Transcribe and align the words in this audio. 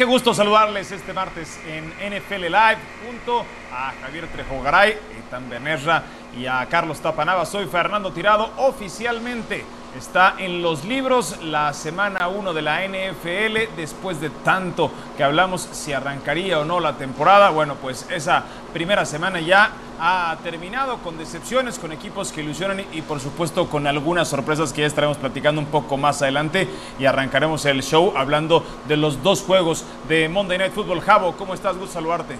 Qué 0.00 0.06
gusto 0.06 0.32
saludarles 0.32 0.92
este 0.92 1.12
martes 1.12 1.60
en 1.66 1.84
NFL 1.90 2.44
Live 2.46 2.78
junto 3.06 3.44
a 3.70 3.92
Javier 4.00 4.28
Trejo 4.28 4.62
Garay, 4.62 4.98
Ethan 5.18 5.50
Benerra 5.50 6.04
y 6.34 6.46
a 6.46 6.64
Carlos 6.70 7.00
Tapanava. 7.00 7.44
Soy 7.44 7.66
Fernando 7.66 8.10
Tirado. 8.10 8.50
Oficialmente 8.56 9.62
está 9.96 10.34
en 10.38 10.62
los 10.62 10.84
libros 10.84 11.42
la 11.42 11.72
semana 11.72 12.28
1 12.28 12.52
de 12.52 12.62
la 12.62 12.82
NFL. 12.86 13.76
Después 13.76 14.20
de 14.20 14.30
tanto 14.30 14.90
que 15.16 15.24
hablamos 15.24 15.68
si 15.72 15.92
arrancaría 15.92 16.58
o 16.58 16.64
no 16.64 16.80
la 16.80 16.96
temporada, 16.96 17.50
bueno, 17.50 17.76
pues 17.76 18.06
esa 18.10 18.44
primera 18.72 19.04
semana 19.04 19.40
ya 19.40 19.72
ha 20.00 20.36
terminado 20.42 20.98
con 20.98 21.18
decepciones, 21.18 21.78
con 21.78 21.92
equipos 21.92 22.32
que 22.32 22.42
ilusionan 22.42 22.84
y, 22.92 23.02
por 23.02 23.20
supuesto 23.20 23.68
con 23.68 23.86
algunas 23.86 24.28
sorpresas 24.28 24.72
que 24.72 24.82
ya 24.82 24.86
estaremos 24.86 25.18
platicando 25.18 25.60
un 25.60 25.66
poco 25.66 25.96
más 25.96 26.22
adelante 26.22 26.68
y 26.98 27.04
arrancaremos 27.04 27.64
el 27.66 27.82
show 27.82 28.14
hablando 28.16 28.64
de 28.88 28.96
los 28.96 29.22
dos 29.22 29.42
juegos 29.42 29.84
de 30.08 30.28
Monday 30.28 30.58
Night 30.58 30.72
Football. 30.72 31.00
Javo, 31.00 31.36
¿cómo 31.36 31.54
estás? 31.54 31.76
Gusto 31.76 31.94
saludarte. 31.94 32.36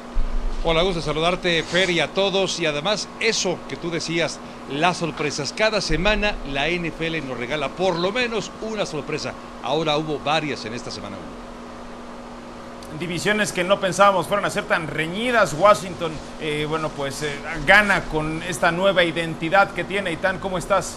Hola, 0.63 0.83
gusto 0.83 1.01
saludarte, 1.01 1.63
Fer, 1.63 1.89
y 1.89 2.01
a 2.01 2.09
todos. 2.09 2.61
Y 2.61 2.67
además, 2.67 3.09
eso 3.19 3.59
que 3.69 3.77
tú 3.77 3.91
decías, 3.91 4.39
las 4.71 4.99
sorpresas. 4.99 5.55
Cada 5.57 5.81
semana 5.81 6.35
la 6.53 6.69
NFL 6.69 7.27
nos 7.27 7.39
regala 7.39 7.71
por 7.71 7.99
lo 7.99 8.13
menos 8.13 8.51
una 8.61 8.85
sorpresa. 8.85 9.33
Ahora 9.63 9.97
hubo 9.97 10.19
varias 10.19 10.65
en 10.67 10.75
esta 10.75 10.91
semana 10.91 11.17
divisiones 12.99 13.53
que 13.53 13.63
no 13.63 13.79
pensábamos 13.79 14.27
fueron 14.27 14.45
a 14.45 14.51
ser 14.51 14.65
tan 14.65 14.87
reñidas. 14.89 15.55
Washington, 15.55 16.13
eh, 16.41 16.67
bueno, 16.69 16.89
pues 16.89 17.23
eh, 17.23 17.33
gana 17.67 18.05
con 18.05 18.43
esta 18.43 18.73
nueva 18.73 19.05
identidad 19.05 19.71
que 19.71 19.85
tiene. 19.85 20.13
Itán, 20.13 20.39
¿cómo 20.39 20.59
estás? 20.59 20.97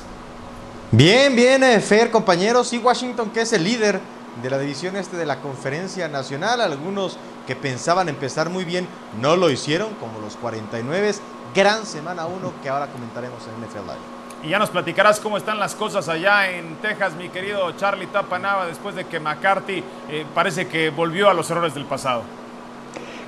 Bien, 0.92 1.36
bien, 1.36 1.64
eh, 1.64 1.80
Fer, 1.80 2.10
compañeros. 2.10 2.74
Y 2.74 2.80
Washington, 2.80 3.30
que 3.30 3.42
es 3.42 3.54
el 3.54 3.64
líder 3.64 4.00
de 4.42 4.50
la 4.50 4.58
división 4.58 4.96
este 4.96 5.18
de 5.18 5.26
la 5.26 5.40
Conferencia 5.40 6.08
Nacional. 6.08 6.62
Algunos 6.62 7.18
que 7.48 7.56
pensaban 7.56 8.10
empezar 8.10 8.50
muy 8.50 8.66
bien 8.66 8.88
no 9.22 9.36
lo 9.36 9.50
hicieron, 9.50 9.94
como 9.96 10.20
los 10.20 10.36
49. 10.38 11.14
Gran 11.54 11.86
semana 11.86 12.26
1 12.26 12.54
que 12.62 12.70
ahora 12.70 12.88
comentaremos 12.88 13.40
en 13.48 13.66
NFL 13.66 13.86
Live. 13.86 14.24
Y 14.44 14.50
ya 14.50 14.60
nos 14.60 14.72
platicarás 14.72 15.20
cómo 15.20 15.38
están 15.38 15.60
las 15.60 15.74
cosas 15.74 16.10
allá 16.10 16.50
en 16.50 16.76
Texas, 16.78 17.14
mi 17.14 17.30
querido 17.30 17.72
Charlie 17.74 18.08
Tapanava, 18.08 18.66
después 18.66 18.94
de 18.94 19.06
que 19.06 19.20
McCarthy 19.20 19.84
eh, 20.10 20.26
parece 20.34 20.68
que 20.68 20.90
volvió 20.90 21.30
a 21.30 21.34
los 21.34 21.50
errores 21.50 21.74
del 21.74 21.86
pasado. 21.86 22.24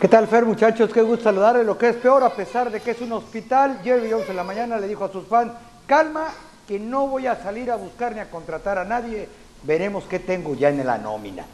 ¿Qué 0.01 0.09
tal, 0.09 0.27
Fer, 0.27 0.45
muchachos? 0.45 0.91
Qué 0.91 1.01
gusto 1.01 1.23
saludarle. 1.23 1.63
Lo 1.63 1.77
que 1.77 1.89
es 1.89 1.95
peor, 1.95 2.21
a 2.23 2.31
pesar 2.31 2.69
de 2.69 2.81
que 2.81 2.91
es 2.91 3.01
un 3.01 3.13
hospital, 3.13 3.79
Jerry 3.81 4.11
Jones 4.11 4.29
en 4.29 4.35
la 4.35 4.43
mañana 4.43 4.77
le 4.77 4.89
dijo 4.89 5.05
a 5.05 5.11
sus 5.11 5.25
fans, 5.25 5.53
calma, 5.87 6.27
que 6.67 6.79
no 6.79 7.07
voy 7.07 7.27
a 7.27 7.41
salir 7.41 7.71
a 7.71 7.77
buscar 7.77 8.13
ni 8.13 8.19
a 8.19 8.29
contratar 8.29 8.77
a 8.77 8.83
nadie. 8.83 9.29
Veremos 9.63 10.03
qué 10.03 10.19
tengo 10.19 10.53
ya 10.53 10.67
en 10.67 10.85
la 10.85 10.97
nómina. 10.97 11.45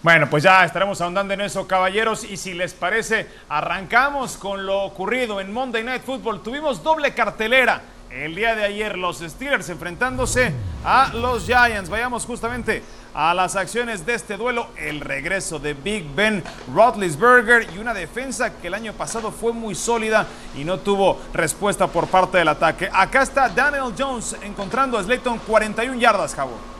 Bueno, 0.00 0.30
pues 0.30 0.44
ya 0.44 0.64
estaremos 0.64 1.00
ahondando 1.00 1.34
en 1.34 1.40
eso, 1.40 1.66
caballeros. 1.66 2.22
Y 2.22 2.36
si 2.36 2.54
les 2.54 2.72
parece, 2.72 3.26
arrancamos 3.48 4.36
con 4.36 4.64
lo 4.64 4.84
ocurrido 4.84 5.40
en 5.40 5.52
Monday 5.52 5.82
Night 5.82 6.02
Football. 6.04 6.40
Tuvimos 6.40 6.84
doble 6.84 7.14
cartelera 7.14 7.82
el 8.08 8.34
día 8.36 8.54
de 8.54 8.64
ayer 8.64 8.96
los 8.96 9.18
Steelers 9.18 9.68
enfrentándose 9.70 10.52
a 10.84 11.12
los 11.14 11.46
Giants. 11.46 11.90
Vayamos 11.90 12.24
justamente 12.26 12.84
a 13.12 13.34
las 13.34 13.56
acciones 13.56 14.06
de 14.06 14.14
este 14.14 14.36
duelo. 14.36 14.68
El 14.76 15.00
regreso 15.00 15.58
de 15.58 15.74
Big 15.74 16.06
Ben 16.14 16.44
Roethlisberger 16.72 17.68
y 17.74 17.78
una 17.78 17.92
defensa 17.92 18.54
que 18.54 18.68
el 18.68 18.74
año 18.74 18.92
pasado 18.92 19.32
fue 19.32 19.52
muy 19.52 19.74
sólida 19.74 20.28
y 20.56 20.62
no 20.62 20.78
tuvo 20.78 21.20
respuesta 21.34 21.88
por 21.88 22.06
parte 22.06 22.38
del 22.38 22.46
ataque. 22.46 22.88
Acá 22.92 23.22
está 23.22 23.48
Daniel 23.48 23.92
Jones 23.98 24.36
encontrando 24.42 24.96
a 24.96 25.02
Slayton 25.02 25.40
41 25.40 25.98
yardas, 25.98 26.36
Javo. 26.36 26.77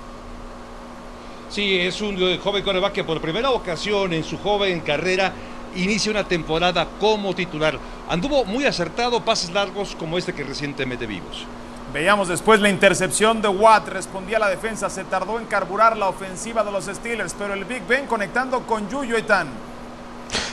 Sí, 1.51 1.79
es 1.79 2.01
un 2.03 2.39
joven 2.39 2.63
coreback 2.63 2.93
que 2.93 3.05
por 3.05 3.21
primera 3.21 3.51
ocasión 3.51 4.13
en 4.13 4.23
su 4.23 4.37
joven 4.39 4.81
carrera 4.81 5.33
inicia 5.77 6.11
una 6.11 6.25
temporada 6.25 6.87
como 7.01 7.35
titular. 7.35 7.79
Anduvo 8.09 8.45
muy 8.45 8.67
acertado, 8.67 9.25
pases 9.25 9.51
largos 9.51 9.97
como 9.99 10.19
este 10.19 10.35
que 10.35 10.45
recientemente 10.45 11.07
vimos. 11.07 11.47
Veíamos 11.93 12.29
después 12.29 12.61
la 12.61 12.69
intercepción 12.69 13.41
de 13.41 13.49
Watt, 13.49 13.89
respondía 13.89 14.39
la 14.39 14.51
defensa, 14.51 14.91
se 14.91 15.05
tardó 15.05 15.39
en 15.39 15.47
carburar 15.47 15.97
la 15.97 16.09
ofensiva 16.09 16.63
de 16.63 16.71
los 16.71 16.85
Steelers, 16.85 17.35
pero 17.39 17.55
el 17.55 17.65
Big 17.65 17.87
Ben 17.87 18.07
conectando 18.07 18.67
con 18.67 18.91
Yuyo 18.91 19.17
Etan. 19.17 19.49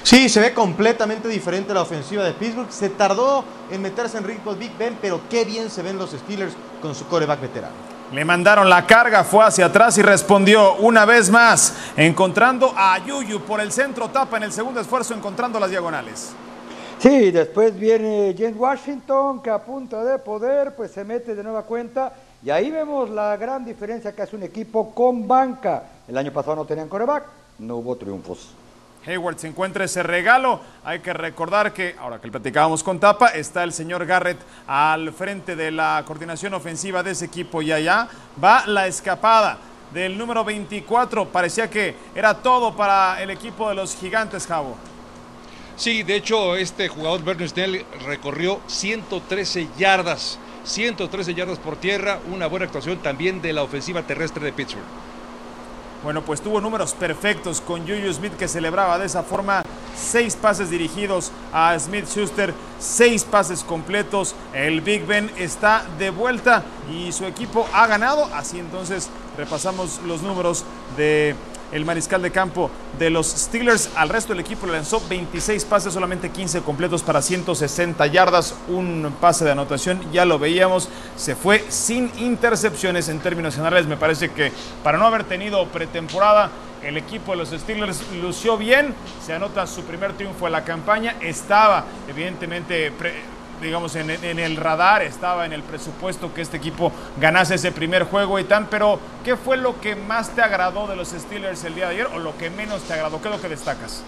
Sí, 0.02 0.30
se 0.30 0.40
ve 0.40 0.54
completamente 0.54 1.28
diferente 1.28 1.74
la 1.74 1.82
ofensiva 1.82 2.24
de 2.24 2.32
Pittsburgh. 2.32 2.72
Se 2.72 2.90
tardó 2.90 3.44
en 3.70 3.82
meterse 3.82 4.18
en 4.18 4.24
ritmo 4.24 4.56
Big 4.56 4.72
Ben, 4.78 4.98
pero 5.02 5.20
qué 5.30 5.44
bien 5.44 5.70
se 5.70 5.82
ven 5.82 5.98
los 5.98 6.12
Steelers 6.12 6.54
con 6.82 6.96
su 6.96 7.06
coreback 7.08 7.42
veterano. 7.42 7.95
Le 8.12 8.24
mandaron 8.24 8.70
la 8.70 8.86
carga, 8.86 9.24
fue 9.24 9.44
hacia 9.44 9.66
atrás 9.66 9.98
y 9.98 10.04
respondió 10.04 10.76
una 10.76 11.06
vez 11.06 11.30
más, 11.32 11.74
encontrando 11.98 12.72
a 12.76 13.00
Yuyu 13.04 13.42
por 13.42 13.60
el 13.60 13.72
centro, 13.72 14.10
tapa 14.10 14.38
en 14.38 14.44
el 14.44 14.52
segundo 14.52 14.80
esfuerzo, 14.80 15.16
encontrando 15.16 15.60
las 15.60 15.72
diagonales. 15.72 16.34
Sí, 17.00 17.32
después 17.32 17.78
viene 17.78 18.36
James 18.38 18.58
Washington, 18.58 19.42
que 19.42 19.50
a 19.50 19.58
punto 19.60 20.06
de 20.06 20.20
poder, 20.20 20.76
pues 20.76 20.92
se 20.92 21.04
mete 21.04 21.36
de 21.36 21.44
nueva 21.44 21.64
cuenta. 21.64 22.14
Y 22.44 22.52
ahí 22.52 22.70
vemos 22.70 23.10
la 23.10 23.36
gran 23.38 23.66
diferencia 23.66 24.14
que 24.14 24.22
hace 24.22 24.36
un 24.36 24.44
equipo 24.44 24.94
con 24.94 25.28
banca. 25.28 25.84
El 26.08 26.18
año 26.18 26.32
pasado 26.32 26.56
no 26.56 26.66
tenían 26.66 26.88
coreback, 26.88 27.24
no 27.60 27.78
hubo 27.78 27.96
triunfos. 27.96 28.50
Hayward 29.06 29.38
se 29.38 29.48
encuentra 29.48 29.86
ese 29.86 30.04
regalo. 30.04 30.62
Hay 30.84 31.00
que 31.00 31.14
recordar 31.14 31.74
que, 31.74 31.96
ahora 32.00 32.20
que 32.20 32.32
platicábamos 32.32 32.84
con 32.84 33.00
Tapa, 33.00 33.30
está 33.30 33.64
el 33.64 33.74
señor 33.74 34.06
Garrett 34.06 34.40
al 34.68 35.14
frente 35.14 35.56
de 35.56 35.72
la 35.72 36.04
coordinación 36.06 36.54
ofensiva 36.54 37.04
de 37.04 37.12
ese 37.12 37.26
equipo 37.26 37.62
y 37.62 37.72
allá 37.72 38.08
va 38.44 38.66
la 38.66 38.88
escapada 38.88 39.58
del 39.94 40.18
número 40.18 40.44
24. 40.44 41.28
Parecía 41.30 41.70
que 41.70 41.96
era 42.16 42.34
todo 42.34 42.76
para 42.76 43.22
el 43.22 43.30
equipo 43.30 43.70
de 43.70 43.76
los 43.76 43.96
gigantes, 43.96 44.48
Javo. 44.48 44.76
Sí, 45.76 46.04
de 46.04 46.16
hecho, 46.16 46.56
este 46.56 46.88
jugador 46.88 47.24
Bernard 47.24 47.50
Snell 47.50 47.86
recorrió 48.06 48.62
113 48.68 49.68
yardas. 49.78 50.40
113 50.64 51.36
yardas 51.36 51.60
por 51.60 51.76
tierra, 51.76 52.20
una 52.34 52.48
buena 52.48 52.66
actuación 52.66 52.98
también 52.98 53.42
de 53.42 53.54
la 53.54 53.62
ofensiva 53.62 54.02
terrestre 54.02 54.46
de 54.46 54.54
Pittsburgh. 54.54 54.86
Bueno, 56.06 56.22
pues 56.22 56.40
tuvo 56.40 56.62
números 56.62 56.94
perfectos 56.94 57.62
con 57.62 57.82
Juju 57.82 58.14
Smith 58.14 58.34
que 58.34 58.48
celebraba 58.48 59.00
de 59.00 59.08
esa 59.08 59.24
forma 59.24 59.64
seis 59.98 60.36
pases 60.36 60.70
dirigidos 60.70 61.32
a 61.52 61.76
Smith 61.80 62.06
Schuster, 62.08 62.54
seis 62.78 63.24
pases 63.24 63.64
completos. 63.64 64.36
El 64.54 64.82
Big 64.82 65.04
Ben 65.08 65.32
está 65.36 65.84
de 65.98 66.12
vuelta 66.12 66.64
y 66.94 67.12
su 67.12 67.26
equipo 67.26 67.68
ha 67.74 67.88
ganado. 67.88 68.30
Así 68.36 68.60
entonces 68.60 69.10
repasamos 69.36 70.00
los 70.06 70.22
números 70.22 70.64
de 70.96 71.36
el 71.72 71.86
mariscal 71.86 72.22
de 72.22 72.32
campo 72.32 72.70
de 72.98 73.10
los 73.10 73.28
Steelers. 73.28 73.90
Al 73.96 74.10
resto 74.10 74.34
del 74.34 74.40
equipo 74.40 74.66
le 74.66 74.74
lanzó 74.74 75.02
26 75.08 75.66
pases, 75.66 75.94
solamente 75.94 76.30
15 76.30 76.62
completos 76.62 77.04
para 77.04 77.22
160 77.22 78.06
yardas. 78.08 78.56
Un 78.68 79.14
pase 79.20 79.46
de 79.46 79.52
anotación, 79.52 80.02
ya 80.12 80.26
lo 80.26 80.40
veíamos, 80.40 80.90
se 81.16 81.36
fue 81.36 81.66
sin 81.70 82.12
intercepciones 82.18 83.10
en 83.10 83.20
términos 83.20 83.56
generales. 83.56 83.88
Me 83.88 83.98
parece 83.98 84.32
que 84.32 84.52
para 84.84 84.98
no 84.98 85.06
haber 85.06 85.24
tenido 85.24 85.66
pretemporada, 85.68 86.50
el 86.84 86.98
equipo 86.98 87.32
de 87.32 87.38
los 87.38 87.50
Steelers 87.50 88.02
lució 88.22 88.58
bien, 88.58 88.94
se 89.26 89.34
anota 89.34 89.66
su 89.66 89.84
primer 89.84 90.14
triunfo 90.14 90.46
en 90.46 90.54
la 90.54 90.64
campaña, 90.64 91.16
estaba 91.20 91.86
evidentemente 92.08 92.92
digamos, 93.62 93.96
en, 93.96 94.10
el 94.10 94.56
radar, 94.58 95.02
estaba 95.02 95.46
en 95.46 95.54
el 95.54 95.64
presupuesto 95.64 96.34
que 96.34 96.42
este 96.42 96.58
equipo 96.58 96.92
ganase 97.20 97.56
ese 97.56 97.72
primer 97.72 98.04
juego 98.04 98.40
y 98.40 98.44
tan, 98.44 98.68
pero 98.68 99.00
¿qué 99.24 99.36
fue 99.36 99.58
lo 99.58 99.80
que 99.80 99.96
más 99.96 100.30
te 100.30 100.42
agradó 100.42 100.88
de 100.88 100.96
los 100.96 101.10
Steelers 101.10 101.64
el 101.64 101.76
día 101.76 101.88
de 101.88 101.96
ayer 101.96 102.08
o 102.08 102.20
lo 102.20 102.38
que 102.38 102.50
menos 102.50 102.82
te 102.84 102.94
agradó? 102.94 103.22
¿Qué 103.22 103.30
es 103.30 103.36
lo 103.36 103.42
que 103.42 103.50
destacas? 103.50 104.04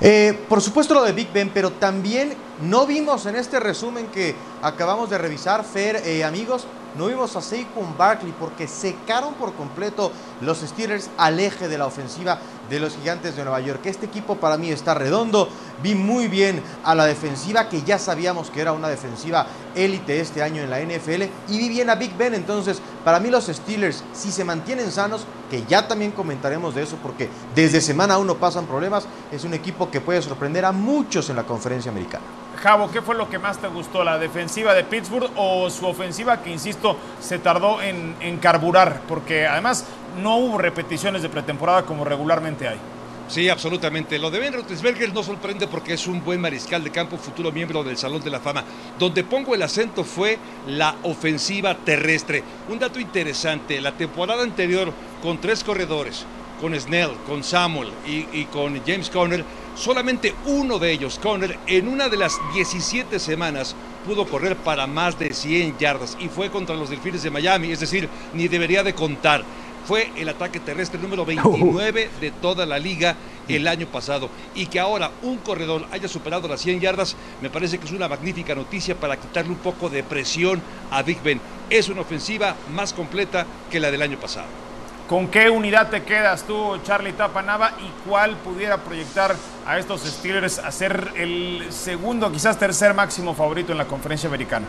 Eh, 0.00 0.38
por 0.48 0.60
supuesto 0.60 0.94
lo 0.94 1.02
de 1.02 1.12
Big 1.12 1.32
Ben, 1.32 1.50
pero 1.52 1.70
también 1.72 2.34
no 2.62 2.86
vimos 2.86 3.26
en 3.26 3.36
este 3.36 3.60
resumen 3.60 4.06
que 4.08 4.34
acabamos 4.62 5.10
de 5.10 5.18
revisar, 5.18 5.64
Fer, 5.64 5.96
eh, 6.04 6.24
amigos, 6.24 6.66
no 6.96 7.06
vimos 7.06 7.34
a 7.36 7.40
Saquon 7.40 7.96
Barkley 7.96 8.32
porque 8.38 8.68
secaron 8.68 9.34
por 9.34 9.54
completo 9.54 10.12
los 10.40 10.58
Steelers 10.58 11.10
al 11.16 11.40
eje 11.40 11.68
de 11.68 11.78
la 11.78 11.86
ofensiva 11.86 12.38
de 12.68 12.80
los 12.80 12.96
Gigantes 12.96 13.36
de 13.36 13.42
Nueva 13.42 13.60
York. 13.60 13.84
Este 13.84 14.06
equipo 14.06 14.36
para 14.36 14.56
mí 14.56 14.70
está 14.70 14.94
redondo. 14.94 15.48
Vi 15.82 15.94
muy 15.94 16.28
bien 16.28 16.62
a 16.84 16.94
la 16.94 17.06
defensiva, 17.06 17.68
que 17.68 17.82
ya 17.82 17.98
sabíamos 17.98 18.50
que 18.50 18.60
era 18.60 18.72
una 18.72 18.88
defensiva 18.88 19.46
élite 19.74 20.20
este 20.20 20.42
año 20.42 20.62
en 20.62 20.70
la 20.70 20.80
NFL. 20.80 21.22
Y 21.48 21.58
vi 21.58 21.68
bien 21.68 21.90
a 21.90 21.94
Big 21.94 22.16
Ben. 22.16 22.34
Entonces, 22.34 22.80
para 23.04 23.20
mí 23.20 23.30
los 23.30 23.46
Steelers, 23.46 24.04
si 24.12 24.30
se 24.30 24.44
mantienen 24.44 24.90
sanos, 24.90 25.26
que 25.50 25.64
ya 25.66 25.86
también 25.86 26.12
comentaremos 26.12 26.74
de 26.74 26.82
eso, 26.82 26.96
porque 27.02 27.28
desde 27.54 27.80
semana 27.80 28.18
uno 28.18 28.36
pasan 28.36 28.66
problemas, 28.66 29.06
es 29.30 29.44
un 29.44 29.54
equipo 29.54 29.90
que 29.90 30.00
puede 30.00 30.22
sorprender 30.22 30.64
a 30.64 30.72
muchos 30.72 31.28
en 31.30 31.36
la 31.36 31.44
conferencia 31.44 31.90
americana. 31.90 32.41
Javo, 32.62 32.92
¿qué 32.92 33.02
fue 33.02 33.16
lo 33.16 33.28
que 33.28 33.40
más 33.40 33.58
te 33.58 33.66
gustó? 33.66 34.04
¿La 34.04 34.18
defensiva 34.18 34.72
de 34.72 34.84
Pittsburgh 34.84 35.30
o 35.34 35.68
su 35.68 35.84
ofensiva 35.84 36.42
que, 36.42 36.50
insisto, 36.50 36.96
se 37.20 37.40
tardó 37.40 37.82
en, 37.82 38.14
en 38.20 38.36
carburar? 38.36 39.00
Porque 39.08 39.48
además 39.48 39.84
no 40.22 40.36
hubo 40.36 40.58
repeticiones 40.58 41.22
de 41.22 41.28
pretemporada 41.28 41.82
como 41.82 42.04
regularmente 42.04 42.68
hay. 42.68 42.78
Sí, 43.26 43.48
absolutamente. 43.48 44.16
Lo 44.16 44.30
de 44.30 44.38
Ben 44.38 44.52
Roethlisberger 44.52 45.12
no 45.12 45.24
sorprende 45.24 45.66
porque 45.66 45.94
es 45.94 46.06
un 46.06 46.22
buen 46.22 46.40
mariscal 46.40 46.84
de 46.84 46.92
campo, 46.92 47.16
futuro 47.16 47.50
miembro 47.50 47.82
del 47.82 47.96
Salón 47.96 48.22
de 48.22 48.30
la 48.30 48.38
Fama. 48.38 48.62
Donde 48.96 49.24
pongo 49.24 49.56
el 49.56 49.62
acento 49.62 50.04
fue 50.04 50.38
la 50.68 50.94
ofensiva 51.02 51.74
terrestre. 51.74 52.44
Un 52.68 52.78
dato 52.78 53.00
interesante, 53.00 53.80
la 53.80 53.92
temporada 53.92 54.44
anterior 54.44 54.92
con 55.20 55.40
tres 55.40 55.64
corredores, 55.64 56.26
con 56.60 56.78
Snell, 56.78 57.10
con 57.26 57.42
Samuel 57.42 57.90
y, 58.06 58.44
con 58.44 58.80
James 58.86 59.10
Conner, 59.10 59.44
solamente 59.74 60.34
uno 60.46 60.78
de 60.78 60.92
ellos, 60.92 61.18
Conner, 61.18 61.58
en 61.66 61.88
una 61.88 62.08
de 62.08 62.16
las 62.16 62.38
17 62.54 63.18
semanas 63.18 63.74
pudo 64.06 64.26
correr 64.26 64.56
para 64.56 64.86
más 64.86 65.18
de 65.18 65.32
100 65.32 65.78
yardas 65.78 66.16
y 66.20 66.28
fue 66.28 66.50
contra 66.50 66.76
los 66.76 66.90
Delfines 66.90 67.22
de 67.22 67.30
Miami, 67.30 67.72
es 67.72 67.80
decir, 67.80 68.08
ni 68.34 68.48
debería 68.48 68.82
de 68.82 68.94
contar. 68.94 69.44
Fue 69.86 70.12
el 70.16 70.28
ataque 70.28 70.60
terrestre 70.60 71.00
número 71.00 71.24
29 71.24 72.10
de 72.20 72.30
toda 72.30 72.64
la 72.66 72.78
liga 72.78 73.16
el 73.48 73.66
año 73.66 73.88
pasado 73.88 74.30
y 74.54 74.66
que 74.66 74.78
ahora 74.78 75.10
un 75.22 75.38
corredor 75.38 75.86
haya 75.90 76.06
superado 76.06 76.46
las 76.46 76.60
100 76.60 76.80
yardas 76.80 77.16
me 77.40 77.50
parece 77.50 77.78
que 77.78 77.86
es 77.86 77.92
una 77.92 78.08
magnífica 78.08 78.54
noticia 78.54 78.94
para 78.94 79.16
quitarle 79.16 79.50
un 79.50 79.58
poco 79.58 79.90
de 79.90 80.04
presión 80.04 80.62
a 80.90 81.02
Big 81.02 81.20
Ben. 81.22 81.40
Es 81.68 81.88
una 81.88 82.02
ofensiva 82.02 82.54
más 82.72 82.92
completa 82.92 83.44
que 83.70 83.80
la 83.80 83.90
del 83.90 84.02
año 84.02 84.18
pasado. 84.20 84.71
¿Con 85.12 85.28
qué 85.28 85.50
unidad 85.50 85.90
te 85.90 86.04
quedas 86.04 86.44
tú, 86.44 86.78
Charlie 86.84 87.12
Tapanava, 87.12 87.72
y 87.78 88.08
cuál 88.08 88.34
pudiera 88.38 88.78
proyectar 88.78 89.36
a 89.66 89.78
estos 89.78 90.00
Steelers 90.04 90.58
a 90.58 90.72
ser 90.72 91.10
el 91.16 91.66
segundo, 91.68 92.32
quizás 92.32 92.58
tercer 92.58 92.94
máximo 92.94 93.34
favorito 93.34 93.72
en 93.72 93.78
la 93.78 93.84
conferencia 93.84 94.26
americana? 94.26 94.64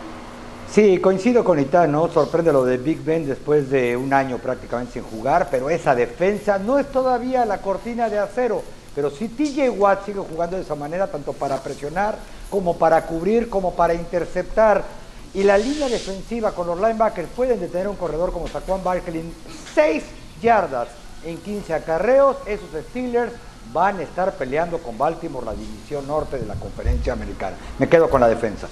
Sí, 0.70 0.98
coincido 0.98 1.42
con 1.42 1.58
Itán, 1.58 1.92
¿no? 1.92 2.08
Sorprende 2.08 2.52
lo 2.52 2.62
de 2.62 2.76
Big 2.76 3.02
Ben 3.02 3.26
después 3.26 3.70
de 3.70 3.96
un 3.96 4.12
año 4.12 4.36
prácticamente 4.36 4.92
sin 4.92 5.04
jugar, 5.04 5.48
pero 5.50 5.70
esa 5.70 5.94
defensa 5.94 6.58
no 6.58 6.78
es 6.78 6.92
todavía 6.92 7.46
la 7.46 7.62
cortina 7.62 8.10
de 8.10 8.18
acero. 8.18 8.62
Pero 8.94 9.08
si 9.08 9.28
TJ 9.28 9.70
Watt 9.70 10.04
sigue 10.04 10.20
jugando 10.20 10.56
de 10.56 10.62
esa 10.62 10.74
manera, 10.74 11.06
tanto 11.06 11.32
para 11.32 11.62
presionar 11.62 12.18
como 12.50 12.76
para 12.76 13.06
cubrir, 13.06 13.48
como 13.48 13.74
para 13.74 13.94
interceptar, 13.94 14.84
y 15.32 15.42
la 15.42 15.56
línea 15.56 15.88
defensiva 15.88 16.52
con 16.52 16.66
los 16.66 16.78
linebackers 16.78 17.30
pueden 17.34 17.60
detener 17.60 17.88
un 17.88 17.96
corredor 17.96 18.30
como 18.30 18.46
Saquon 18.46 18.84
Barkley 18.84 19.32
seis 19.74 20.04
yardas 20.44 20.88
en 21.24 21.38
15 21.38 21.74
acarreos, 21.74 22.36
esos 22.46 22.68
Steelers 22.90 23.32
van 23.72 23.98
a 23.98 24.02
estar 24.02 24.34
peleando 24.34 24.78
con 24.78 24.96
Baltimore 24.96 25.46
la 25.46 25.54
división 25.54 26.06
norte 26.06 26.38
de 26.38 26.46
la 26.46 26.54
conferencia 26.54 27.12
americana. 27.14 27.56
Me 27.78 27.88
quedo 27.88 28.08
con 28.08 28.20
la 28.20 28.28
defensa. 28.28 28.68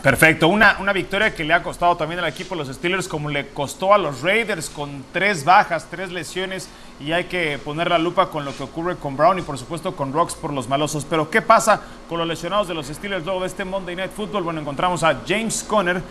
Perfecto, 0.00 0.48
una, 0.48 0.78
una 0.80 0.92
victoria 0.92 1.34
que 1.34 1.44
le 1.44 1.52
ha 1.52 1.62
costado 1.62 1.96
también 1.96 2.18
al 2.18 2.26
equipo 2.26 2.56
de 2.56 2.64
los 2.64 2.74
Steelers 2.74 3.06
como 3.06 3.28
le 3.28 3.50
costó 3.50 3.92
a 3.94 3.98
los 3.98 4.22
Raiders 4.22 4.70
con 4.70 5.04
tres 5.12 5.44
bajas, 5.44 5.86
tres 5.90 6.10
lesiones 6.10 6.68
y 6.98 7.12
hay 7.12 7.24
que 7.24 7.58
poner 7.58 7.90
la 7.90 7.98
lupa 7.98 8.30
con 8.30 8.44
lo 8.44 8.56
que 8.56 8.62
ocurre 8.62 8.96
con 8.96 9.16
Brown 9.16 9.38
y 9.38 9.42
por 9.42 9.58
supuesto 9.58 9.94
con 9.94 10.12
Rocks 10.12 10.34
por 10.34 10.52
los 10.52 10.66
malosos. 10.66 11.04
Pero 11.04 11.30
¿qué 11.30 11.42
pasa 11.42 11.80
con 12.08 12.18
los 12.18 12.26
lesionados 12.26 12.66
de 12.66 12.74
los 12.74 12.86
Steelers 12.86 13.24
luego 13.24 13.40
de 13.42 13.46
este 13.46 13.64
Monday 13.64 13.94
Night 13.94 14.12
Football? 14.12 14.42
Bueno, 14.42 14.60
encontramos 14.60 15.04
a 15.04 15.20
James 15.26 15.62
Conner 15.62 16.02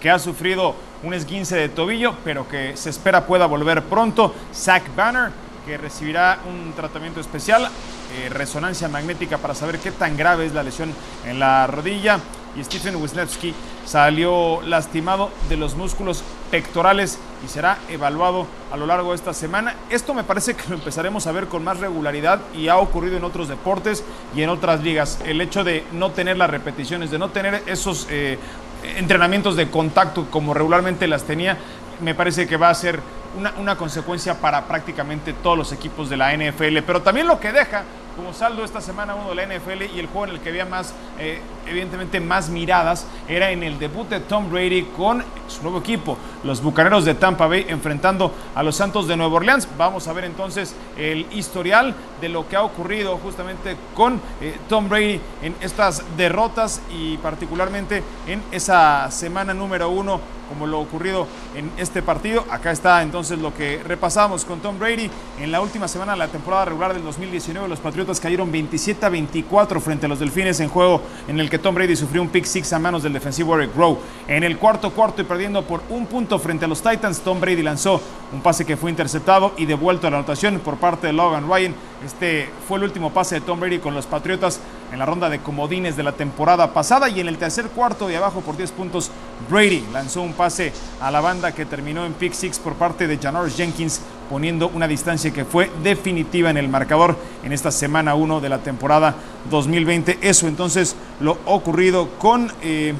que 0.00 0.10
ha 0.10 0.18
sufrido 0.18 0.74
un 1.02 1.14
esguince 1.14 1.56
de 1.56 1.68
tobillo, 1.68 2.14
pero 2.24 2.48
que 2.48 2.76
se 2.76 2.90
espera 2.90 3.26
pueda 3.26 3.46
volver 3.46 3.82
pronto. 3.82 4.34
Zach 4.54 4.82
Banner, 4.94 5.30
que 5.64 5.76
recibirá 5.76 6.38
un 6.48 6.72
tratamiento 6.72 7.20
especial, 7.20 7.68
eh, 8.14 8.28
resonancia 8.28 8.88
magnética 8.88 9.38
para 9.38 9.54
saber 9.54 9.78
qué 9.78 9.90
tan 9.90 10.16
grave 10.16 10.46
es 10.46 10.54
la 10.54 10.62
lesión 10.62 10.92
en 11.24 11.38
la 11.38 11.66
rodilla. 11.66 12.20
Y 12.56 12.64
Stephen 12.64 12.96
Wisniewski 12.96 13.54
salió 13.84 14.62
lastimado 14.62 15.30
de 15.50 15.58
los 15.58 15.74
músculos 15.74 16.24
pectorales 16.50 17.18
y 17.44 17.48
será 17.48 17.78
evaluado 17.90 18.46
a 18.72 18.78
lo 18.78 18.86
largo 18.86 19.10
de 19.10 19.16
esta 19.16 19.34
semana. 19.34 19.74
Esto 19.90 20.14
me 20.14 20.24
parece 20.24 20.54
que 20.54 20.68
lo 20.68 20.76
empezaremos 20.76 21.26
a 21.26 21.32
ver 21.32 21.48
con 21.48 21.62
más 21.62 21.80
regularidad 21.80 22.40
y 22.54 22.68
ha 22.68 22.78
ocurrido 22.78 23.18
en 23.18 23.24
otros 23.24 23.48
deportes 23.48 24.04
y 24.34 24.40
en 24.42 24.48
otras 24.48 24.82
ligas. 24.82 25.18
El 25.26 25.42
hecho 25.42 25.64
de 25.64 25.84
no 25.92 26.12
tener 26.12 26.38
las 26.38 26.48
repeticiones, 26.48 27.10
de 27.10 27.18
no 27.18 27.28
tener 27.28 27.62
esos 27.66 28.06
eh, 28.08 28.38
entrenamientos 28.82 29.56
de 29.56 29.68
contacto 29.68 30.26
como 30.30 30.54
regularmente 30.54 31.06
las 31.06 31.24
tenía, 31.24 31.58
me 32.00 32.14
parece 32.14 32.46
que 32.46 32.56
va 32.56 32.70
a 32.70 32.74
ser 32.74 33.00
una, 33.36 33.76
consecuencia 33.76 34.40
para 34.40 34.66
prácticamente 34.66 35.32
todos 35.32 35.58
los 35.58 35.72
equipos 35.72 36.08
de 36.08 36.16
la 36.16 36.34
NFL. 36.36 36.78
Pero 36.86 37.02
también 37.02 37.26
lo 37.26 37.38
que 37.38 37.52
deja 37.52 37.84
como 38.16 38.32
saldo 38.32 38.64
esta 38.64 38.80
semana 38.80 39.14
uno 39.14 39.28
de 39.28 39.34
la 39.34 39.44
NFL 39.44 39.94
y 39.94 40.00
el 40.00 40.06
juego 40.06 40.24
en 40.24 40.30
el 40.30 40.40
que 40.40 40.48
había 40.48 40.64
más, 40.64 40.94
eh, 41.18 41.38
evidentemente 41.66 42.18
más 42.18 42.48
miradas, 42.48 43.06
era 43.28 43.50
en 43.50 43.62
el 43.62 43.78
debut 43.78 44.08
de 44.08 44.20
Tom 44.20 44.50
Brady 44.50 44.84
con 44.96 45.22
su 45.48 45.62
nuevo 45.62 45.78
equipo, 45.78 46.16
los 46.42 46.62
Bucaneros 46.62 47.04
de 47.04 47.14
Tampa 47.14 47.46
Bay, 47.46 47.66
enfrentando 47.68 48.32
a 48.54 48.62
los 48.62 48.74
Santos 48.74 49.06
de 49.06 49.18
Nueva 49.18 49.34
Orleans. 49.34 49.68
Vamos 49.76 50.08
a 50.08 50.14
ver 50.14 50.24
entonces 50.24 50.74
el 50.96 51.26
historial 51.30 51.94
de 52.20 52.30
lo 52.30 52.48
que 52.48 52.56
ha 52.56 52.62
ocurrido 52.62 53.18
justamente 53.18 53.76
con 53.94 54.18
eh, 54.40 54.56
Tom 54.66 54.88
Brady 54.88 55.20
en 55.42 55.54
estas 55.60 56.02
derrotas 56.16 56.80
y 56.90 57.18
particularmente 57.18 58.02
en 58.26 58.42
esa 58.50 59.10
semana 59.10 59.52
número 59.52 59.90
uno 59.90 60.20
como 60.48 60.66
lo 60.66 60.80
ocurrido 60.80 61.26
en 61.54 61.70
este 61.76 62.02
partido. 62.02 62.44
Acá 62.50 62.70
está 62.70 63.02
entonces 63.02 63.25
lo 63.30 63.52
que 63.52 63.82
repasamos 63.82 64.44
con 64.44 64.60
Tom 64.60 64.78
Brady. 64.78 65.10
En 65.40 65.50
la 65.50 65.60
última 65.60 65.88
semana 65.88 66.12
de 66.12 66.18
la 66.18 66.28
temporada 66.28 66.66
regular 66.66 66.94
del 66.94 67.02
2019, 67.02 67.68
los 67.68 67.80
Patriotas 67.80 68.20
cayeron 68.20 68.52
27 68.52 69.04
a 69.04 69.08
24 69.08 69.80
frente 69.80 70.06
a 70.06 70.08
los 70.08 70.20
Delfines 70.20 70.60
en 70.60 70.68
juego 70.68 71.02
en 71.26 71.40
el 71.40 71.50
que 71.50 71.58
Tom 71.58 71.74
Brady 71.74 71.96
sufrió 71.96 72.22
un 72.22 72.28
pick 72.28 72.44
six 72.44 72.72
a 72.72 72.78
manos 72.78 73.02
del 73.02 73.12
defensivo 73.12 73.58
Eric 73.58 73.74
Rowe. 73.74 73.98
En 74.28 74.44
el 74.44 74.58
cuarto 74.58 74.92
cuarto 74.92 75.22
y 75.22 75.24
perdiendo 75.24 75.62
por 75.62 75.82
un 75.90 76.06
punto 76.06 76.38
frente 76.38 76.64
a 76.64 76.68
los 76.68 76.82
Titans, 76.82 77.20
Tom 77.20 77.40
Brady 77.40 77.62
lanzó 77.62 78.00
un 78.32 78.40
pase 78.40 78.64
que 78.64 78.76
fue 78.76 78.90
interceptado 78.90 79.52
y 79.56 79.66
devuelto 79.66 80.06
a 80.06 80.10
la 80.10 80.18
anotación 80.18 80.60
por 80.60 80.76
parte 80.76 81.08
de 81.08 81.12
Logan 81.12 81.48
Ryan. 81.48 81.74
Este 82.04 82.48
fue 82.68 82.78
el 82.78 82.84
último 82.84 83.12
pase 83.12 83.36
de 83.36 83.40
Tom 83.40 83.58
Brady 83.58 83.78
con 83.78 83.94
los 83.94 84.06
Patriotas 84.06 84.60
en 84.92 84.98
la 84.98 85.06
ronda 85.06 85.28
de 85.28 85.40
comodines 85.40 85.96
de 85.96 86.02
la 86.02 86.12
temporada 86.12 86.72
pasada 86.72 87.08
y 87.08 87.20
en 87.20 87.28
el 87.28 87.38
tercer 87.38 87.66
cuarto 87.68 88.06
de 88.08 88.16
abajo 88.16 88.40
por 88.40 88.56
10 88.56 88.72
puntos 88.72 89.10
Brady 89.50 89.84
lanzó 89.92 90.22
un 90.22 90.32
pase 90.32 90.72
a 91.00 91.10
la 91.10 91.20
banda 91.20 91.52
que 91.52 91.66
terminó 91.66 92.04
en 92.06 92.14
pick 92.14 92.32
six 92.32 92.58
por 92.58 92.74
parte 92.74 93.06
de 93.06 93.18
Janoris 93.18 93.56
Jenkins 93.56 94.00
poniendo 94.30 94.68
una 94.68 94.88
distancia 94.88 95.32
que 95.32 95.44
fue 95.44 95.70
definitiva 95.82 96.50
en 96.50 96.56
el 96.56 96.68
marcador 96.68 97.16
en 97.44 97.52
esta 97.52 97.70
semana 97.70 98.14
1 98.14 98.40
de 98.40 98.48
la 98.48 98.58
temporada 98.58 99.14
2020. 99.50 100.18
Eso 100.22 100.48
entonces 100.48 100.96
lo 101.20 101.38
ocurrido 101.46 102.08
con 102.18 102.50
eh, 102.62 102.94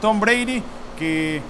Tom 0.00 0.20
Brady 0.20 0.62
que 0.98 1.40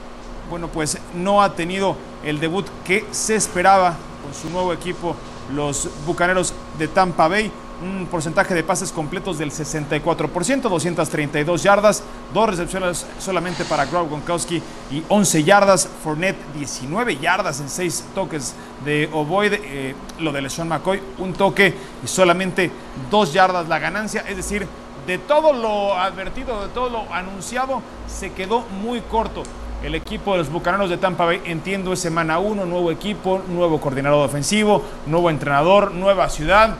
bueno 0.50 0.68
pues 0.68 0.98
no 1.14 1.42
ha 1.42 1.54
tenido 1.54 1.96
el 2.24 2.40
debut 2.40 2.66
que 2.84 3.06
se 3.10 3.34
esperaba 3.34 3.96
con 4.22 4.34
su 4.34 4.50
nuevo 4.50 4.72
equipo 4.72 5.16
los 5.54 5.88
Bucaneros 6.06 6.54
de 6.78 6.88
Tampa 6.88 7.28
Bay 7.28 7.50
un 7.82 8.06
porcentaje 8.06 8.54
de 8.54 8.62
pases 8.62 8.92
completos 8.92 9.38
del 9.38 9.50
64%, 9.50 10.62
232 10.62 11.62
yardas, 11.62 12.02
dos 12.32 12.48
recepciones 12.48 13.06
solamente 13.18 13.64
para 13.64 13.86
Grob 13.86 14.08
Gronkowski 14.08 14.62
y 14.90 15.02
11 15.08 15.44
yardas, 15.44 15.88
Fournette 16.02 16.38
19 16.54 17.16
yardas 17.18 17.60
en 17.60 17.68
6 17.68 18.04
toques 18.14 18.54
de 18.84 19.08
Ovoide, 19.12 19.60
eh, 19.64 19.94
lo 20.20 20.32
de 20.32 20.42
LeSean 20.42 20.68
McCoy, 20.68 21.02
un 21.18 21.32
toque 21.32 21.74
y 22.02 22.06
solamente 22.06 22.70
2 23.10 23.32
yardas 23.32 23.68
la 23.68 23.78
ganancia, 23.78 24.24
es 24.28 24.36
decir, 24.36 24.66
de 25.06 25.18
todo 25.18 25.52
lo 25.52 25.98
advertido, 25.98 26.62
de 26.62 26.68
todo 26.68 26.88
lo 26.88 27.12
anunciado, 27.12 27.82
se 28.06 28.32
quedó 28.32 28.60
muy 28.82 29.00
corto 29.00 29.42
el 29.82 29.96
equipo 29.96 30.32
de 30.32 30.38
los 30.38 30.50
Bucaneros 30.50 30.90
de 30.90 30.96
Tampa 30.96 31.24
Bay. 31.24 31.42
Entiendo 31.44 31.96
semana 31.96 32.38
1, 32.38 32.64
nuevo 32.66 32.90
equipo, 32.90 33.42
nuevo 33.48 33.80
coordinador 33.80 34.24
ofensivo, 34.24 34.82
nuevo 35.06 35.28
entrenador, 35.28 35.92
nueva 35.92 36.28
ciudad. 36.28 36.76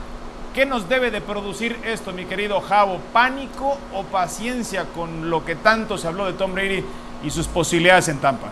¿Qué 0.54 0.66
nos 0.66 0.86
debe 0.86 1.10
de 1.10 1.22
producir 1.22 1.78
esto, 1.82 2.12
mi 2.12 2.26
querido 2.26 2.60
Javo? 2.60 3.00
¿Pánico 3.10 3.78
o 3.94 4.02
paciencia 4.04 4.84
con 4.84 5.30
lo 5.30 5.46
que 5.46 5.56
tanto 5.56 5.96
se 5.96 6.08
habló 6.08 6.26
de 6.26 6.34
Tom 6.34 6.52
Brady 6.52 6.84
y 7.24 7.30
sus 7.30 7.46
posibilidades 7.46 8.08
en 8.08 8.18
Tampa? 8.18 8.50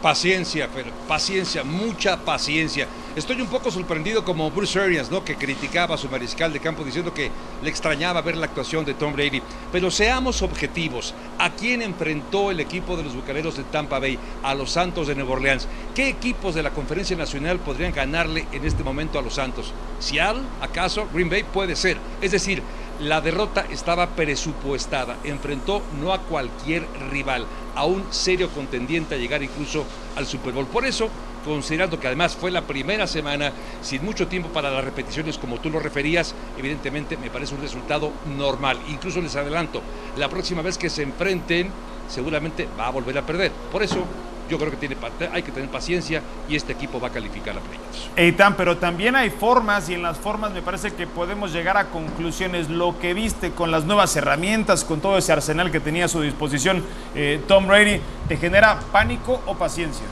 Paciencia, 0.00 0.68
pero 0.72 0.92
paciencia, 1.08 1.64
mucha 1.64 2.18
paciencia. 2.18 2.86
Estoy 3.16 3.40
un 3.40 3.46
poco 3.46 3.70
sorprendido 3.70 4.24
como 4.24 4.50
Bruce 4.50 4.76
Arians, 4.76 5.08
¿no? 5.08 5.24
Que 5.24 5.36
criticaba 5.36 5.94
a 5.94 5.98
su 5.98 6.08
mariscal 6.08 6.52
de 6.52 6.58
campo 6.58 6.82
diciendo 6.82 7.14
que 7.14 7.30
le 7.62 7.70
extrañaba 7.70 8.20
ver 8.22 8.36
la 8.36 8.46
actuación 8.46 8.84
de 8.84 8.94
Tom 8.94 9.12
Brady. 9.12 9.40
Pero 9.70 9.88
seamos 9.92 10.42
objetivos. 10.42 11.14
¿A 11.38 11.50
quién 11.50 11.80
enfrentó 11.82 12.50
el 12.50 12.58
equipo 12.58 12.96
de 12.96 13.04
los 13.04 13.14
Bucaneros 13.14 13.56
de 13.56 13.62
Tampa 13.62 14.00
Bay? 14.00 14.18
A 14.42 14.52
los 14.56 14.72
Santos 14.72 15.06
de 15.06 15.14
Nueva 15.14 15.34
Orleans. 15.34 15.68
¿Qué 15.94 16.08
equipos 16.08 16.56
de 16.56 16.64
la 16.64 16.70
Conferencia 16.70 17.16
Nacional 17.16 17.60
podrían 17.60 17.92
ganarle 17.92 18.48
en 18.50 18.64
este 18.64 18.82
momento 18.82 19.16
a 19.16 19.22
los 19.22 19.34
Santos? 19.34 19.72
¿Seattle? 20.00 20.42
¿Acaso? 20.60 21.06
¿Green 21.12 21.30
Bay? 21.30 21.44
Puede 21.44 21.76
ser. 21.76 21.98
Es 22.20 22.32
decir, 22.32 22.64
la 22.98 23.20
derrota 23.20 23.64
estaba 23.70 24.08
presupuestada, 24.10 25.18
enfrentó 25.22 25.82
no 26.00 26.12
a 26.12 26.22
cualquier 26.22 26.84
rival, 27.10 27.46
a 27.76 27.84
un 27.84 28.12
serio 28.12 28.50
contendiente 28.50 29.14
a 29.14 29.18
llegar 29.18 29.40
incluso 29.44 29.84
al 30.16 30.26
Super 30.26 30.52
Bowl. 30.52 30.66
Por 30.66 30.84
eso, 30.84 31.10
considerando 31.44 32.00
que 32.00 32.06
además 32.06 32.36
fue 32.36 32.50
la 32.50 32.62
primera 32.62 33.06
semana 33.06 33.52
sin 33.82 34.04
mucho 34.04 34.26
tiempo 34.26 34.48
para 34.48 34.70
las 34.70 34.84
repeticiones 34.84 35.38
como 35.38 35.58
tú 35.58 35.70
lo 35.70 35.80
referías, 35.80 36.34
evidentemente 36.58 37.16
me 37.16 37.30
parece 37.30 37.54
un 37.54 37.60
resultado 37.60 38.12
normal. 38.36 38.78
Incluso 38.88 39.20
les 39.20 39.36
adelanto, 39.36 39.82
la 40.16 40.28
próxima 40.28 40.62
vez 40.62 40.78
que 40.78 40.90
se 40.90 41.02
enfrenten 41.02 41.70
seguramente 42.08 42.68
va 42.78 42.88
a 42.88 42.90
volver 42.90 43.18
a 43.18 43.22
perder. 43.22 43.52
Por 43.72 43.82
eso 43.82 44.04
yo 44.48 44.58
creo 44.58 44.70
que 44.70 44.76
tiene, 44.76 44.96
hay 45.32 45.42
que 45.42 45.52
tener 45.52 45.68
paciencia 45.70 46.22
y 46.48 46.56
este 46.56 46.72
equipo 46.72 47.00
va 47.00 47.08
a 47.08 47.10
calificar 47.10 47.56
a 47.56 47.60
playoffs. 47.60 48.10
Eitan, 48.16 48.56
pero 48.56 48.76
también 48.76 49.16
hay 49.16 49.30
formas 49.30 49.88
y 49.88 49.94
en 49.94 50.02
las 50.02 50.18
formas 50.18 50.52
me 50.52 50.62
parece 50.62 50.92
que 50.92 51.06
podemos 51.06 51.52
llegar 51.52 51.76
a 51.76 51.86
conclusiones. 51.86 52.68
Lo 52.68 52.98
que 52.98 53.14
viste 53.14 53.52
con 53.52 53.70
las 53.70 53.84
nuevas 53.84 54.14
herramientas, 54.16 54.84
con 54.84 55.00
todo 55.00 55.16
ese 55.16 55.32
arsenal 55.32 55.70
que 55.70 55.80
tenía 55.80 56.04
a 56.04 56.08
su 56.08 56.20
disposición 56.20 56.84
eh, 57.14 57.40
Tom 57.48 57.66
Brady, 57.66 58.00
¿te 58.28 58.36
genera 58.36 58.78
pánico 58.92 59.40
o 59.46 59.54
paciencia? 59.54 60.04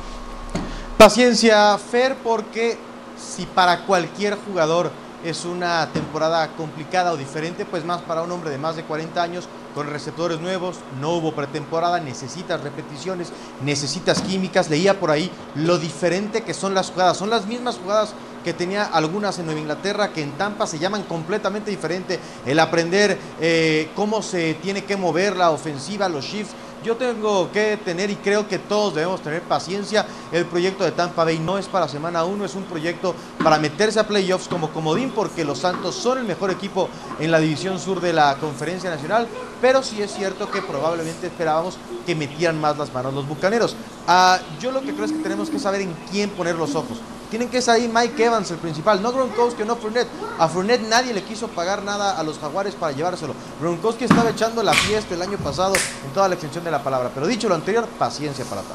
Paciencia, 1.03 1.77
Fer, 1.79 2.15
porque 2.23 2.79
si 3.19 3.45
para 3.45 3.87
cualquier 3.87 4.37
jugador 4.37 4.93
es 5.25 5.45
una 5.45 5.89
temporada 5.93 6.47
complicada 6.57 7.13
o 7.13 7.17
diferente, 7.17 7.65
pues 7.65 7.85
más 7.85 8.03
para 8.03 8.23
un 8.23 8.31
hombre 8.31 8.51
de 8.51 8.59
más 8.59 8.77
de 8.77 8.85
40 8.85 9.21
años 9.21 9.49
con 9.75 9.89
receptores 9.89 10.39
nuevos, 10.41 10.77
no 11.01 11.11
hubo 11.15 11.33
pretemporada, 11.33 11.99
necesitas 11.99 12.61
repeticiones, 12.61 13.33
necesitas 13.65 14.23
químicas, 14.23 14.71
leía 14.71 15.01
por 15.01 15.11
ahí 15.11 15.29
lo 15.57 15.77
diferente 15.77 16.43
que 16.43 16.55
son 16.55 16.73
las 16.73 16.93
jugadas, 16.93 17.17
son 17.17 17.31
las 17.31 17.47
mismas 17.47 17.79
jugadas 17.79 18.15
que 18.45 18.53
tenía 18.53 18.85
algunas 18.85 19.39
en 19.41 19.47
Nueva 19.47 19.61
Inglaterra, 19.61 20.13
que 20.13 20.23
en 20.23 20.33
Tampa 20.33 20.69
se 20.69 20.79
llaman 20.79 21.03
completamente 21.03 21.73
diferente, 21.73 22.21
el 22.47 22.61
aprender 22.61 23.19
eh, 23.41 23.91
cómo 23.97 24.23
se 24.23 24.55
tiene 24.55 24.85
que 24.85 24.97
mover 24.97 25.37
la 25.37 25.51
ofensiva, 25.51 26.09
los 26.09 26.25
shifts, 26.25 26.55
yo 26.83 26.97
tengo 26.97 27.51
que 27.53 27.77
tener 27.77 28.11
y 28.11 28.17
creo 28.17 28.49
que 28.49 28.59
todos 28.59 28.95
debemos 28.95 29.23
tener 29.23 29.43
paciencia. 29.43 30.07
El 30.31 30.47
proyecto 30.47 30.85
de 30.85 30.93
Tampa 30.93 31.25
Bay 31.25 31.39
no 31.39 31.59
es 31.59 31.67
para 31.67 31.89
semana 31.89 32.25
1, 32.25 32.45
es 32.45 32.55
un 32.55 32.65
proyecto 32.65 33.15
para 33.43 33.59
meterse 33.59 34.01
a 34.01 34.07
playoffs 34.07 34.49
como 34.49 34.71
comodín 34.71 35.11
porque 35.11 35.45
los 35.45 35.59
Santos 35.59 35.95
son 35.95 36.19
el 36.19 36.25
mejor 36.25 36.51
equipo 36.51 36.89
en 37.21 37.31
la 37.31 37.39
división 37.39 37.79
sur 37.79 38.01
de 38.01 38.13
la 38.13 38.37
Conferencia 38.37 38.91
Nacional, 38.91 39.29
pero 39.61 39.83
sí 39.83 40.03
es 40.03 40.13
cierto 40.13 40.51
que 40.51 40.63
probablemente 40.63 41.29
esperábamos 41.29 41.79
que 42.05 42.15
metieran 42.15 42.61
más 42.61 42.77
las 42.79 42.93
manos 42.93 43.15
los 43.15 43.27
Bucaneros. 43.27 43.77
Ah, 44.07 44.39
yo 44.61 44.73
lo 44.73 44.83
que 44.83 44.93
creo 44.93 45.05
es 45.05 45.13
que 45.13 45.23
tenemos 45.23 45.51
que 45.51 45.59
saber 45.59 45.83
en 45.83 45.95
quién 46.11 46.31
poner 46.31 46.57
los 46.57 46.75
ojos. 46.75 46.99
Tienen 47.33 47.49
que 47.49 47.63
salir 47.63 47.91
Mike 47.91 48.27
Evans, 48.27 48.51
el 48.51 48.59
principal, 48.59 49.01
no 49.01 49.11
Gronkowski, 49.11 49.65
no 49.65 49.77
Fournette. 49.77 50.07
A 50.39 50.49
Fournette 50.49 50.87
nadie 50.87 51.15
le 51.15 51.23
quiso 51.23 51.49
pagar 51.49 51.83
nada 51.83 52.19
a 52.19 52.23
los 52.23 52.39
Jaguares 52.39 52.75
para 52.75 52.93
llevárselo. 52.93 53.35
Gronkowski 53.59 54.05
estaba 54.05 54.29
echando 54.29 54.63
la 54.63 54.75
fiesta 54.75 55.15
el 55.15 55.23
año 55.23 55.39
pasado 55.39 55.73
en 55.75 56.13
toda 56.13 56.29
la 56.29 56.35
extensión 56.35 56.63
de 56.63 56.71
la 56.71 56.83
palabra. 56.83 57.11
Pero 57.15 57.27
dicho 57.27 57.49
lo 57.49 57.55
anterior, 57.55 57.89
paciencia 57.99 58.45
para 58.45 58.61
Tapa. 58.61 58.75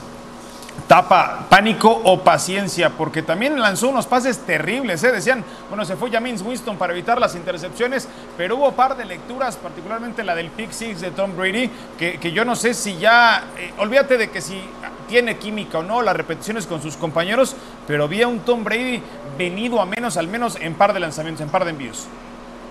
Tapa, 0.88 1.46
pánico 1.48 2.02
o 2.04 2.24
paciencia, 2.24 2.90
porque 2.90 3.22
también 3.22 3.60
lanzó 3.60 3.90
unos 3.90 4.08
pases 4.08 4.40
terribles, 4.40 5.04
¿eh? 5.04 5.12
decían, 5.12 5.46
bueno, 5.70 5.86
se 5.86 5.96
fue 5.96 6.10
James 6.10 6.42
Winston 6.42 6.78
para 6.78 6.94
evitar 6.94 7.20
las 7.20 7.36
intercepciones, 7.36 8.08
pero 8.38 8.56
hubo 8.56 8.72
par 8.72 8.98
de 8.98 9.06
lecturas, 9.06 9.56
particularmente 9.58 10.24
la 10.24 10.34
del 10.34 10.50
pick 10.50 10.72
six 10.72 11.02
de 11.02 11.12
Tom 11.12 11.36
Brady, 11.38 11.70
que, 12.00 12.20
que 12.20 12.32
yo 12.32 12.44
no 12.44 12.56
sé 12.56 12.74
si 12.74 12.98
ya, 12.98 13.50
eh, 13.56 13.72
olvídate 13.78 14.18
de 14.18 14.32
que 14.32 14.42
si 14.42 14.60
tiene 15.08 15.38
química 15.38 15.80
o 15.80 15.84
no, 15.84 16.02
las 16.02 16.16
repeticiones 16.16 16.68
con 16.68 16.82
sus 16.82 16.98
compañeros, 16.98 17.56
pero 17.88 18.08
vi 18.08 18.22
a 18.22 18.28
un 18.28 18.40
Tom 18.40 18.64
Brady 18.64 19.02
venido 19.38 19.82
a 19.82 19.86
menos, 19.86 20.18
al 20.18 20.28
menos 20.28 20.58
en 20.60 20.76
par 20.76 20.94
de 20.94 21.00
lanzamientos, 21.00 21.42
en 21.42 21.50
par 21.50 21.64
de 21.64 21.72
envíos. 21.72 22.08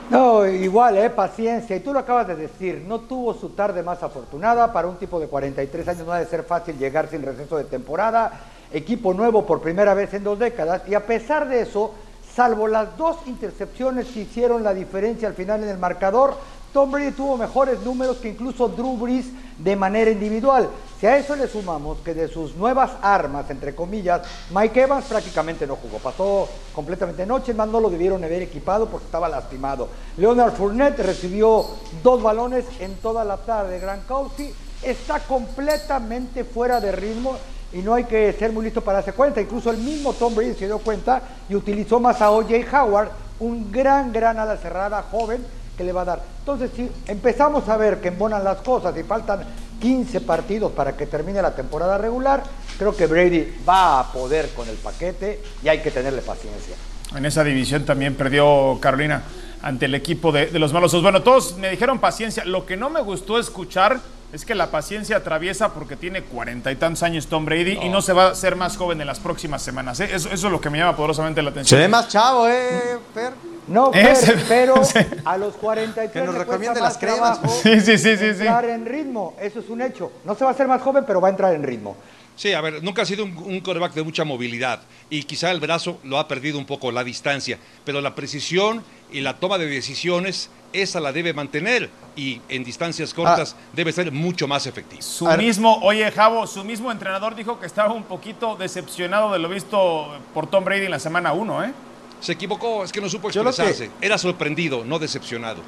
No, 0.09 0.47
igual, 0.47 0.99
eh, 0.99 1.11
paciencia. 1.11 1.75
Y 1.75 1.81
tú 1.81 1.93
lo 1.93 1.99
acabas 1.99 2.29
de 2.29 2.37
decir, 2.37 2.85
no 2.87 3.01
tuvo 3.01 3.35
su 3.35 3.51
tarde 3.51 3.83
más 3.83 4.03
afortunada. 4.05 4.73
Para 4.73 4.87
un 4.87 4.97
tipo 4.97 5.19
de 5.19 5.27
43 5.27 5.89
años 5.89 6.07
no 6.07 6.13
ha 6.13 6.21
de 6.21 6.27
ser 6.27 6.45
fácil 6.45 6.79
llegar 6.79 7.09
sin 7.09 7.23
receso 7.23 7.57
de 7.57 7.65
temporada. 7.65 8.41
Equipo 8.73 9.15
nuevo 9.15 9.45
por 9.45 9.61
primera 9.61 9.95
vez 9.95 10.15
en 10.15 10.23
dos 10.23 10.39
décadas. 10.39 10.83
Y 10.87 10.95
a 10.95 11.05
pesar 11.05 11.49
de 11.49 11.63
eso, 11.63 11.93
salvo 12.35 12.69
las 12.69 12.97
dos 12.97 13.17
intercepciones 13.27 14.07
que 14.07 14.21
hicieron 14.21 14.63
la 14.63 14.75
diferencia 14.75 15.27
al 15.27 15.35
final 15.35 15.65
en 15.65 15.71
el 15.71 15.79
marcador, 15.79 16.37
Tom 16.77 16.91
Brady 16.91 17.13
tuvo 17.13 17.39
mejores 17.39 17.81
números 17.81 18.19
que 18.19 18.29
incluso 18.29 18.69
Drew 18.69 18.99
Brees 18.99 19.25
de 19.57 19.75
manera 19.75 20.11
individual. 20.11 20.69
Si 21.01 21.07
a 21.07 21.17
eso 21.17 21.35
le 21.35 21.49
sumamos 21.49 21.97
que 22.05 22.13
de 22.13 22.29
sus 22.29 22.55
nuevas 22.55 22.91
armas, 23.01 23.49
entre 23.49 23.75
comillas, 23.75 24.21
Mike 24.51 24.83
Evans 24.83 25.07
prácticamente 25.07 25.67
no 25.67 25.77
jugó, 25.77 25.97
pasó 25.97 26.47
completamente 26.75 27.25
noche, 27.25 27.55
más 27.55 27.67
no 27.69 27.81
lo 27.81 27.89
debieron 27.89 28.23
haber 28.23 28.43
equipado 28.43 28.89
porque 28.91 29.07
estaba 29.07 29.27
lastimado. 29.27 29.89
Leonard 30.19 30.53
Fournette 30.53 30.99
recibió 30.99 31.65
dos 32.03 32.23
balones 32.23 32.67
en 32.79 32.95
toda 32.97 33.25
la 33.25 33.39
tarde. 33.39 33.81
Gronkowski 33.81 34.53
está 34.83 35.21
completamente 35.21 36.45
fuera 36.45 36.79
de 36.79 36.93
ritmo 36.93 37.39
y 37.73 37.79
no 37.79 37.95
hay 37.95 38.05
que 38.05 38.35
ser 38.35 38.53
muy 38.53 38.67
listo 38.67 38.83
para 38.83 38.99
darse 38.99 39.15
cuenta. 39.15 39.41
Incluso 39.41 39.71
el 39.71 39.79
mismo 39.79 40.13
Tom 40.13 40.35
Brady 40.35 40.53
se 40.53 40.67
dio 40.67 40.79
cuenta 40.79 41.23
y 41.49 41.55
utilizó 41.55 42.01
más 42.01 42.21
a 42.21 42.31
O.J. 42.33 42.55
Howard, 42.71 43.09
un 43.41 43.73
gran, 43.73 44.13
gran 44.13 44.39
ala 44.39 44.59
cerrada 44.59 45.03
joven 45.11 45.43
que 45.77 45.85
le 45.85 45.93
va 45.93 46.03
a 46.03 46.05
dar. 46.05 46.23
Entonces, 46.41 46.71
si 46.75 46.91
empezamos 47.07 47.69
a 47.69 47.77
ver 47.77 48.01
que 48.01 48.09
embonan 48.09 48.43
las 48.43 48.59
cosas 48.59 48.97
y 48.97 49.03
faltan 49.03 49.45
15 49.81 50.21
partidos 50.23 50.73
para 50.73 50.97
que 50.97 51.07
termine 51.07 51.43
la 51.43 51.55
temporada 51.55 51.99
regular, 51.99 52.43
creo 52.79 52.97
que 52.97 53.07
Brady 53.07 53.55
va 53.69 54.01
a 54.01 54.13
poder 54.13 54.51
con 54.51 54.69
el 54.69 54.77
paquete 54.77 55.41
y 55.63 55.69
hay 55.69 55.81
que 55.81 55.91
tenerle 55.91 56.23
paciencia. 56.23 56.75
En 57.15 57.25
esa 57.25 57.45
división 57.45 57.85
también 57.85 58.15
perdió 58.15 58.79
Carolina 58.81 59.23
ante 59.63 59.87
el 59.87 59.95
equipo 59.95 60.33
de, 60.33 60.47
de 60.47 60.59
los 60.59 60.73
malosos. 60.73 61.03
Bueno, 61.03 61.23
todos 61.23 61.57
me 61.59 61.71
dijeron 61.71 61.99
paciencia. 61.99 62.45
Lo 62.45 62.67
que 62.67 62.77
no 62.77 62.91
me 62.91 63.01
gustó 63.01 63.39
escuchar 63.39 64.01
es 64.33 64.45
que 64.45 64.55
la 64.55 64.71
paciencia 64.71 65.17
atraviesa 65.17 65.73
porque 65.73 65.97
tiene 65.97 66.23
cuarenta 66.23 66.71
y 66.73 66.77
tantos 66.77 67.03
años 67.03 67.27
Tom 67.27 67.45
Brady 67.45 67.79
y 67.83 67.89
no 67.89 68.03
se 68.03 68.13
va 68.13 68.29
a 68.29 68.35
ser 68.35 68.57
más 68.57 68.77
joven 68.77 69.01
en 69.01 69.07
las 69.07 69.19
próximas 69.21 69.63
semanas. 69.63 70.01
¿eh? 70.01 70.09
Eso, 70.13 70.29
eso 70.31 70.47
es 70.47 70.53
lo 70.53 70.61
que 70.61 70.69
me 70.71 70.79
llama 70.79 70.97
poderosamente 70.97 71.43
la 71.43 71.51
Se 71.51 71.53
atención. 71.53 71.81
ve 71.81 71.89
más 71.89 72.09
chavo, 72.09 72.49
¿eh, 72.49 72.99
Fer? 73.15 73.33
No, 73.69 73.91
pero, 73.93 74.33
pero 74.49 74.85
sí. 74.85 74.99
a 75.25 75.37
los 75.37 75.55
43 75.55 76.11
Que 76.13 76.27
nos 76.27 76.35
recomiende 76.35 76.81
las 76.81 76.99
cremas. 76.99 77.41
Sí, 77.63 77.81
sí, 77.81 77.99
sí, 77.99 78.17
sí, 78.17 78.35
sí. 78.35 78.41
entrar 78.41 78.65
en 78.67 78.85
ritmo, 78.87 79.35
eso 79.41 79.61
es 79.61 79.69
un 79.69 79.83
hecho. 79.83 80.13
No 80.25 80.35
se 80.35 80.45
va 80.45 80.51
a 80.51 80.55
hacer 80.55 80.69
más 80.69 80.83
joven, 80.83 81.05
pero 81.07 81.21
va 81.21 81.29
a 81.29 81.31
entrar 81.31 81.55
en 81.55 81.63
ritmo. 81.63 81.97
Sí, 82.37 82.53
a 82.53 82.61
ver, 82.61 82.83
nunca 82.83 83.01
ha 83.01 83.07
sido 83.07 83.25
un, 83.25 83.35
un 83.39 83.61
quarterback 83.61 83.95
de 83.95 84.03
mucha 84.03 84.23
movilidad 84.23 84.83
y 85.09 85.23
quizá 85.23 85.51
el 85.51 85.59
brazo 85.59 85.99
lo 86.05 86.19
ha 86.19 86.29
perdido 86.29 86.59
un 86.59 86.67
poco 86.67 86.93
la 86.93 87.03
distancia, 87.03 87.59
pero 87.83 88.03
la 88.03 88.15
precisión 88.15 88.85
y 89.13 89.21
la 89.21 89.35
toma 89.37 89.59
de 89.59 89.67
decisiones, 89.67 90.51
esa 90.73 91.01
la 91.01 91.13
debe 91.13 91.33
mantener 91.33 91.89
y 92.17 92.41
en 92.49 92.65
distancias 92.65 93.15
cortas 93.15 93.57
debe 93.73 93.93
ser 93.93 94.11
mucho 94.13 94.47
más 94.49 94.67
efectivo. 94.67 95.01
Su 95.03 95.27
mismo, 95.29 95.79
oye 95.83 96.11
Javo, 96.11 96.47
su 96.47 96.65
mismo 96.65 96.91
entrenador 96.91 97.35
dijo 97.35 97.59
que 97.61 97.67
estaba 97.67 97.93
un 97.93 98.03
poquito 98.05 98.57
decepcionado 98.57 99.33
de 99.33 99.39
lo 99.39 99.49
visto 99.49 100.09
por 100.35 100.47
Tom 100.49 100.65
Brady 100.65 100.87
en 100.87 100.91
la 100.91 100.99
semana 100.99 101.33
1, 101.33 101.65
¿eh? 101.65 101.73
Se 102.21 102.33
equivocó, 102.33 102.83
es 102.85 102.93
que 102.93 103.01
no 103.01 103.09
supo 103.09 103.29
que- 103.29 103.39
expresarse. 103.39 103.91
Era 104.01 104.19
sorprendido, 104.19 104.85
no 104.85 104.99
decepcionado. 104.99 105.61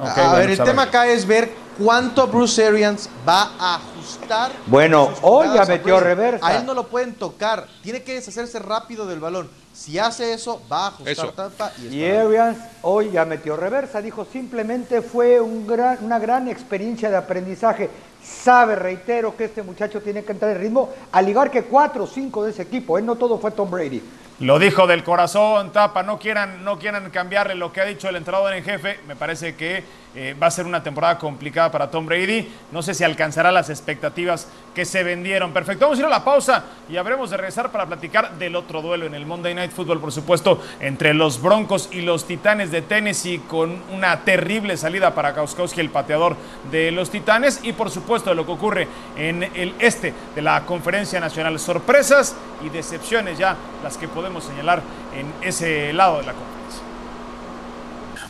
Ok, 0.00 0.08
a 0.08 0.14
bueno, 0.14 0.32
ver, 0.34 0.50
el 0.50 0.58
tema 0.58 0.82
acá 0.82 1.06
es 1.06 1.26
ver 1.26 1.50
cuánto 1.78 2.26
Bruce 2.26 2.66
Arians 2.66 3.08
va 3.26 3.50
a 3.58 3.74
ajustar. 3.76 4.52
Bueno, 4.66 5.10
hoy 5.22 5.48
ya 5.54 5.64
metió 5.64 6.00
reversa. 6.00 6.46
A 6.46 6.56
él 6.56 6.66
no 6.66 6.74
lo 6.74 6.86
pueden 6.88 7.14
tocar. 7.14 7.66
Tiene 7.82 8.02
que 8.02 8.14
deshacerse 8.14 8.58
rápido 8.58 9.06
del 9.06 9.20
balón. 9.20 9.48
Si 9.72 9.98
hace 9.98 10.32
eso, 10.32 10.62
va 10.70 10.84
a 10.84 10.88
ajustar 10.88 11.12
Eso. 11.12 11.28
Tampa 11.30 11.72
y, 11.82 11.96
Y. 11.96 12.04
Arians 12.10 12.58
hoy 12.82 13.10
ya 13.10 13.24
metió 13.24 13.56
reversa, 13.56 14.00
dijo 14.00 14.24
simplemente 14.24 15.02
fue 15.02 15.40
un 15.40 15.66
gran- 15.66 15.98
una 16.00 16.18
gran 16.20 16.48
experiencia 16.48 17.10
de 17.10 17.16
aprendizaje. 17.16 17.90
Sabe, 18.22 18.76
reitero, 18.76 19.36
que 19.36 19.44
este 19.46 19.62
muchacho 19.62 20.00
tiene 20.00 20.22
que 20.24 20.32
entrar 20.32 20.52
en 20.52 20.58
ritmo, 20.62 20.90
al 21.12 21.28
igual 21.28 21.50
que 21.50 21.64
cuatro 21.64 22.04
o 22.04 22.06
cinco 22.06 22.44
de 22.44 22.52
ese 22.52 22.62
equipo. 22.62 22.96
Él 22.98 23.04
no 23.04 23.16
todo 23.16 23.38
fue 23.38 23.50
Tom 23.50 23.70
Brady. 23.70 24.00
Lo 24.40 24.58
dijo 24.58 24.86
del 24.86 25.04
corazón, 25.04 25.72
Tapa, 25.72 26.02
no 26.02 26.18
quieran, 26.18 26.64
no 26.64 26.78
quieran 26.78 27.10
cambiarle 27.10 27.54
lo 27.54 27.72
que 27.72 27.80
ha 27.80 27.84
dicho 27.84 28.08
el 28.08 28.16
entrenador 28.16 28.52
en 28.54 28.64
jefe. 28.64 28.98
Me 29.06 29.14
parece 29.14 29.54
que 29.56 29.84
eh, 30.14 30.36
va 30.40 30.46
a 30.46 30.50
ser 30.50 30.66
una 30.66 30.82
temporada 30.82 31.18
complicada 31.18 31.70
para 31.70 31.90
Tom 31.90 32.06
Brady. 32.06 32.48
No 32.70 32.82
sé 32.82 32.94
si 32.94 33.02
alcanzará 33.02 33.50
las 33.50 33.70
expectativas 33.70 34.48
que 34.74 34.84
se 34.84 35.02
vendieron. 35.02 35.52
Perfecto, 35.52 35.86
vamos 35.86 35.98
a 35.98 36.02
ir 36.02 36.06
a 36.06 36.10
la 36.10 36.24
pausa 36.24 36.64
y 36.88 36.96
habremos 36.96 37.30
de 37.30 37.36
regresar 37.36 37.70
para 37.72 37.86
platicar 37.86 38.38
del 38.38 38.56
otro 38.56 38.80
duelo 38.80 39.06
en 39.06 39.14
el 39.14 39.26
Monday 39.26 39.54
Night 39.54 39.72
Football, 39.72 40.00
por 40.00 40.12
supuesto, 40.12 40.60
entre 40.80 41.14
los 41.14 41.40
Broncos 41.40 41.88
y 41.90 42.02
los 42.02 42.26
Titanes 42.26 42.70
de 42.70 42.82
Tennessee, 42.82 43.42
con 43.48 43.82
una 43.92 44.20
terrible 44.20 44.76
salida 44.76 45.14
para 45.14 45.34
Kauskowski, 45.34 45.80
el 45.80 45.90
pateador 45.90 46.36
de 46.70 46.90
los 46.90 47.10
Titanes, 47.10 47.60
y 47.62 47.72
por 47.72 47.90
supuesto 47.90 48.34
lo 48.34 48.46
que 48.46 48.52
ocurre 48.52 48.88
en 49.16 49.42
el 49.42 49.74
este 49.78 50.14
de 50.34 50.42
la 50.42 50.64
Conferencia 50.64 51.20
Nacional. 51.20 51.58
Sorpresas 51.58 52.36
y 52.64 52.68
decepciones 52.68 53.38
ya 53.38 53.56
las 53.82 53.96
que 53.96 54.08
podemos 54.08 54.44
señalar 54.44 54.82
en 55.14 55.32
ese 55.46 55.92
lado 55.92 56.18
de 56.18 56.26
la 56.26 56.32
conferencia. 56.32 56.53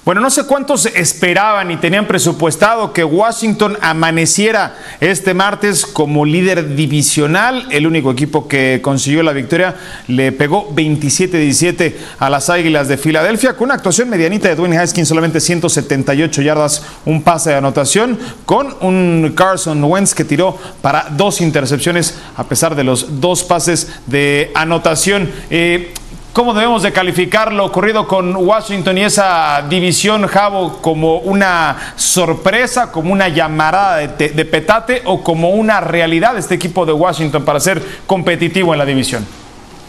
Bueno, 0.05 0.21
no 0.21 0.29
sé 0.29 0.45
cuántos 0.45 0.85
esperaban 0.85 1.71
y 1.71 1.79
tenían 1.79 2.07
presupuestado 2.07 2.93
que 2.93 3.05
Washington 3.05 3.79
amaneciera 3.81 4.77
este 5.01 5.33
martes 5.33 5.87
como 5.87 6.27
líder 6.27 6.77
divisional. 6.77 7.67
El 7.71 7.87
único 7.87 8.11
equipo 8.11 8.47
que 8.47 8.81
consiguió 8.83 9.23
la 9.23 9.33
victoria 9.33 9.77
le 10.07 10.31
pegó 10.33 10.69
27-17 10.75 11.95
a 12.19 12.29
las 12.29 12.51
Águilas 12.51 12.87
de 12.89 12.99
Filadelfia 12.99 13.55
con 13.55 13.69
una 13.69 13.77
actuación 13.77 14.11
medianita 14.11 14.51
de 14.51 14.57
Dwayne 14.57 14.77
Haskins, 14.77 15.09
solamente 15.09 15.41
178 15.41 16.43
yardas, 16.43 16.83
un 17.07 17.23
pase 17.23 17.51
de 17.51 17.57
anotación, 17.57 18.19
con 18.45 18.77
un 18.83 19.33
Carson 19.35 19.83
Wentz 19.83 20.13
que 20.13 20.27
tiró 20.27 20.59
para 20.83 21.09
dos 21.17 21.41
intercepciones 21.41 22.19
a 22.37 22.45
pesar 22.45 22.75
de 22.75 22.85
los 22.85 23.23
dos 23.23 23.43
pases 23.43 23.91
de 24.07 24.51
anotación. 24.55 25.31
Eh, 25.49 25.95
¿Cómo 26.35 26.53
debemos 26.53 26.83
de 26.83 26.93
calificar 26.93 27.53
lo 27.53 27.65
ocurrido 27.65 28.09
con 28.09 28.35
Washington 28.35 28.99
y 28.99 29.03
esa 29.03 29.65
división, 29.71 30.27
Javo, 30.27 30.83
como 30.83 31.19
una 31.19 31.95
sorpresa, 31.95 32.91
como 32.91 33.13
una 33.13 33.29
llamarada 33.29 33.99
de, 33.99 34.31
de 34.31 34.45
petate 34.45 35.03
o 35.05 35.23
como 35.23 35.51
una 35.51 35.81
realidad 35.81 36.37
este 36.37 36.57
equipo 36.57 36.85
de 36.85 36.93
Washington 36.93 37.45
para 37.45 37.61
ser 37.61 37.81
competitivo 38.09 38.73
en 38.73 38.81
la 38.81 38.85
división? 38.85 39.25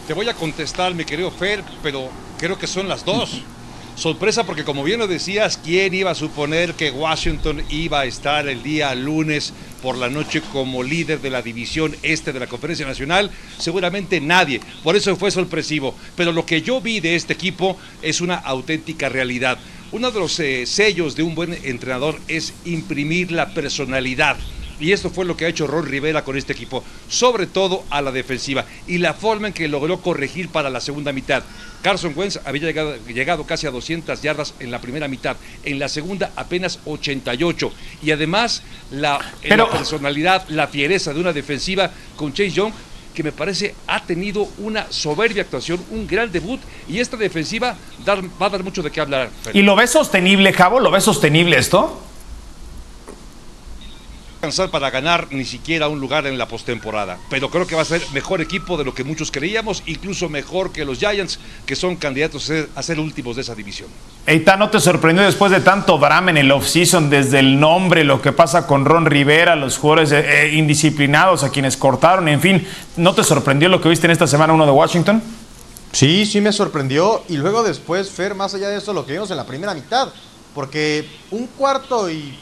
Te 0.06 0.14
voy 0.14 0.28
a 0.28 0.34
contestar, 0.34 0.94
mi 0.94 1.04
querido 1.04 1.32
Fer, 1.32 1.64
pero 1.82 2.08
creo 2.38 2.56
que 2.56 2.68
son 2.68 2.88
las 2.88 3.04
dos. 3.04 3.42
Sorpresa 3.96 4.44
porque 4.44 4.62
como 4.62 4.84
bien 4.84 5.00
lo 5.00 5.06
decías, 5.06 5.56
¿quién 5.56 5.94
iba 5.94 6.10
a 6.10 6.14
suponer 6.14 6.74
que 6.74 6.90
Washington 6.90 7.62
iba 7.70 8.00
a 8.00 8.04
estar 8.04 8.46
el 8.46 8.62
día 8.62 8.94
lunes 8.94 9.54
por 9.80 9.96
la 9.96 10.10
noche 10.10 10.42
como 10.52 10.82
líder 10.82 11.22
de 11.22 11.30
la 11.30 11.40
división 11.40 11.96
este 12.02 12.34
de 12.34 12.40
la 12.40 12.46
Conferencia 12.46 12.86
Nacional? 12.86 13.30
Seguramente 13.56 14.20
nadie. 14.20 14.60
Por 14.84 14.96
eso 14.96 15.16
fue 15.16 15.30
sorpresivo. 15.30 15.94
Pero 16.14 16.32
lo 16.32 16.44
que 16.44 16.60
yo 16.60 16.82
vi 16.82 17.00
de 17.00 17.16
este 17.16 17.32
equipo 17.32 17.78
es 18.02 18.20
una 18.20 18.34
auténtica 18.34 19.08
realidad. 19.08 19.56
Uno 19.92 20.10
de 20.10 20.20
los 20.20 20.38
eh, 20.40 20.66
sellos 20.66 21.16
de 21.16 21.22
un 21.22 21.34
buen 21.34 21.54
entrenador 21.64 22.20
es 22.28 22.52
imprimir 22.66 23.32
la 23.32 23.54
personalidad. 23.54 24.36
Y 24.80 24.92
esto 24.92 25.10
fue 25.10 25.24
lo 25.24 25.36
que 25.36 25.46
ha 25.46 25.48
hecho 25.48 25.66
Ron 25.66 25.86
Rivera 25.86 26.24
con 26.24 26.36
este 26.36 26.52
equipo, 26.52 26.84
sobre 27.08 27.46
todo 27.46 27.84
a 27.90 28.02
la 28.02 28.12
defensiva 28.12 28.64
y 28.86 28.98
la 28.98 29.14
forma 29.14 29.48
en 29.48 29.54
que 29.54 29.68
logró 29.68 30.00
corregir 30.00 30.48
para 30.48 30.70
la 30.70 30.80
segunda 30.80 31.12
mitad. 31.12 31.42
Carson 31.82 32.12
Wentz 32.16 32.40
había 32.44 32.62
llegado, 32.62 32.96
llegado, 33.06 33.44
casi 33.44 33.66
a 33.66 33.70
200 33.70 34.20
yardas 34.20 34.54
en 34.58 34.70
la 34.70 34.80
primera 34.80 35.08
mitad, 35.08 35.36
en 35.64 35.78
la 35.78 35.88
segunda 35.88 36.32
apenas 36.36 36.80
88. 36.84 37.72
Y 38.02 38.10
además 38.10 38.62
la, 38.90 39.20
la 39.44 39.70
personalidad, 39.70 40.48
la 40.48 40.66
fiereza 40.66 41.14
de 41.14 41.20
una 41.20 41.32
defensiva 41.32 41.90
con 42.16 42.32
Chase 42.32 42.50
Young 42.50 42.72
que 43.16 43.22
me 43.22 43.32
parece 43.32 43.74
ha 43.86 44.04
tenido 44.04 44.46
una 44.58 44.86
soberbia 44.92 45.42
actuación, 45.42 45.80
un 45.90 46.06
gran 46.06 46.30
debut 46.30 46.60
y 46.86 46.98
esta 46.98 47.16
defensiva 47.16 47.74
va 48.06 48.46
a 48.46 48.50
dar 48.50 48.62
mucho 48.62 48.82
de 48.82 48.90
qué 48.90 49.00
hablar. 49.00 49.30
¿Y 49.54 49.62
lo 49.62 49.74
ves 49.74 49.90
sostenible, 49.90 50.52
Javo? 50.52 50.80
¿Lo 50.80 50.90
ves 50.90 51.04
sostenible 51.04 51.56
esto? 51.56 51.98
Para 54.70 54.90
ganar 54.90 55.26
ni 55.30 55.44
siquiera 55.44 55.88
un 55.88 55.98
lugar 55.98 56.26
en 56.26 56.38
la 56.38 56.46
postemporada, 56.46 57.18
pero 57.28 57.50
creo 57.50 57.66
que 57.66 57.74
va 57.74 57.82
a 57.82 57.84
ser 57.84 58.00
mejor 58.12 58.40
equipo 58.40 58.76
de 58.76 58.84
lo 58.84 58.94
que 58.94 59.02
muchos 59.02 59.30
creíamos, 59.30 59.82
incluso 59.86 60.28
mejor 60.28 60.72
que 60.72 60.84
los 60.84 60.98
Giants, 60.98 61.40
que 61.64 61.74
son 61.74 61.96
candidatos 61.96 62.52
a 62.74 62.82
ser 62.82 63.00
últimos 63.00 63.36
de 63.36 63.42
esa 63.42 63.54
división. 63.54 63.88
Eita, 64.26 64.56
¿no 64.56 64.70
te 64.70 64.78
sorprendió 64.78 65.24
después 65.24 65.50
de 65.50 65.60
tanto 65.60 65.98
drama 65.98 66.30
en 66.30 66.36
el 66.36 66.52
offseason, 66.52 67.10
desde 67.10 67.40
el 67.40 67.58
nombre, 67.58 68.04
lo 68.04 68.22
que 68.22 68.32
pasa 68.32 68.66
con 68.66 68.84
Ron 68.84 69.06
Rivera, 69.06 69.56
los 69.56 69.78
jugadores 69.78 70.12
eh, 70.12 70.24
eh, 70.44 70.54
indisciplinados 70.54 71.42
a 71.42 71.50
quienes 71.50 71.76
cortaron, 71.76 72.28
en 72.28 72.40
fin, 72.40 72.66
¿no 72.96 73.14
te 73.14 73.24
sorprendió 73.24 73.68
lo 73.68 73.80
que 73.80 73.88
viste 73.88 74.06
en 74.06 74.12
esta 74.12 74.26
semana 74.26 74.52
uno 74.52 74.64
de 74.64 74.72
Washington? 74.72 75.22
Sí, 75.92 76.26
sí 76.26 76.40
me 76.40 76.52
sorprendió. 76.52 77.22
Y 77.28 77.36
luego 77.36 77.62
después, 77.62 78.10
Fer, 78.10 78.34
más 78.34 78.52
allá 78.54 78.68
de 78.68 78.76
eso, 78.76 78.92
lo 78.92 79.06
que 79.06 79.12
vimos 79.12 79.30
en 79.30 79.38
la 79.38 79.46
primera 79.46 79.72
mitad. 79.74 80.08
Porque 80.54 81.08
un 81.30 81.46
cuarto 81.46 82.10
y 82.10 82.38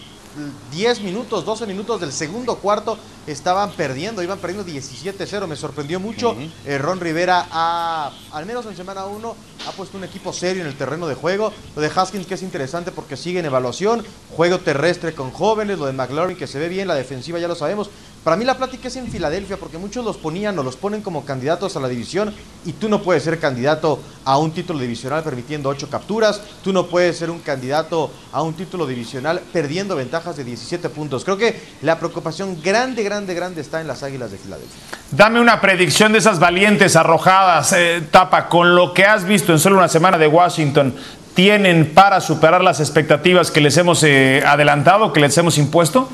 10 0.72 1.00
minutos, 1.02 1.44
12 1.44 1.66
minutos 1.66 2.00
del 2.00 2.12
segundo 2.12 2.56
cuarto 2.56 2.98
estaban 3.26 3.70
perdiendo, 3.72 4.22
iban 4.22 4.38
perdiendo 4.38 4.70
17-0. 4.70 5.46
Me 5.46 5.56
sorprendió 5.56 6.00
mucho. 6.00 6.36
Eh, 6.64 6.78
Ron 6.78 7.00
Rivera, 7.00 7.46
ha, 7.50 8.12
al 8.32 8.46
menos 8.46 8.66
en 8.66 8.76
semana 8.76 9.06
1, 9.06 9.36
ha 9.66 9.72
puesto 9.72 9.96
un 9.96 10.04
equipo 10.04 10.32
serio 10.32 10.62
en 10.62 10.68
el 10.68 10.76
terreno 10.76 11.06
de 11.06 11.14
juego. 11.14 11.52
Lo 11.74 11.82
de 11.82 11.90
Haskins, 11.94 12.26
que 12.26 12.34
es 12.34 12.42
interesante 12.42 12.90
porque 12.90 13.16
sigue 13.16 13.38
en 13.38 13.46
evaluación. 13.46 14.04
Juego 14.36 14.58
terrestre 14.58 15.14
con 15.14 15.30
jóvenes. 15.30 15.78
Lo 15.78 15.86
de 15.86 15.92
McLaurin, 15.92 16.36
que 16.36 16.46
se 16.46 16.58
ve 16.58 16.68
bien. 16.68 16.88
La 16.88 16.94
defensiva 16.94 17.38
ya 17.38 17.48
lo 17.48 17.54
sabemos. 17.54 17.90
Para 18.24 18.38
mí 18.38 18.46
la 18.46 18.56
plática 18.56 18.88
es 18.88 18.96
en 18.96 19.06
Filadelfia 19.08 19.58
porque 19.58 19.76
muchos 19.76 20.02
los 20.02 20.16
ponían 20.16 20.58
o 20.58 20.62
los 20.62 20.76
ponen 20.76 21.02
como 21.02 21.26
candidatos 21.26 21.76
a 21.76 21.80
la 21.80 21.88
división 21.88 22.34
y 22.64 22.72
tú 22.72 22.88
no 22.88 23.02
puedes 23.02 23.22
ser 23.22 23.38
candidato 23.38 24.00
a 24.24 24.38
un 24.38 24.50
título 24.52 24.78
divisional 24.78 25.22
permitiendo 25.22 25.68
8 25.68 25.90
capturas, 25.90 26.40
tú 26.62 26.72
no 26.72 26.86
puedes 26.86 27.18
ser 27.18 27.28
un 27.28 27.40
candidato 27.40 28.10
a 28.32 28.40
un 28.40 28.54
título 28.54 28.86
divisional 28.86 29.42
perdiendo 29.52 29.94
ventajas 29.94 30.38
de 30.38 30.44
17 30.44 30.88
puntos. 30.88 31.22
Creo 31.22 31.36
que 31.36 31.60
la 31.82 31.98
preocupación 31.98 32.62
grande, 32.62 33.02
grande, 33.02 33.34
grande 33.34 33.60
está 33.60 33.82
en 33.82 33.88
las 33.88 34.02
Águilas 34.02 34.30
de 34.30 34.38
Filadelfia. 34.38 34.80
Dame 35.10 35.38
una 35.38 35.60
predicción 35.60 36.12
de 36.12 36.18
esas 36.20 36.38
valientes 36.38 36.96
arrojadas, 36.96 37.74
eh, 37.74 38.02
Tapa, 38.10 38.48
con 38.48 38.74
lo 38.74 38.94
que 38.94 39.04
has 39.04 39.26
visto 39.26 39.52
en 39.52 39.58
solo 39.58 39.76
una 39.76 39.88
semana 39.88 40.16
de 40.16 40.28
Washington. 40.28 40.94
¿Tienen 41.34 41.92
para 41.92 42.22
superar 42.22 42.64
las 42.64 42.80
expectativas 42.80 43.50
que 43.50 43.60
les 43.60 43.76
hemos 43.76 44.02
eh, 44.02 44.42
adelantado, 44.46 45.12
que 45.12 45.20
les 45.20 45.36
hemos 45.36 45.58
impuesto? 45.58 46.08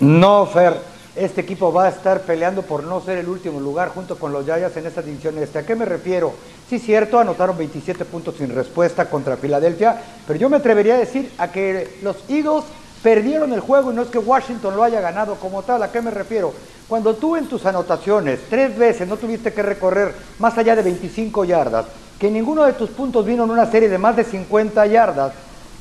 No, 0.00 0.46
Fer 0.46 0.87
este 1.18 1.40
equipo 1.40 1.72
va 1.72 1.86
a 1.86 1.88
estar 1.88 2.20
peleando 2.20 2.62
por 2.62 2.84
no 2.84 3.00
ser 3.00 3.18
el 3.18 3.28
último 3.28 3.60
lugar 3.60 3.88
junto 3.88 4.16
con 4.16 4.32
los 4.32 4.46
Yayas 4.46 4.76
en 4.76 4.86
esta 4.86 5.02
división 5.02 5.36
este. 5.38 5.58
¿A 5.58 5.66
qué 5.66 5.74
me 5.74 5.84
refiero? 5.84 6.32
Sí, 6.68 6.78
cierto, 6.78 7.18
anotaron 7.18 7.56
27 7.58 8.04
puntos 8.04 8.36
sin 8.36 8.54
respuesta 8.54 9.08
contra 9.10 9.36
Filadelfia, 9.36 10.00
pero 10.26 10.38
yo 10.38 10.48
me 10.48 10.58
atrevería 10.58 10.94
a 10.94 10.98
decir 10.98 11.32
a 11.38 11.50
que 11.50 11.98
los 12.02 12.16
Eagles 12.28 12.64
perdieron 13.02 13.52
el 13.52 13.60
juego 13.60 13.90
y 13.92 13.94
no 13.94 14.02
es 14.02 14.08
que 14.08 14.18
Washington 14.18 14.76
lo 14.76 14.84
haya 14.84 15.00
ganado 15.00 15.36
como 15.36 15.62
tal. 15.62 15.82
¿A 15.82 15.90
qué 15.90 16.00
me 16.00 16.10
refiero? 16.10 16.52
Cuando 16.88 17.14
tú 17.14 17.36
en 17.36 17.46
tus 17.46 17.66
anotaciones 17.66 18.40
tres 18.48 18.76
veces 18.76 19.08
no 19.08 19.16
tuviste 19.16 19.52
que 19.52 19.62
recorrer 19.62 20.14
más 20.38 20.56
allá 20.56 20.74
de 20.74 20.82
25 20.82 21.44
yardas, 21.44 21.86
que 22.18 22.30
ninguno 22.30 22.64
de 22.64 22.72
tus 22.72 22.90
puntos 22.90 23.24
vino 23.24 23.44
en 23.44 23.50
una 23.50 23.70
serie 23.70 23.88
de 23.88 23.98
más 23.98 24.16
de 24.16 24.24
50 24.24 24.86
yardas, 24.86 25.32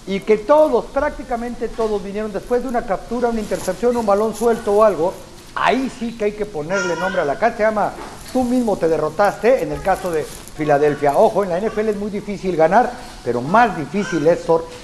y 0.08 0.22
que 0.22 0.38
todos, 0.38 0.86
prácticamente 0.86 1.68
todos 1.68 2.02
vinieron 2.02 2.32
después 2.32 2.64
de 2.64 2.70
una 2.70 2.86
captura, 2.86 3.30
una 3.30 3.42
intercepción, 3.42 3.98
un 3.98 4.06
balón 4.06 4.34
suelto 4.34 4.72
o 4.72 4.84
algo, 4.84 5.14
ahí 5.54 5.92
sí 6.00 6.18
que 6.18 6.26
hay 6.26 6.32
que 6.32 6.46
ponerle 6.46 6.96
nombre 6.96 7.22
a 7.22 7.26
la 7.26 7.38
cancha. 7.38 7.58
Se 7.58 7.64
llama 7.64 7.92
tú 8.32 8.44
mismo 8.44 8.78
te 8.78 8.88
derrotaste 8.88 9.64
en 9.64 9.72
el 9.72 9.82
caso 9.82 10.10
de 10.10 10.24
Filadelfia. 10.24 11.18
Ojo, 11.18 11.44
en 11.44 11.50
la 11.50 11.60
NFL 11.60 11.90
es 11.90 11.98
muy 11.98 12.10
difícil 12.10 12.56
ganar, 12.56 12.92
pero 13.24 13.42
más 13.42 13.78
difícil 13.78 14.26
es 14.28 14.40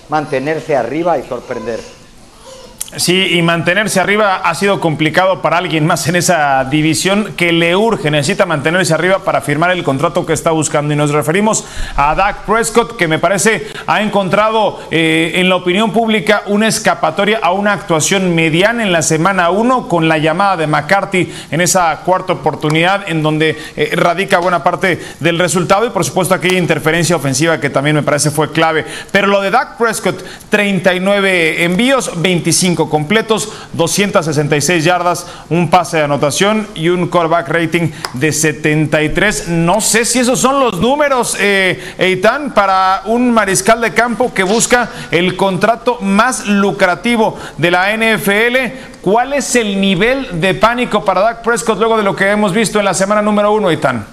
mantenerse 0.09 0.75
arriba 0.75 1.17
y 1.17 1.23
sorprender. 1.23 1.79
Sí, 2.97 3.37
y 3.37 3.41
mantenerse 3.41 3.99
arriba 3.99 4.35
ha 4.35 4.53
sido 4.53 4.79
complicado 4.79 5.41
para 5.41 5.57
alguien 5.57 5.85
más 5.85 6.07
en 6.07 6.15
esa 6.15 6.63
división 6.65 7.33
que 7.35 7.51
le 7.51 7.75
urge, 7.75 8.11
necesita 8.11 8.45
mantenerse 8.45 8.93
arriba 8.93 9.19
para 9.19 9.41
firmar 9.41 9.71
el 9.71 9.83
contrato 9.83 10.25
que 10.25 10.33
está 10.33 10.51
buscando. 10.51 10.93
Y 10.93 10.97
nos 10.97 11.11
referimos 11.11 11.65
a 11.95 12.13
Dak 12.13 12.45
Prescott, 12.45 12.95
que 12.95 13.07
me 13.07 13.17
parece 13.17 13.67
ha 13.87 14.01
encontrado 14.01 14.79
eh, 14.91 15.33
en 15.35 15.49
la 15.49 15.55
opinión 15.55 15.91
pública 15.91 16.43
una 16.45 16.67
escapatoria 16.67 17.39
a 17.41 17.51
una 17.51 17.73
actuación 17.73 18.35
mediana 18.35 18.83
en 18.83 18.91
la 18.91 19.01
semana 19.01 19.49
1 19.49 19.87
con 19.87 20.07
la 20.07 20.19
llamada 20.19 20.57
de 20.57 20.67
McCarthy 20.67 21.33
en 21.49 21.61
esa 21.61 21.95
cuarta 22.01 22.33
oportunidad 22.33 23.09
en 23.09 23.23
donde 23.23 23.57
eh, 23.75 23.91
radica 23.95 24.39
buena 24.39 24.63
parte 24.63 25.01
del 25.19 25.39
resultado 25.39 25.85
y 25.85 25.89
por 25.89 26.05
supuesto 26.05 26.35
aquella 26.35 26.57
interferencia 26.57 27.15
ofensiva 27.15 27.59
que 27.59 27.69
también 27.69 27.95
me 27.95 28.03
parece 28.03 28.29
fue 28.29 28.51
clave. 28.51 28.85
Pero 29.11 29.27
lo 29.27 29.41
de 29.41 29.51
Dak 29.51 29.77
Prescott, 29.77 30.23
39 30.49 31.63
envíos, 31.63 32.11
25 32.21 32.82
completos, 32.89 33.49
266 33.73 34.83
yardas, 34.83 35.27
un 35.49 35.69
pase 35.69 35.97
de 35.97 36.03
anotación 36.03 36.67
y 36.75 36.89
un 36.89 37.07
callback 37.07 37.49
rating 37.49 37.91
de 38.13 38.31
73. 38.31 39.47
No 39.49 39.81
sé 39.81 40.05
si 40.05 40.19
esos 40.19 40.39
son 40.39 40.59
los 40.59 40.79
números, 40.79 41.35
eh, 41.39 41.95
Eitan, 41.97 42.53
para 42.53 43.03
un 43.05 43.31
mariscal 43.31 43.81
de 43.81 43.93
campo 43.93 44.33
que 44.33 44.43
busca 44.43 44.89
el 45.11 45.35
contrato 45.35 45.99
más 46.01 46.47
lucrativo 46.47 47.37
de 47.57 47.71
la 47.71 47.91
NFL. 47.95 49.01
¿Cuál 49.01 49.33
es 49.33 49.55
el 49.55 49.81
nivel 49.81 50.39
de 50.39 50.53
pánico 50.53 51.03
para 51.03 51.21
Dak 51.21 51.41
Prescott 51.41 51.77
luego 51.77 51.97
de 51.97 52.03
lo 52.03 52.15
que 52.15 52.29
hemos 52.29 52.53
visto 52.53 52.79
en 52.79 52.85
la 52.85 52.93
semana 52.93 53.21
número 53.21 53.51
uno, 53.51 53.69
Eitan? 53.69 54.05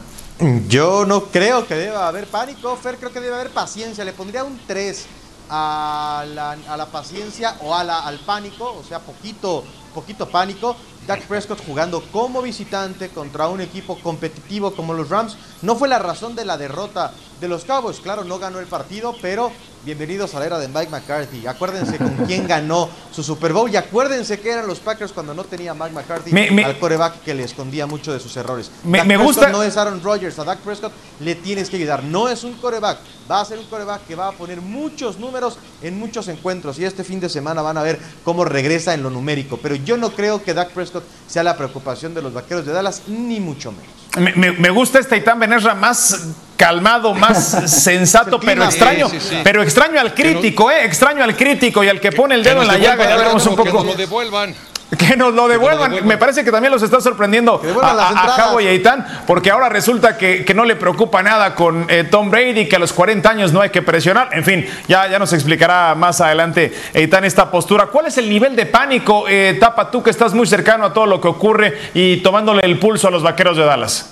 Yo 0.68 1.04
no 1.04 1.24
creo 1.24 1.66
que 1.66 1.74
deba 1.74 2.08
haber 2.08 2.26
pánico, 2.26 2.74
Fer, 2.76 2.96
creo 2.96 3.12
que 3.12 3.20
debe 3.20 3.34
haber 3.34 3.50
paciencia. 3.50 4.04
Le 4.04 4.12
pondría 4.12 4.42
un 4.42 4.58
3 4.66 5.06
a 5.50 6.24
la, 6.26 6.86
paciencia 6.86 7.56
o 7.62 7.74
a 7.74 7.84
la, 7.84 8.00
al 8.00 8.20
pánico, 8.20 8.72
o 8.72 8.84
sea, 8.84 9.00
poquito, 9.00 9.64
poquito 9.92 10.28
pánico. 10.28 10.76
Dak 11.06 11.26
Prescott 11.26 11.64
jugando 11.66 12.02
como 12.12 12.40
visitante 12.40 13.08
contra 13.08 13.48
un 13.48 13.60
equipo 13.60 13.98
competitivo 13.98 14.74
como 14.74 14.94
los 14.94 15.08
Rams 15.08 15.36
no 15.62 15.74
fue 15.74 15.88
la 15.88 15.98
razón 15.98 16.36
de 16.36 16.44
la 16.44 16.56
derrota 16.56 17.12
de 17.40 17.48
los 17.48 17.64
Cowboys. 17.64 18.00
Claro, 18.00 18.22
no 18.22 18.38
ganó 18.38 18.60
el 18.60 18.66
partido, 18.66 19.16
pero 19.20 19.50
bienvenidos 19.84 20.34
a 20.34 20.40
la 20.40 20.46
era 20.46 20.58
de 20.58 20.68
Mike 20.68 20.90
McCarthy. 20.90 21.46
Acuérdense 21.46 21.96
con 21.96 22.14
quién 22.26 22.46
ganó 22.46 22.88
su 23.10 23.22
Super 23.22 23.52
Bowl 23.52 23.70
y 23.70 23.76
acuérdense 23.76 24.38
que 24.38 24.50
eran 24.50 24.66
los 24.66 24.78
Packers 24.78 25.12
cuando 25.12 25.34
no 25.34 25.44
tenía 25.44 25.74
Mike 25.74 25.92
McCarthy 25.92 26.62
al 26.62 26.78
coreback 26.78 27.22
que 27.22 27.34
le 27.34 27.44
escondía 27.44 27.86
mucho 27.86 28.12
de 28.12 28.20
sus 28.20 28.36
errores. 28.36 28.70
Me, 28.84 29.04
me 29.04 29.16
gusta. 29.16 29.48
No 29.50 29.62
es 29.62 29.76
Aaron 29.76 30.02
Rodgers, 30.02 30.38
a 30.38 30.44
Dak 30.44 30.58
Prescott 30.60 30.92
le 31.20 31.34
tienes 31.34 31.70
que 31.70 31.76
ayudar. 31.76 32.04
No 32.04 32.28
es 32.28 32.44
un 32.44 32.54
coreback, 32.54 32.98
va 33.30 33.40
a 33.40 33.44
ser 33.44 33.58
un 33.58 33.66
coreback 33.66 34.06
que 34.06 34.14
va 34.14 34.28
a 34.28 34.32
poner 34.32 34.60
muchos 34.60 35.18
números 35.18 35.58
en 35.82 35.98
muchos 35.98 36.28
encuentros 36.28 36.78
y 36.78 36.84
este 36.84 37.04
fin 37.04 37.20
de 37.20 37.28
semana 37.28 37.62
van 37.62 37.78
a 37.78 37.82
ver 37.82 37.98
cómo 38.24 38.44
regresa 38.44 38.94
en 38.94 39.02
lo 39.02 39.10
numérico. 39.10 39.56
Pero 39.56 39.74
yo 39.76 39.96
no 39.96 40.10
creo 40.10 40.42
que 40.42 40.54
Dak 40.54 40.70
Prescott 40.70 41.04
sea 41.26 41.42
la 41.42 41.56
preocupación 41.56 42.14
de 42.14 42.22
los 42.22 42.32
vaqueros 42.32 42.66
de 42.66 42.72
Dallas, 42.72 43.02
ni 43.08 43.40
mucho 43.40 43.72
menos. 43.72 43.90
Me, 44.18 44.70
gusta 44.70 44.98
este 44.98 45.16
Itán 45.16 45.38
Benesra 45.38 45.74
más 45.74 46.28
calmado, 46.56 47.14
más 47.14 47.70
sensato, 47.82 48.40
pero 48.40 48.64
extraño. 48.64 49.08
Pero 49.44 49.62
extraño 49.62 50.00
al 50.00 50.14
crítico, 50.14 50.70
¿eh? 50.70 50.84
Extraño 50.84 51.22
al 51.22 51.36
crítico 51.36 51.84
y 51.84 51.88
al 51.88 52.00
que 52.00 52.10
pone 52.10 52.34
el 52.34 52.42
dedo 52.42 52.62
en 52.62 52.68
la 52.68 52.78
llaga. 52.78 53.08
Ya 53.08 53.16
veremos 53.16 53.46
un 53.46 53.56
poco. 53.56 53.64
Que 53.64 53.72
nos 53.72 53.86
lo 53.86 53.94
devuelvan. 53.94 54.54
Que 54.98 55.16
nos 55.16 55.34
lo 55.34 55.46
devuelvan. 55.48 56.06
Me 56.06 56.18
parece 56.18 56.44
que 56.44 56.50
también 56.50 56.72
los 56.72 56.82
está 56.82 57.00
sorprendiendo 57.00 57.60
a, 57.80 58.54
a, 58.56 58.62
y 58.62 58.66
Aitán, 58.66 59.06
porque 59.26 59.50
ahora 59.50 59.68
resulta 59.68 60.16
que, 60.16 60.50
no 60.54 60.64
le 60.64 60.74
preocupa 60.74 61.22
nada 61.22 61.54
con 61.54 61.86
eh, 61.88 62.04
Tom 62.04 62.28
Brady, 62.30 62.68
que 62.68 62.76
a 62.76 62.78
los 62.78 62.92
40 62.92 63.30
años 63.30 63.52
no 63.52 63.60
hay 63.60 63.70
que 63.70 63.82
presionar. 63.82 64.30
En 64.32 64.44
fin, 64.44 64.66
ya, 64.88 65.08
ya 65.08 65.18
nos 65.18 65.32
explicará 65.32 65.94
más 65.94 66.20
adelante 66.20 66.72
Aitán 66.94 67.24
esta 67.24 67.50
postura. 67.50 67.86
¿Cuál 67.86 68.06
es 68.06 68.18
el 68.18 68.28
nivel 68.28 68.56
de 68.56 68.66
pánico, 68.66 69.26
eh, 69.28 69.56
Tapa, 69.60 69.90
tú 69.90 70.02
que 70.02 70.10
estás 70.10 70.34
muy 70.34 70.46
cercano 70.46 70.86
a 70.86 70.92
todo 70.92 71.06
lo 71.06 71.20
que 71.20 71.28
ocurre 71.28 71.78
y 71.94 72.16
tomándole 72.18 72.64
el 72.64 72.78
pulso 72.78 73.06
a 73.08 73.10
los 73.10 73.22
vaqueros 73.22 73.56
de 73.56 73.64
Dallas? 73.64 74.10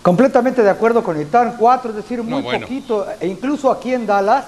Completamente 0.00 0.62
de 0.62 0.70
acuerdo 0.70 1.02
con 1.02 1.20
Itán, 1.20 1.56
cuatro, 1.58 1.90
es 1.90 1.96
decir, 1.96 2.22
muy 2.22 2.42
poquito, 2.42 3.06
e 3.18 3.26
incluso 3.26 3.70
aquí 3.70 3.94
en 3.94 4.06
Dallas, 4.06 4.44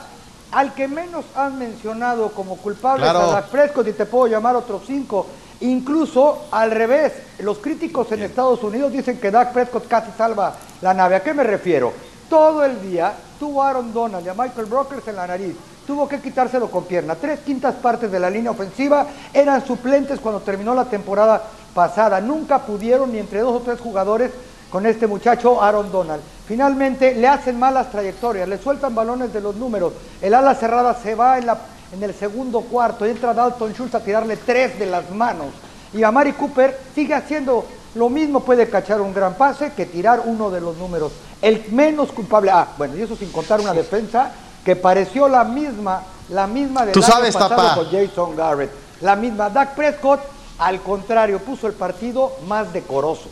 al 0.52 0.74
que 0.74 0.86
menos 0.86 1.24
han 1.34 1.58
mencionado 1.58 2.28
como 2.28 2.56
culpable 2.56 3.04
es 3.06 3.10
a 3.10 3.26
Dak 3.26 3.48
Prescott 3.48 3.88
y 3.88 3.92
te 3.92 4.06
puedo 4.06 4.26
llamar 4.26 4.54
otros 4.54 4.82
cinco. 4.86 5.26
Incluso 5.60 6.46
al 6.50 6.70
revés, 6.70 7.12
los 7.38 7.58
críticos 7.58 8.12
en 8.12 8.22
Estados 8.22 8.62
Unidos 8.62 8.92
dicen 8.92 9.18
que 9.18 9.30
Dak 9.30 9.52
Prescott 9.52 9.88
casi 9.88 10.10
salva 10.16 10.54
la 10.82 10.92
nave. 10.92 11.16
¿A 11.16 11.22
qué 11.22 11.32
me 11.32 11.44
refiero? 11.44 11.92
Todo 12.28 12.64
el 12.64 12.80
día 12.82 13.12
tuvo 13.38 13.62
a 13.62 13.70
Aaron 13.70 13.92
Donald 13.92 14.26
y 14.26 14.28
a 14.28 14.34
Michael 14.34 14.66
Brokers 14.66 15.08
en 15.08 15.16
la 15.16 15.26
nariz. 15.26 15.56
Tuvo 15.86 16.08
que 16.08 16.20
quitárselo 16.20 16.70
con 16.70 16.84
pierna. 16.84 17.14
Tres 17.14 17.40
quintas 17.40 17.76
partes 17.76 18.10
de 18.10 18.18
la 18.18 18.28
línea 18.28 18.50
ofensiva 18.50 19.06
eran 19.32 19.64
suplentes 19.64 20.20
cuando 20.20 20.40
terminó 20.40 20.74
la 20.74 20.86
temporada 20.86 21.42
pasada. 21.72 22.20
Nunca 22.20 22.58
pudieron 22.58 23.12
ni 23.12 23.18
entre 23.18 23.40
dos 23.40 23.62
o 23.62 23.64
tres 23.64 23.80
jugadores 23.80 24.32
con 24.70 24.84
este 24.84 25.06
muchacho 25.06 25.62
Aaron 25.62 25.92
Donald. 25.92 26.20
Finalmente 26.46 27.14
le 27.14 27.28
hacen 27.28 27.58
malas 27.58 27.90
trayectorias, 27.90 28.48
le 28.48 28.58
sueltan 28.58 28.94
balones 28.94 29.32
de 29.32 29.40
los 29.40 29.56
números. 29.56 29.92
El 30.20 30.34
ala 30.34 30.54
cerrada 30.54 30.94
se 30.94 31.14
va 31.14 31.38
en, 31.38 31.46
la, 31.46 31.58
en 31.92 32.02
el 32.02 32.14
segundo 32.14 32.62
cuarto 32.62 33.04
entra 33.04 33.34
Dalton 33.34 33.72
Schultz 33.72 33.94
a 33.94 34.00
tirarle 34.00 34.36
tres 34.36 34.78
de 34.78 34.86
las 34.86 35.10
manos. 35.10 35.48
Y 35.92 36.02
a 36.02 36.10
Mari 36.10 36.32
Cooper 36.32 36.78
sigue 36.94 37.14
haciendo 37.14 37.64
lo 37.94 38.08
mismo, 38.08 38.40
puede 38.40 38.68
cachar 38.68 39.00
un 39.00 39.14
gran 39.14 39.34
pase 39.34 39.72
que 39.72 39.86
tirar 39.86 40.22
uno 40.24 40.50
de 40.50 40.60
los 40.60 40.76
números. 40.76 41.12
El 41.40 41.64
menos 41.70 42.12
culpable, 42.12 42.50
ah, 42.50 42.68
bueno, 42.76 42.96
y 42.96 43.02
eso 43.02 43.16
sin 43.16 43.30
contar 43.30 43.60
una 43.60 43.72
defensa 43.72 44.32
que 44.64 44.76
pareció 44.76 45.28
la 45.28 45.44
misma, 45.44 46.02
la 46.28 46.46
misma 46.46 46.84
del 46.84 46.92
Tú 46.92 47.02
sabes, 47.02 47.34
pasado 47.34 47.84
con 47.84 47.90
Jason 47.90 48.36
Garrett. 48.36 48.70
La 49.00 49.14
misma. 49.14 49.48
Dak 49.48 49.74
Prescott, 49.74 50.20
al 50.58 50.80
contrario, 50.80 51.38
puso 51.38 51.66
el 51.66 51.74
partido 51.74 52.32
más 52.46 52.72
decoroso. 52.72 53.28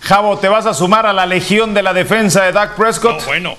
Javo, 0.00 0.38
¿te 0.38 0.48
vas 0.48 0.66
a 0.66 0.74
sumar 0.74 1.06
a 1.06 1.12
la 1.12 1.26
legión 1.26 1.74
de 1.74 1.82
la 1.82 1.92
defensa 1.92 2.42
de 2.42 2.52
Dak 2.52 2.74
Prescott? 2.74 3.20
No, 3.20 3.26
bueno. 3.26 3.54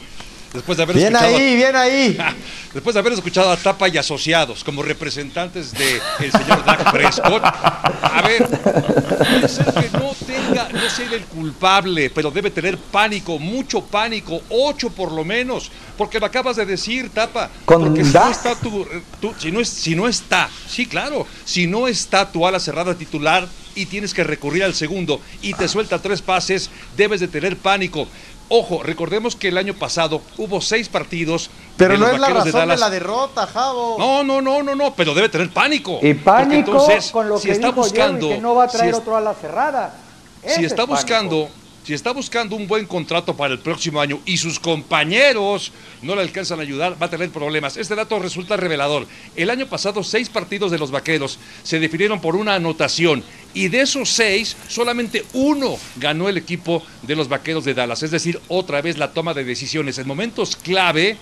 Después 0.54 0.78
de 0.78 0.84
haber 0.84 0.96
Bien 0.96 1.08
escuchado 1.14 1.36
ahí, 1.36 1.56
bien 1.56 1.76
ahí. 1.76 2.18
Después 2.74 2.94
de 2.94 3.00
haber 3.00 3.14
escuchado 3.14 3.52
a 3.52 3.58
Tapa 3.58 3.88
y 3.90 3.98
asociados 3.98 4.64
como 4.64 4.84
representantes 4.84 5.72
del 5.74 6.32
señor 6.32 6.64
Dak 6.66 6.92
Prescott, 6.92 7.44
a 7.44 8.22
ver, 8.26 8.48
puede 8.48 9.48
ser 9.48 9.66
que 9.74 9.90
no 9.98 10.14
tenga, 10.26 10.70
no 10.70 10.90
sea 10.90 11.12
el 11.14 11.24
culpable, 11.26 12.10
pero 12.10 12.32
debe 12.32 12.50
tener 12.52 12.78
pánico, 12.78 13.38
mucho 13.40 13.82
pánico, 13.84 14.42
ocho 14.50 14.90
por 14.90 15.12
lo 15.12 15.24
menos, 15.26 15.72
porque 15.98 16.20
lo 16.20 16.26
acabas 16.28 16.56
de 16.56 16.66
decir, 16.66 17.10
Tapa. 17.10 17.50
Con 17.66 17.82
porque 17.84 18.04
si 18.06 18.14
no 18.14 18.30
está 18.32 18.56
tu, 18.56 18.88
tu- 19.20 19.34
si 19.38 19.52
no 19.52 19.60
es, 19.60 19.70
si 19.70 19.96
no 19.96 20.08
está, 20.08 20.50
sí, 20.68 20.86
claro, 20.86 21.28
si 21.46 21.68
no 21.68 21.88
está 21.88 22.32
tu 22.32 22.46
ala 22.48 22.60
cerrada 22.60 22.96
titular 22.96 23.48
y 23.76 23.88
tienes 23.88 24.14
que 24.14 24.24
recurrir 24.24 24.64
al 24.64 24.76
segundo 24.76 25.20
y 25.42 25.54
te 25.54 25.68
suelta 25.68 26.00
tres 26.00 26.22
pases, 26.22 26.70
debes 26.96 27.20
de 27.20 27.28
tener 27.28 27.58
pánico. 27.58 28.08
Ojo, 28.56 28.84
recordemos 28.84 29.36
que 29.36 29.48
el 29.48 29.58
año 29.58 29.74
pasado 29.74 30.22
hubo 30.38 30.62
seis 30.62 30.88
partidos. 30.88 31.50
Pero 31.76 31.94
de 31.94 31.98
no 32.00 32.06
los 32.06 32.14
es 32.14 32.22
la 32.22 32.28
de 32.28 32.34
razón 32.36 32.70
de, 32.70 32.78
la 32.78 32.90
derrota, 32.92 33.48
Javo. 33.48 33.96
No, 33.98 34.24
no, 34.24 34.44
no, 34.44 34.62
no, 34.62 34.76
no, 34.76 34.94
pero 34.94 35.16
debe 35.16 35.28
tener 35.28 35.50
pánico. 35.50 35.94
Y 36.04 36.14
Porque 36.14 36.24
pánico 36.24 36.72
entonces, 36.72 37.10
con 37.12 37.30
lo 37.30 37.40
si 37.40 37.48
que 37.48 37.54
está 37.54 37.70
dijo 37.70 37.82
buscando, 37.82 38.28
Jerry, 38.28 38.36
que 38.36 38.42
no 38.44 38.54
va 38.54 38.66
a 38.66 38.70
si 38.70 38.78
traer 38.78 38.92
es- 38.94 39.00
otro 39.00 39.18
a 39.18 39.22
la 39.22 39.34
cerrada. 39.34 39.96
Ese 40.44 40.56
si 40.58 40.66
es 40.66 40.72
está 40.72 40.84
pánico. 40.86 40.96
buscando, 40.96 41.50
si 41.84 41.94
está 41.94 42.12
buscando 42.12 42.56
un 42.56 42.68
buen 42.68 42.86
contrato 42.86 43.36
para 43.36 43.54
el 43.54 43.60
próximo 43.60 44.00
año 44.00 44.22
y 44.26 44.38
sus 44.38 44.60
compañeros 44.60 45.72
no 46.02 46.16
le 46.16 46.22
alcanzan 46.22 46.60
a 46.60 46.64
ayudar, 46.64 47.02
va 47.02 47.08
a 47.08 47.10
tener 47.10 47.30
problemas. 47.30 47.76
Este 47.76 47.96
dato 47.96 48.20
resulta 48.20 48.56
revelador. 48.56 49.06
El 49.36 49.50
año 49.50 49.68
pasado, 49.68 50.04
seis 50.04 50.30
partidos 50.30 50.72
de 50.72 50.80
los 50.80 50.92
vaqueros 50.92 51.40
se 51.64 51.80
definieron 51.80 52.22
por 52.22 52.36
una 52.36 52.56
anotación. 52.56 53.24
Y 53.54 53.68
de 53.68 53.82
esos 53.82 54.10
seis, 54.10 54.56
solamente 54.68 55.26
uno 55.34 55.78
ganó 55.98 56.30
el 56.30 56.38
equipo 56.38 56.82
de 57.02 57.16
los 57.16 57.28
vaqueros 57.28 57.66
de 57.66 57.74
Dallas. 57.74 58.02
Es 58.02 58.12
decir, 58.12 58.40
otra 58.48 58.82
vez 58.82 58.98
la 58.98 59.12
toma 59.12 59.34
de 59.34 59.44
decisiones 59.44 59.98
en 59.98 60.08
momentos 60.08 60.56
clave 60.56 61.18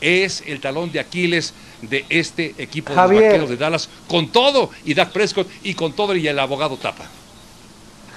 es 0.00 0.42
el 0.46 0.60
talón 0.60 0.92
de 0.92 1.00
Aquiles 1.00 1.54
de 1.82 2.04
este 2.08 2.54
equipo 2.58 2.90
de 2.90 2.96
los 2.96 3.10
vaqueros 3.10 3.50
de 3.50 3.56
Dallas, 3.56 3.88
con 4.08 4.28
todo, 4.28 4.70
y 4.84 4.94
Dak 4.94 5.12
Prescott, 5.12 5.48
y 5.62 5.74
con 5.74 5.92
todo, 5.92 6.14
y 6.16 6.26
el 6.26 6.38
abogado 6.38 6.76
Tapa. 6.76 7.06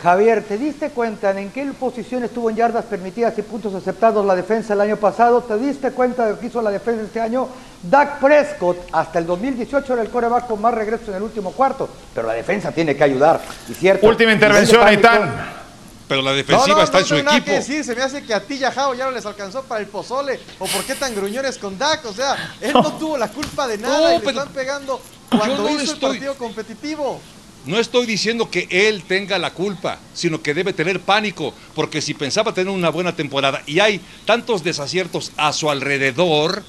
Javier, 0.01 0.43
¿te 0.45 0.57
diste 0.57 0.91
cuenta 0.91 1.33
de 1.33 1.41
en 1.41 1.51
qué 1.51 1.65
posición 1.77 2.23
estuvo 2.23 2.49
en 2.49 2.55
yardas 2.55 2.85
permitidas 2.85 3.37
y 3.37 3.41
puntos 3.41 3.73
aceptados 3.75 4.25
la 4.25 4.33
defensa 4.33 4.73
el 4.73 4.79
año 4.79 4.95
pasado? 4.95 5.41
¿Te 5.41 5.57
diste 5.57 5.91
cuenta 5.91 6.25
de 6.25 6.31
lo 6.31 6.39
que 6.39 6.47
hizo 6.47 6.61
la 6.61 6.71
defensa 6.71 7.03
este 7.03 7.19
año? 7.19 7.49
Dak 7.83 8.19
Prescott 8.19 8.77
hasta 8.93 9.19
el 9.19 9.25
2018 9.25 9.93
era 9.93 10.01
el 10.01 10.09
coreback 10.09 10.47
con 10.47 10.61
más 10.61 10.73
regresos 10.73 11.09
en 11.09 11.15
el 11.15 11.23
último 11.23 11.51
cuarto, 11.51 11.89
pero 12.15 12.27
la 12.27 12.33
defensa 12.33 12.71
tiene 12.71 12.95
que 12.95 13.03
ayudar, 13.03 13.41
y 13.67 13.73
cierto. 13.73 14.07
Última 14.07 14.31
intervención. 14.31 14.85
Aitán. 14.87 15.59
Pero 16.07 16.21
la 16.23 16.31
defensiva 16.31 16.77
no, 16.77 16.83
está 16.83 16.97
no 16.97 17.01
en 17.01 17.05
su 17.07 17.15
equipo. 17.17 17.45
que 17.45 17.51
decir, 17.51 17.83
se 17.83 17.93
me 17.95 18.01
hace 18.01 18.23
que 18.23 18.33
a 18.33 18.39
ti 18.39 18.55
y 18.55 18.63
a 18.63 18.71
Javo 18.71 18.95
ya 18.95 19.05
no 19.05 19.11
les 19.11 19.25
alcanzó 19.25 19.61
para 19.63 19.81
el 19.81 19.87
pozole. 19.87 20.39
¿O 20.57 20.65
por 20.65 20.83
qué 20.85 20.95
tan 20.95 21.13
gruñones 21.13 21.57
con 21.59 21.77
Dak? 21.77 22.03
O 22.05 22.13
sea, 22.13 22.55
él 22.61 22.73
no, 22.73 22.93
tuvo 22.93 23.15
la 23.17 23.27
culpa 23.27 23.67
de 23.67 23.77
nada 23.77 23.99
No, 23.99 24.15
y 24.17 24.21
le 24.21 24.27
están 24.29 24.47
pegando 24.49 24.99
Yo 25.31 25.37
cuando 25.37 25.57
no 25.63 25.69
hizo 25.69 25.81
el 25.81 25.89
estoy- 25.89 26.09
partido 26.13 26.35
competitivo. 26.35 27.21
No 27.65 27.77
estoy 27.77 28.05
diciendo 28.05 28.49
que 28.49 28.67
él 28.69 29.03
tenga 29.07 29.37
la 29.37 29.53
culpa, 29.53 29.99
sino 30.13 30.41
que 30.41 30.53
debe 30.53 30.73
tener 30.73 30.99
pánico, 31.01 31.53
porque 31.75 32.01
si 32.01 32.13
pensaba 32.13 32.53
tener 32.53 32.73
una 32.73 32.89
buena 32.89 33.15
temporada 33.15 33.61
y 33.65 33.79
hay 33.79 34.01
tantos 34.25 34.63
desaciertos 34.63 35.33
a 35.35 35.51
su 35.51 35.69
alrededor, 35.69 36.63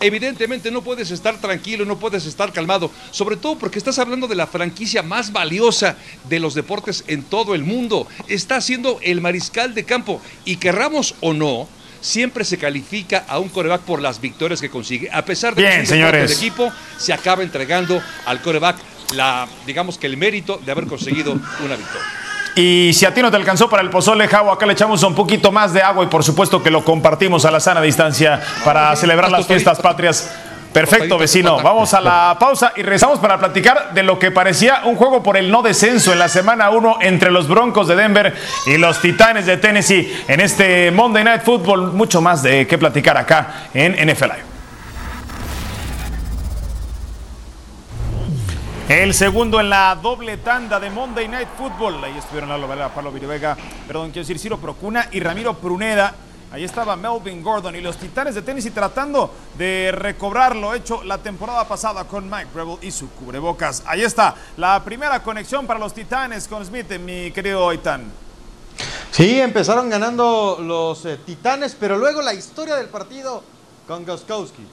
evidentemente 0.00 0.70
no 0.70 0.82
puedes 0.82 1.10
estar 1.10 1.40
tranquilo, 1.40 1.84
no 1.84 1.98
puedes 1.98 2.26
estar 2.26 2.52
calmado, 2.52 2.90
sobre 3.10 3.36
todo 3.36 3.58
porque 3.58 3.78
estás 3.78 3.98
hablando 3.98 4.26
de 4.26 4.34
la 4.34 4.46
franquicia 4.46 5.02
más 5.02 5.32
valiosa 5.32 5.96
de 6.28 6.40
los 6.40 6.54
deportes 6.54 7.04
en 7.06 7.22
todo 7.22 7.54
el 7.54 7.64
mundo. 7.64 8.06
Está 8.28 8.60
siendo 8.60 8.98
el 9.02 9.20
mariscal 9.20 9.74
de 9.74 9.84
campo 9.84 10.20
y 10.44 10.56
querramos 10.56 11.14
o 11.20 11.32
no, 11.32 11.68
siempre 12.02 12.44
se 12.44 12.58
califica 12.58 13.24
a 13.26 13.38
un 13.38 13.48
coreback 13.48 13.80
por 13.80 14.02
las 14.02 14.20
victorias 14.20 14.60
que 14.60 14.68
consigue. 14.68 15.08
A 15.10 15.24
pesar 15.24 15.54
de 15.54 15.62
Bien, 15.62 15.80
que 15.80 15.86
señores. 15.86 16.28
de 16.28 16.36
equipo, 16.36 16.70
se 16.98 17.14
acaba 17.14 17.42
entregando 17.42 18.00
al 18.26 18.42
coreback 18.42 18.76
la, 19.14 19.46
digamos 19.66 19.98
que 19.98 20.06
el 20.06 20.16
mérito 20.16 20.60
de 20.64 20.72
haber 20.72 20.86
conseguido 20.86 21.32
una 21.32 21.76
victoria. 21.76 22.06
Y 22.56 22.92
si 22.94 23.04
a 23.04 23.12
ti 23.12 23.20
no 23.20 23.30
te 23.30 23.36
alcanzó 23.36 23.68
para 23.68 23.82
el 23.82 23.90
pozole, 23.90 24.28
Javo, 24.28 24.52
acá 24.52 24.64
le 24.64 24.74
echamos 24.74 25.02
un 25.02 25.14
poquito 25.14 25.50
más 25.50 25.72
de 25.72 25.82
agua 25.82 26.04
y 26.04 26.06
por 26.06 26.22
supuesto 26.22 26.62
que 26.62 26.70
lo 26.70 26.84
compartimos 26.84 27.44
a 27.44 27.50
la 27.50 27.58
sana 27.58 27.80
distancia 27.80 28.40
para 28.64 28.94
celebrar 28.94 29.30
las 29.30 29.46
fiestas 29.46 29.80
patrias. 29.80 30.32
Perfecto, 30.72 31.18
vecino. 31.18 31.60
Vamos 31.62 31.94
a 31.94 32.00
la 32.00 32.36
pausa 32.38 32.72
y 32.74 32.82
regresamos 32.82 33.20
para 33.20 33.38
platicar 33.38 33.94
de 33.94 34.02
lo 34.02 34.18
que 34.18 34.32
parecía 34.32 34.82
un 34.84 34.96
juego 34.96 35.22
por 35.22 35.36
el 35.36 35.48
no 35.48 35.62
descenso 35.62 36.12
en 36.12 36.18
la 36.18 36.28
semana 36.28 36.70
1 36.70 36.98
entre 37.02 37.30
los 37.30 37.46
Broncos 37.46 37.86
de 37.86 37.94
Denver 37.94 38.34
y 38.66 38.76
los 38.76 39.00
Titanes 39.00 39.46
de 39.46 39.56
Tennessee 39.56 40.12
en 40.26 40.40
este 40.40 40.90
Monday 40.90 41.22
Night 41.22 41.42
Football. 41.42 41.92
Mucho 41.92 42.20
más 42.20 42.42
de 42.42 42.66
qué 42.66 42.76
platicar 42.76 43.16
acá 43.16 43.68
en 43.72 43.92
NFL 43.92 44.24
Live. 44.24 44.53
El 48.88 49.14
segundo 49.14 49.60
en 49.60 49.70
la 49.70 49.98
doble 50.00 50.36
tanda 50.36 50.78
de 50.78 50.90
Monday 50.90 51.26
Night 51.26 51.48
Football. 51.56 52.04
Ahí 52.04 52.18
estuvieron 52.18 52.50
Lalo 52.50 52.68
Valera, 52.68 52.92
Pablo 52.92 53.10
Viruega, 53.10 53.56
perdón, 53.86 54.10
quiero 54.10 54.26
decir 54.26 54.38
Ciro 54.38 54.58
Procuna 54.58 55.08
y 55.10 55.20
Ramiro 55.20 55.54
Pruneda. 55.54 56.14
Ahí 56.52 56.64
estaba 56.64 56.94
Melvin 56.94 57.42
Gordon 57.42 57.74
y 57.74 57.80
los 57.80 57.96
Titanes 57.96 58.34
de 58.34 58.42
Tennessee 58.42 58.72
tratando 58.72 59.32
de 59.56 59.90
recobrar 59.90 60.54
lo 60.54 60.74
hecho 60.74 61.02
la 61.02 61.16
temporada 61.16 61.66
pasada 61.66 62.04
con 62.04 62.28
Mike 62.28 62.48
Rebel 62.54 62.76
y 62.82 62.90
su 62.90 63.08
cubrebocas. 63.12 63.82
Ahí 63.86 64.02
está 64.02 64.34
la 64.58 64.84
primera 64.84 65.22
conexión 65.22 65.66
para 65.66 65.80
los 65.80 65.94
Titanes 65.94 66.46
con 66.46 66.62
Smith, 66.62 66.90
mi 66.98 67.30
querido 67.30 67.66
Aitan. 67.70 68.04
Sí, 69.10 69.40
empezaron 69.40 69.88
ganando 69.88 70.58
los 70.60 71.06
eh, 71.06 71.18
Titanes, 71.24 71.74
pero 71.74 71.96
luego 71.96 72.20
la 72.20 72.34
historia 72.34 72.76
del 72.76 72.88
partido 72.88 73.42
con 73.88 74.04
Goskowski. 74.04 74.66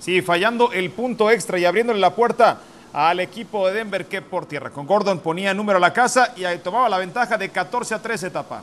Sí, 0.00 0.20
fallando 0.20 0.72
el 0.72 0.90
punto 0.90 1.30
extra 1.30 1.60
y 1.60 1.64
abriéndole 1.64 2.00
la 2.00 2.14
puerta 2.14 2.58
al 2.92 3.20
equipo 3.20 3.66
de 3.68 3.74
Denver 3.74 4.06
que 4.06 4.22
por 4.22 4.46
tierra. 4.46 4.70
Con 4.70 4.86
Gordon 4.86 5.20
ponía 5.20 5.54
número 5.54 5.76
a 5.78 5.80
la 5.80 5.92
casa 5.92 6.32
y 6.36 6.42
tomaba 6.58 6.88
la 6.88 6.98
ventaja 6.98 7.36
de 7.38 7.48
14 7.48 7.94
a 7.94 7.98
13 8.02 8.26
etapa. 8.28 8.62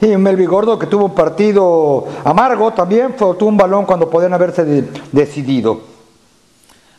Y 0.00 0.08
Melvi 0.16 0.44
Gordo 0.46 0.78
que 0.78 0.86
tuvo 0.86 1.06
un 1.06 1.14
partido 1.14 2.06
amargo 2.24 2.72
también, 2.72 3.16
tuvo 3.16 3.46
un 3.46 3.56
balón 3.56 3.86
cuando 3.86 4.08
podían 4.10 4.34
haberse 4.34 4.64
de- 4.64 4.82
decidido. 5.12 5.82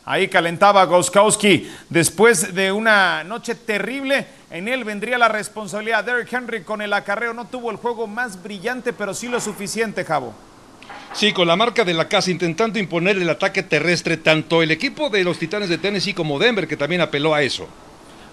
Ahí 0.04 0.28
calentaba 0.28 0.84
Goskowski. 0.84 1.68
Después 1.90 2.54
de 2.54 2.70
una 2.70 3.24
noche 3.24 3.54
terrible, 3.56 4.26
en 4.50 4.68
él 4.68 4.84
vendría 4.84 5.18
la 5.18 5.26
responsabilidad. 5.28 6.04
Derrick 6.04 6.32
Henry 6.32 6.62
con 6.62 6.80
el 6.80 6.92
acarreo 6.92 7.32
no 7.34 7.46
tuvo 7.46 7.70
el 7.72 7.76
juego 7.76 8.06
más 8.06 8.40
brillante, 8.42 8.92
pero 8.92 9.12
sí 9.14 9.26
lo 9.28 9.40
suficiente, 9.40 10.04
Javo. 10.04 10.32
Sí, 11.12 11.32
con 11.32 11.46
la 11.48 11.56
marca 11.56 11.84
de 11.84 11.94
la 11.94 12.08
casa 12.08 12.30
intentando 12.30 12.78
imponer 12.78 13.16
el 13.16 13.30
ataque 13.30 13.62
terrestre 13.62 14.16
tanto 14.16 14.62
el 14.62 14.70
equipo 14.70 15.08
de 15.08 15.24
los 15.24 15.38
Titanes 15.38 15.68
de 15.68 15.78
Tennessee 15.78 16.12
como 16.12 16.38
Denver 16.38 16.68
que 16.68 16.76
también 16.76 17.00
apeló 17.00 17.34
a 17.34 17.42
eso. 17.42 17.68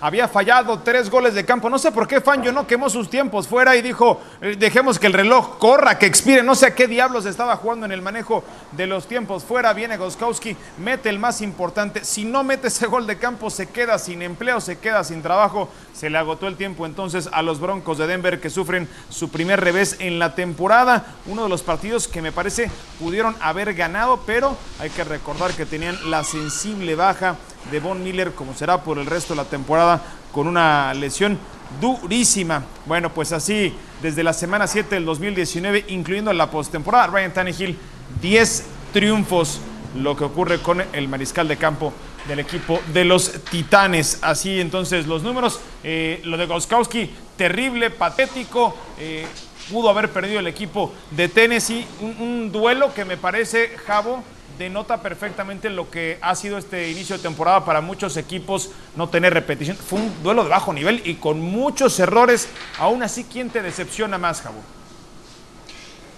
Había 0.04 0.28
fallado 0.28 0.80
tres 0.80 1.10
goles 1.10 1.34
de 1.34 1.46
campo. 1.46 1.70
No 1.70 1.80
sé 1.80 1.90
por 1.90 2.10
qué 2.10 2.20
Fangio 2.20 2.52
no 2.52 2.68
quemó 2.68 2.90
sus 2.90 3.10
tiempos 3.10 3.48
fuera 3.48 3.74
y 3.78 3.82
dijo, 3.82 4.20
eh, 4.42 4.58
dejemos 4.60 5.00
que 5.00 5.08
el 5.08 5.14
reloj 5.14 5.58
corra, 5.60 5.98
que 5.98 6.06
expire. 6.06 6.44
No 6.44 6.56
sé 6.56 6.66
a 6.66 6.76
qué 6.76 6.90
diablos 6.90 7.26
estaba 7.26 7.56
jugando 7.56 7.86
en 7.86 7.94
el 7.94 8.02
manejo 8.02 8.44
de 8.74 8.86
los 8.86 9.08
tiempos 9.08 9.46
fuera. 9.46 9.72
Viene 9.72 9.96
Goskowski, 9.96 10.58
mete 10.80 11.08
el 11.08 11.20
más 11.20 11.40
importante. 11.40 12.04
Si 12.04 12.26
no 12.26 12.44
mete 12.44 12.68
ese 12.68 12.86
gol 12.86 13.08
de 13.08 13.18
campo, 13.18 13.50
se 13.50 13.70
queda 13.70 13.98
sin 13.98 14.22
empleo, 14.22 14.60
se 14.60 14.78
queda 14.78 15.06
sin 15.06 15.22
trabajo. 15.22 15.70
Se 15.94 16.10
le 16.10 16.18
agotó 16.18 16.48
el 16.50 16.58
tiempo 16.58 16.86
entonces 16.86 17.30
a 17.32 17.42
los 17.42 17.62
Broncos 17.62 17.98
de 17.98 18.06
Denver 18.06 18.42
que 18.42 18.50
sufren 18.50 18.90
su 19.08 19.30
primer 19.30 19.62
revés 19.62 19.96
en 20.00 20.20
la 20.20 20.36
temporada. 20.36 21.16
Uno 21.28 21.44
de 21.44 21.50
los 21.50 21.64
partidos 21.64 22.10
que 22.10 22.22
me 22.22 22.34
parece 22.34 22.70
pudieron 23.00 23.38
haber 23.40 23.74
ganado, 23.74 24.20
pero 24.26 24.58
hay 24.82 24.90
que 24.90 25.06
recordar 25.06 25.54
que 25.54 25.66
tenían 25.66 25.98
la 26.12 26.26
sensible 26.26 26.96
baja 26.96 27.38
de 27.72 27.80
Von 27.80 28.04
Miller, 28.04 28.34
como 28.34 28.54
será 28.54 28.84
por 28.84 28.98
el 28.98 29.06
resto 29.06 29.34
de 29.34 29.38
la 29.38 29.50
temporada, 29.50 30.02
con 30.32 30.48
una 30.48 30.94
lesión 30.94 31.38
durísima. 31.80 32.64
Bueno, 32.86 33.14
pues 33.14 33.32
así, 33.32 33.74
desde 34.02 34.24
la 34.24 34.34
semana 34.34 34.68
7 34.68 34.96
del 34.96 35.06
2019, 35.06 35.86
incluyendo 35.90 36.34
la 36.34 36.50
postemporada, 36.50 37.08
Ryan 37.08 37.34
Tannehill, 37.34 37.78
10 38.22 38.66
triunfos, 38.94 39.62
lo 39.96 40.16
que 40.16 40.24
ocurre 40.24 40.60
con 40.60 40.84
el 40.94 41.08
mariscal 41.08 41.48
de 41.48 41.58
campo 41.58 41.94
del 42.28 42.40
equipo 42.40 42.80
de 42.94 43.06
los 43.06 43.32
Titanes. 43.50 44.20
Así 44.22 44.60
entonces 44.60 45.08
los 45.08 45.24
números, 45.24 45.60
eh, 45.84 46.22
lo 46.24 46.38
de 46.38 46.46
Goskowski, 46.46 47.12
terrible, 47.36 47.90
patético. 47.90 48.76
Eh, 49.00 49.26
pudo 49.72 49.90
haber 49.90 50.10
perdido 50.10 50.40
el 50.40 50.48
equipo 50.48 50.94
de 51.12 51.30
Tennessee. 51.30 51.86
Un, 52.02 52.16
un 52.20 52.52
duelo 52.52 52.94
que 52.94 53.06
me 53.06 53.18
parece, 53.18 53.76
Javo, 53.86 54.24
denota 54.58 55.02
perfectamente 55.02 55.70
lo 55.70 55.90
que 55.90 56.18
ha 56.22 56.36
sido 56.36 56.58
este 56.58 56.90
inicio 56.90 57.18
de 57.18 57.24
temporada 57.24 57.66
para 57.66 57.82
muchos 57.82 58.18
equipos 58.18 58.70
no 58.96 59.10
tener 59.10 59.34
repetición. 59.34 59.78
Fue 59.78 60.00
un 60.00 60.24
duelo 60.24 60.44
de 60.44 60.50
bajo 60.50 60.74
nivel 60.74 61.02
y 61.06 61.16
con 61.16 61.42
muchos 61.42 62.00
errores. 62.00 62.50
Aún 62.78 63.04
así, 63.04 63.24
¿quién 63.24 63.50
te 63.50 63.62
decepciona 63.62 64.18
más, 64.18 64.42
Jabo? 64.42 64.62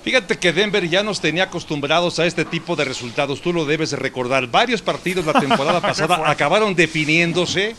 Fíjate 0.04 0.38
que 0.38 0.54
Denver 0.54 0.88
ya 0.88 1.02
nos 1.02 1.20
tenía 1.20 1.46
acostumbrados 1.46 2.20
a 2.20 2.28
este 2.28 2.46
tipo 2.46 2.76
de 2.76 2.86
resultados. 2.86 3.42
Tú 3.42 3.52
lo 3.52 3.66
debes 3.66 3.90
de 3.90 3.98
recordar. 3.98 4.46
Varios 4.48 4.84
partidos 4.84 5.26
la 5.26 5.34
temporada 5.34 5.82
pasada 5.82 6.30
acabaron 6.30 6.76
definiéndose 6.76 7.76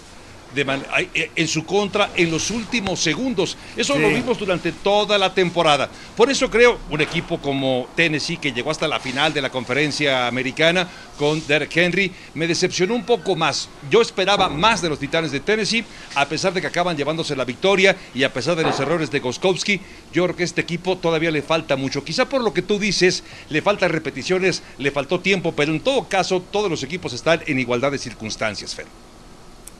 eh, 0.55 1.31
en 1.35 1.49
su 1.49 1.65
contra 1.65 2.11
en 2.17 2.31
los 2.31 2.51
últimos 2.51 3.01
segundos. 3.01 3.57
Eso 3.77 3.99
lo 3.99 4.09
vimos 4.09 4.39
durante 4.39 4.73
toda 4.73 5.19
la 5.19 5.35
temporada. 5.35 5.89
Por 6.17 6.31
eso 6.31 6.51
creo 6.51 6.79
un 6.91 7.01
equipo 7.01 7.39
como 7.39 7.89
Tennessee, 7.95 8.39
que 8.39 8.53
llegó 8.53 8.71
hasta 8.71 8.89
la 8.89 9.01
final 9.01 9.33
de 9.33 9.43
la 9.43 9.51
conferencia 9.51 10.27
americana 10.27 10.89
con 11.19 11.47
Derek 11.47 11.77
Henry, 11.77 12.13
me 12.35 12.47
decepcionó 12.47 12.95
un 12.95 13.05
poco 13.05 13.37
más. 13.37 13.69
Yo 13.91 14.01
esperaba 14.01 14.49
más 14.49 14.83
de 14.83 14.89
los 14.89 14.99
Titanes 14.99 15.33
de 15.33 15.41
Tennessee, 15.41 15.85
a 16.15 16.27
pesar 16.27 16.53
de 16.53 16.61
que 16.61 16.67
acaban 16.67 16.97
llevándose 16.97 17.37
la 17.37 17.45
victoria 17.45 17.97
y 18.15 18.23
a 18.23 18.33
pesar 18.33 18.57
de 18.57 18.63
los 18.63 18.79
errores 18.81 19.11
de 19.11 19.21
Goskowski, 19.21 19.81
yo 20.13 20.25
creo 20.25 20.37
que 20.37 20.45
este 20.45 20.61
equipo 20.61 20.97
todavía 20.97 21.31
le 21.31 21.43
falta 21.43 21.77
mucho. 21.77 22.05
Quizá 22.05 22.29
por 22.29 22.43
lo 22.43 22.53
que 22.53 22.63
tú 22.63 22.79
dices, 22.79 23.25
le 23.49 23.63
faltan 23.63 23.91
repeticiones, 23.91 24.63
le 24.79 24.91
faltó 24.91 25.21
tiempo, 25.21 25.53
pero 25.53 25.73
en 25.73 25.81
todo 25.81 26.09
caso, 26.09 26.41
todos 26.41 26.71
los 26.71 26.83
equipos 26.83 27.13
están 27.13 27.43
en 27.47 27.59
igualdad 27.59 27.93
de 27.93 27.99
circunstancias, 27.99 28.75
Fer 28.75 28.87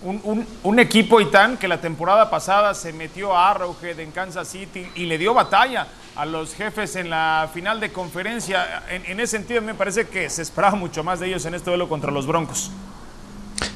un, 0.07 0.47
un, 0.63 0.79
equipo 0.79 1.21
Itán 1.21 1.57
que 1.57 1.67
la 1.67 1.81
temporada 1.81 2.31
pasada 2.31 2.75
se 2.75 2.93
metió 2.93 3.37
a 3.37 3.51
Arrowhead 3.51 3.99
en 3.99 4.13
Kansas 4.13 4.49
City 4.49 4.87
y 4.95 5.07
le 5.07 5.19
dio 5.19 5.35
batalla 5.35 5.89
a 6.15 6.25
los 6.25 6.55
jefes 6.55 6.97
en 6.97 7.11
la 7.11 7.51
final 7.53 7.81
de 7.81 7.93
conferencia. 7.93 8.85
En, 8.89 9.21
ese 9.21 9.39
sentido 9.39 9.61
me 9.63 9.75
parece 9.75 10.09
que 10.09 10.31
se 10.31 10.43
esperaba 10.43 10.77
mucho 10.77 11.05
más 11.05 11.21
de 11.21 11.29
ellos 11.29 11.45
en 11.45 11.55
este 11.55 11.71
duelo 11.71 11.89
contra 11.89 12.11
los 12.11 12.27
Broncos. 12.27 12.71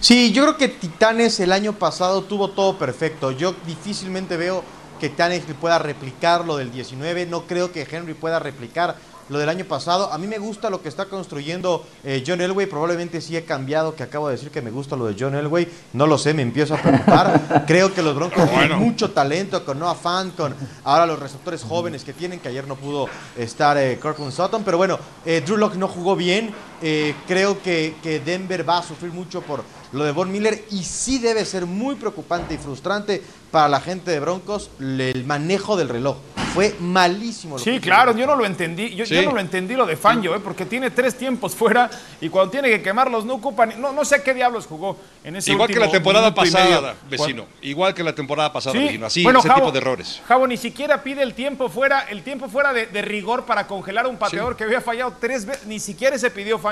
Sí, 0.01 0.33
yo 0.33 0.43
creo 0.43 0.57
que 0.57 0.69
Titanes 0.69 1.41
el 1.41 1.53
año 1.53 1.75
pasado 1.75 2.23
tuvo 2.23 2.51
todo 2.51 2.79
perfecto. 2.79 3.33
Yo 3.33 3.55
difícilmente 3.67 4.37
veo 4.37 4.65
que 4.99 5.09
Titanes 5.09 5.43
pueda 5.61 5.79
replicar 5.79 6.45
lo 6.45 6.57
del 6.57 6.71
19. 6.71 7.27
No 7.27 7.43
creo 7.43 7.73
que 7.73 7.87
Henry 7.91 8.15
pueda 8.15 8.39
replicar 8.39 8.97
lo 9.31 9.39
del 9.39 9.49
año 9.49 9.65
pasado. 9.65 10.13
A 10.13 10.19
mí 10.19 10.27
me 10.27 10.39
gusta 10.39 10.69
lo 10.69 10.83
que 10.83 10.89
está 10.89 11.07
construyendo 11.07 11.87
eh, 12.05 12.23
John 12.27 12.41
Elway. 12.41 12.67
Probablemente 12.67 13.21
sí 13.21 13.37
he 13.37 13.45
cambiado, 13.45 13.95
que 13.95 14.03
acabo 14.03 14.29
de 14.29 14.35
decir 14.35 14.51
que 14.51 14.61
me 14.61 14.71
gusta 14.71 14.97
lo 14.97 15.07
de 15.07 15.17
John 15.19 15.35
Elway. 15.35 15.69
No 15.93 16.07
lo 16.07 16.19
sé, 16.19 16.35
me 16.35 16.43
empiezo 16.43 16.75
a 16.75 16.79
preguntar. 16.79 17.65
Creo 17.67 17.95
que 17.95 18.03
los 18.03 18.15
Broncos 18.15 18.51
tienen 18.51 18.79
mucho 18.79 19.11
talento 19.13 19.65
con 19.65 19.79
Noah 19.79 19.95
Fan, 19.95 20.33
con 20.33 20.55
ahora 20.85 21.07
los 21.07 21.19
receptores 21.19 21.63
jóvenes 21.63 22.05
que 22.05 22.13
tienen, 22.13 22.41
que 22.41 22.49
ayer 22.49 22.67
no 22.67 22.77
pudo 22.77 23.09
estar 23.39 23.79
eh, 23.79 23.99
Kirkland 24.03 24.33
Sutton. 24.33 24.65
Pero 24.65 24.77
bueno, 24.77 24.99
eh, 25.25 25.41
Drew 25.45 25.57
Locke 25.57 25.77
no 25.77 25.89
jugó 25.89 26.17
bien. 26.17 26.53
Eh, 26.83 27.15
creo 27.27 27.61
que, 27.63 27.95
que 28.03 28.21
Denver 28.21 28.69
va 28.69 28.79
a 28.79 28.83
sufrir 28.83 29.13
mucho 29.13 29.43
por 29.43 29.65
lo 29.93 30.05
de 30.05 30.13
Von 30.13 30.31
Miller 30.31 30.65
y 30.71 30.85
sí 30.85 31.19
debe 31.19 31.45
ser 31.45 31.67
muy 31.67 31.97
preocupante 31.97 32.55
y 32.55 32.59
frustrante 32.59 33.23
para 33.51 33.69
la 33.69 33.81
gente 33.81 34.11
de 34.11 34.21
Broncos 34.21 34.71
el 34.79 35.25
manejo 35.25 35.77
del 35.77 35.89
reloj. 35.89 36.17
Fue 36.55 36.75
malísimo. 36.81 37.61
sí, 37.61 37.79
claro, 37.79 38.17
yo 38.17 38.27
no 38.27 38.35
lo 38.35 38.45
entendí. 38.45 38.95
Yo, 38.97 39.05
no 39.23 39.33
lo 39.33 39.41
entendí 39.41 39.75
lo 39.75 39.87
de 39.87 39.97
Fangio, 39.97 40.35
¿eh? 40.35 40.41
porque 40.43 40.67
tiene 40.67 40.91
tres 40.91 41.17
tiempos 41.17 41.55
fuera 41.55 41.89
y 42.21 42.29
cuando 42.29 42.51
tiene 42.51 42.69
que 42.69 42.83
quemarlos 42.83 43.25
no 43.25 43.35
ocupan. 43.35 43.81
No, 43.81 43.93
no 43.93 44.05
sé 44.05 44.23
qué 44.25 44.35
diablos 44.35 44.67
jugó 44.67 44.97
en 45.23 45.37
ese 45.37 45.53
Igual 45.53 45.69
que 45.69 45.79
la 45.79 45.91
temporada 45.91 46.35
pasada, 46.35 46.97
vecino. 47.09 47.47
Igual 47.63 47.95
que 47.95 48.03
la 48.03 48.15
temporada 48.17 48.53
pasada, 48.53 48.77
vecino. 48.77 49.07
Así, 49.07 49.25
ese 49.25 49.49
tipo 49.49 49.71
de 49.71 49.79
errores. 49.79 50.21
Javo 50.27 50.47
ni 50.49 50.57
siquiera 50.57 51.05
pide 51.05 51.23
el 51.23 51.35
tiempo 51.35 51.69
fuera, 51.69 52.01
el 52.01 52.23
tiempo 52.23 52.49
fuera 52.49 52.73
de, 52.73 53.03
rigor 53.03 53.45
para 53.45 53.69
congelar 53.69 54.09
un 54.09 54.17
pateador 54.17 54.57
que 54.57 54.65
había 54.65 54.81
fallado 54.81 55.15
tres 55.21 55.47
veces. 55.47 55.67
Ni 55.67 55.79
siquiera 55.79 56.19
se 56.19 56.31
pidió 56.33 56.59
Fangio. 56.59 56.70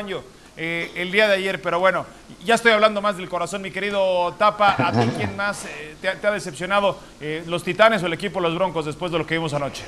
Eh, 0.57 0.93
el 0.95 1.11
día 1.11 1.27
de 1.27 1.35
ayer, 1.35 1.61
pero 1.61 1.81
bueno, 1.81 2.07
ya 2.45 2.55
estoy 2.55 2.71
hablando 2.71 3.01
más 3.03 3.17
del 3.17 3.29
corazón, 3.29 3.63
mi 3.63 3.73
querido 3.73 4.33
Tapa. 4.39 4.77
¿A 4.79 4.93
ti 4.93 5.09
quién 5.17 5.37
más 5.37 5.65
eh, 5.65 5.97
te, 6.01 6.09
ha 6.09 6.31
decepcionado? 6.31 6.97
Eh, 7.21 7.43
¿Los 7.47 7.65
Titanes 7.65 8.03
o 8.03 8.07
el 8.07 8.13
equipo 8.13 8.41
Los 8.41 8.55
Broncos 8.55 8.87
después 8.87 9.11
de 9.11 9.19
lo 9.19 9.27
que 9.27 9.35
vimos 9.35 9.55
anoche? 9.55 9.83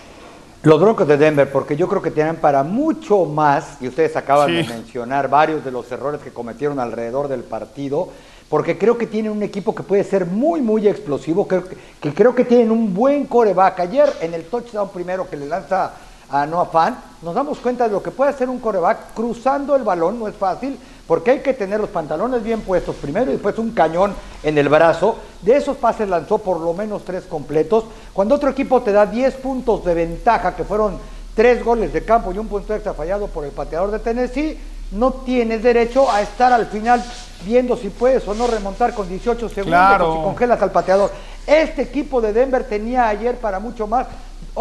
Los 0.63 0.81
Broncos 0.81 1.07
de 1.07 1.17
Denver, 1.17 1.51
porque 1.51 1.77
yo 1.77 1.89
creo 1.89 2.03
que 2.03 2.11
tienen 2.11 2.37
para 2.37 2.65
mucho 2.65 3.25
más, 3.25 3.79
y 3.81 3.87
ustedes 3.87 4.17
acaban 4.17 4.53
de 4.53 4.65
mencionar 4.65 5.29
varios 5.29 5.65
de 5.65 5.71
los 5.71 5.91
errores 5.93 6.21
que 6.21 6.31
cometieron 6.31 6.81
alrededor 6.81 7.29
del 7.29 7.45
partido, 7.45 8.09
porque 8.49 8.77
creo 8.77 8.99
que 8.99 9.07
tienen 9.07 9.31
un 9.31 9.45
equipo 9.45 9.75
que 9.75 9.85
puede 9.85 10.03
ser 10.03 10.27
muy, 10.27 10.61
muy 10.61 10.89
explosivo, 10.89 11.47
que, 11.47 11.63
que 12.01 12.13
creo 12.13 12.35
que 12.35 12.45
tienen 12.45 12.73
un 12.73 12.93
buen 12.93 13.27
coreback. 13.27 13.79
Ayer 13.81 14.13
en 14.21 14.35
el 14.35 14.45
touchdown 14.45 14.91
primero 14.91 15.31
que 15.31 15.37
le 15.37 15.47
lanza 15.47 15.93
a 16.31 16.47
Noah 16.47 16.67
Fan, 16.67 16.99
nos 17.23 17.35
damos 17.35 17.59
cuenta 17.59 17.87
de 17.87 17.93
lo 17.93 18.03
que 18.03 18.11
puede 18.11 18.31
hacer 18.31 18.49
un 18.49 18.61
coreback 18.61 19.15
cruzando 19.15 19.75
el 19.77 19.83
balón, 19.83 20.19
no 20.19 20.29
es 20.29 20.35
fácil, 20.35 20.79
porque 21.07 21.33
hay 21.33 21.41
que 21.41 21.55
tener 21.55 21.81
los 21.81 21.91
pantalones 21.91 22.43
bien 22.43 22.61
puestos 22.61 22.95
primero 22.97 23.31
y 23.31 23.35
después 23.35 23.59
un 23.59 23.73
cañón 23.73 24.15
en 24.43 24.57
el 24.57 24.69
brazo. 24.69 25.17
De 25.43 25.57
esos 25.57 25.77
pases 25.77 26.09
lanzó 26.09 26.39
por 26.39 26.61
lo 26.61 26.73
menos 26.73 27.05
tres 27.05 27.25
completos. 27.25 27.85
Cuando 28.13 28.37
otro 28.37 28.51
equipo 28.51 28.81
te 28.83 28.93
da 28.93 29.07
10 29.07 29.35
puntos 29.37 29.85
de 29.85 29.95
ventaja, 29.95 30.55
que 30.55 30.65
fueron 30.65 30.99
tres 31.35 31.65
goles 31.65 31.93
de 31.93 32.05
campo 32.05 32.33
y 32.33 32.39
un 32.39 32.47
punto 32.47 32.75
extra 32.75 32.95
fallado 32.95 33.27
por 33.27 33.45
el 33.45 33.51
pateador 33.51 33.91
de 33.91 33.99
Tennessee, 33.99 34.59
no 34.93 35.13
tienes 35.13 35.63
derecho 35.63 36.11
a 36.11 36.21
estar 36.21 36.53
al 36.53 36.67
final 36.67 37.03
viendo 37.45 37.77
si 37.77 37.89
puedes 37.89 38.27
o 38.29 38.35
no 38.35 38.47
remontar 38.47 38.95
con 38.95 39.09
18 39.09 39.49
segundos 39.49 40.17
si 40.17 40.23
congelas 40.23 40.63
al 40.63 40.71
pateador. 40.71 41.11
Este 41.47 41.83
equipo 41.83 42.21
de 42.21 42.33
Denver 42.33 42.65
tenía 42.65 43.09
ayer 43.09 43.37
para 43.37 43.59
mucho 43.59 43.87
más. 43.87 44.07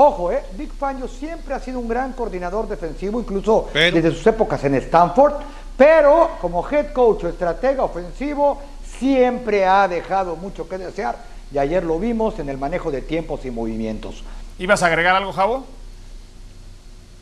Ojo, 0.01 0.31
eh, 0.31 0.41
Big 0.53 0.71
Fangio 0.71 1.09
siempre 1.09 1.53
ha 1.53 1.59
sido 1.59 1.77
un 1.77 1.89
gran 1.89 2.13
coordinador 2.13 2.69
defensivo, 2.69 3.19
incluso 3.19 3.67
desde 3.73 4.11
sus 4.11 4.25
épocas 4.27 4.63
en 4.63 4.75
Stanford, 4.75 5.33
pero 5.75 6.37
como 6.39 6.65
head 6.69 6.93
coach 6.93 7.25
o 7.25 7.27
estratega 7.27 7.83
ofensivo 7.83 8.61
siempre 8.97 9.65
ha 9.65 9.89
dejado 9.89 10.37
mucho 10.37 10.69
que 10.69 10.77
desear 10.77 11.17
y 11.51 11.57
ayer 11.57 11.83
lo 11.83 11.99
vimos 11.99 12.39
en 12.39 12.47
el 12.47 12.57
manejo 12.57 12.91
de 12.91 13.01
tiempos 13.01 13.43
y 13.43 13.51
movimientos. 13.51 14.23
¿Ibas 14.57 14.83
a 14.83 14.85
agregar 14.85 15.17
algo, 15.17 15.33
Javo? 15.33 15.65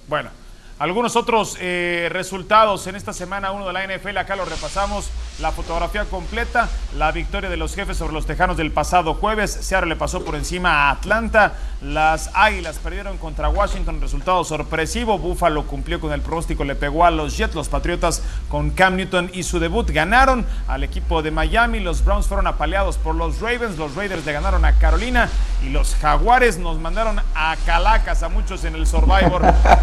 Bueno, 0.07 0.29
algunos 0.77 1.15
otros 1.15 1.57
eh, 1.59 2.09
resultados 2.11 2.85
en 2.85 2.95
esta 2.95 3.11
semana 3.11 3.53
uno 3.53 3.65
de 3.65 3.73
la 3.73 3.87
NFL, 3.87 4.17
acá 4.17 4.35
lo 4.35 4.45
repasamos, 4.45 5.09
la 5.39 5.51
fotografía 5.51 6.05
completa, 6.05 6.67
la 6.95 7.11
victoria 7.11 7.49
de 7.49 7.57
los 7.57 7.75
jefes 7.75 7.97
sobre 7.97 8.13
los 8.13 8.25
Tejanos 8.25 8.57
del 8.57 8.71
pasado 8.71 9.13
jueves, 9.13 9.51
Seattle 9.51 9.89
le 9.89 9.95
pasó 9.95 10.25
por 10.25 10.35
encima 10.35 10.71
a 10.71 10.91
Atlanta, 10.91 11.53
las 11.81 12.31
Águilas 12.33 12.79
perdieron 12.79 13.17
contra 13.17 13.49
Washington, 13.49 14.01
resultado 14.01 14.43
sorpresivo, 14.43 15.19
Buffalo 15.19 15.67
cumplió 15.67 15.99
con 15.99 16.11
el 16.11 16.21
pronóstico, 16.21 16.63
le 16.63 16.73
pegó 16.75 17.05
a 17.05 17.11
los 17.11 17.37
Jets, 17.37 17.53
los 17.53 17.69
Patriotas 17.69 18.23
con 18.49 18.71
Cam 18.71 18.95
Newton 18.95 19.29
y 19.31 19.43
su 19.43 19.59
debut 19.59 19.89
ganaron 19.91 20.45
al 20.67 20.83
equipo 20.83 21.21
de 21.21 21.29
Miami, 21.29 21.79
los 21.79 22.03
Browns 22.03 22.25
fueron 22.25 22.47
apaleados 22.47 22.97
por 22.97 23.13
los 23.13 23.39
Ravens, 23.39 23.77
los 23.77 23.95
Raiders 23.95 24.25
le 24.25 24.33
ganaron 24.33 24.65
a 24.65 24.73
Carolina 24.73 25.29
y 25.63 25.69
los 25.69 25.95
Jaguares 25.95 26.57
nos 26.57 26.79
mandaron 26.79 27.19
a 27.35 27.55
Calacas 27.65 28.23
a 28.23 28.29
muchos 28.29 28.63
en 28.63 28.73
el 28.73 28.87
Survivor 28.87 29.41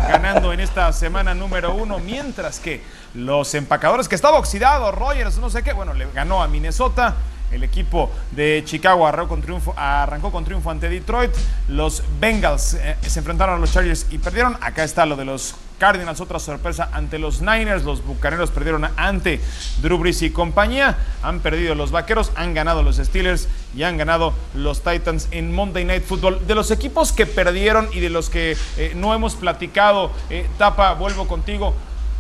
ganando 0.09 0.53
en 0.53 0.61
esta 0.61 0.93
semana 0.93 1.35
número 1.35 1.75
uno, 1.75 2.01
mientras 2.01 2.59
que 2.59 2.83
los 3.15 3.55
empacadores 3.55 4.09
que 4.09 4.15
estaba 4.15 4.39
oxidado, 4.39 4.91
Rogers, 4.93 5.39
no 5.39 5.49
sé 5.49 5.63
qué, 5.63 5.73
bueno, 5.73 5.95
le 5.95 6.07
ganó 6.13 6.43
a 6.43 6.49
Minnesota. 6.49 7.15
El 7.53 7.63
equipo 7.63 8.11
de 8.33 8.63
Chicago 8.67 9.07
arrancó 9.07 9.29
con 9.29 9.41
triunfo, 9.41 9.75
arrancó 9.77 10.33
con 10.33 10.45
triunfo 10.45 10.71
ante 10.71 10.89
Detroit. 10.89 11.31
Los 11.69 12.03
Bengals 12.19 12.75
eh, 12.75 12.97
se 13.07 13.21
enfrentaron 13.21 13.57
a 13.57 13.59
los 13.59 13.73
Chargers 13.73 14.07
y 14.11 14.19
perdieron. 14.19 14.57
Acá 14.61 14.83
está 14.83 15.07
lo 15.07 15.15
de 15.15 15.25
los 15.25 15.55
Cardinals, 15.79 16.21
otra 16.21 16.41
sorpresa 16.41 16.89
ante 16.93 17.21
los 17.21 17.43
Niners. 17.43 17.85
Los 17.85 18.05
Bucaneros 18.05 18.51
perdieron 18.51 18.89
ante 18.97 19.41
Drew 19.83 19.99
Brees 19.99 20.23
y 20.23 20.31
compañía. 20.31 20.99
Han 21.23 21.41
perdido 21.41 21.77
los 21.77 21.93
Vaqueros, 21.93 22.33
han 22.35 22.55
ganado 22.55 22.83
los 22.83 22.97
Steelers 22.97 23.47
y 23.77 23.85
han 23.85 23.99
ganado 23.99 24.35
los 24.55 24.83
Titans 24.83 25.29
en 25.31 25.55
Monday 25.55 25.85
Night 25.85 26.05
Football. 26.05 26.45
De 26.49 26.57
los 26.57 26.73
equipos 26.73 27.13
que 27.13 27.27
perdieron 27.27 27.89
y 27.93 28.01
de 28.01 28.11
los 28.11 28.31
que 28.31 28.57
eh, 28.79 28.95
no 28.97 29.15
hemos 29.15 29.37
platicado, 29.37 30.11
eh, 30.29 30.49
Tapa, 30.59 30.95
vuelvo 30.95 31.29
contigo. 31.29 31.73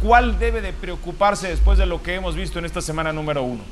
¿Cuál 0.05 0.39
debe 0.39 0.61
de 0.61 0.75
preocuparse 0.75 1.49
después 1.49 1.79
de 1.79 1.87
lo 1.87 2.03
que 2.03 2.15
hemos 2.15 2.37
visto 2.37 2.59
en 2.59 2.67
esta 2.67 2.83
semana 2.83 3.11
número 3.11 3.43
uno? 3.43 3.63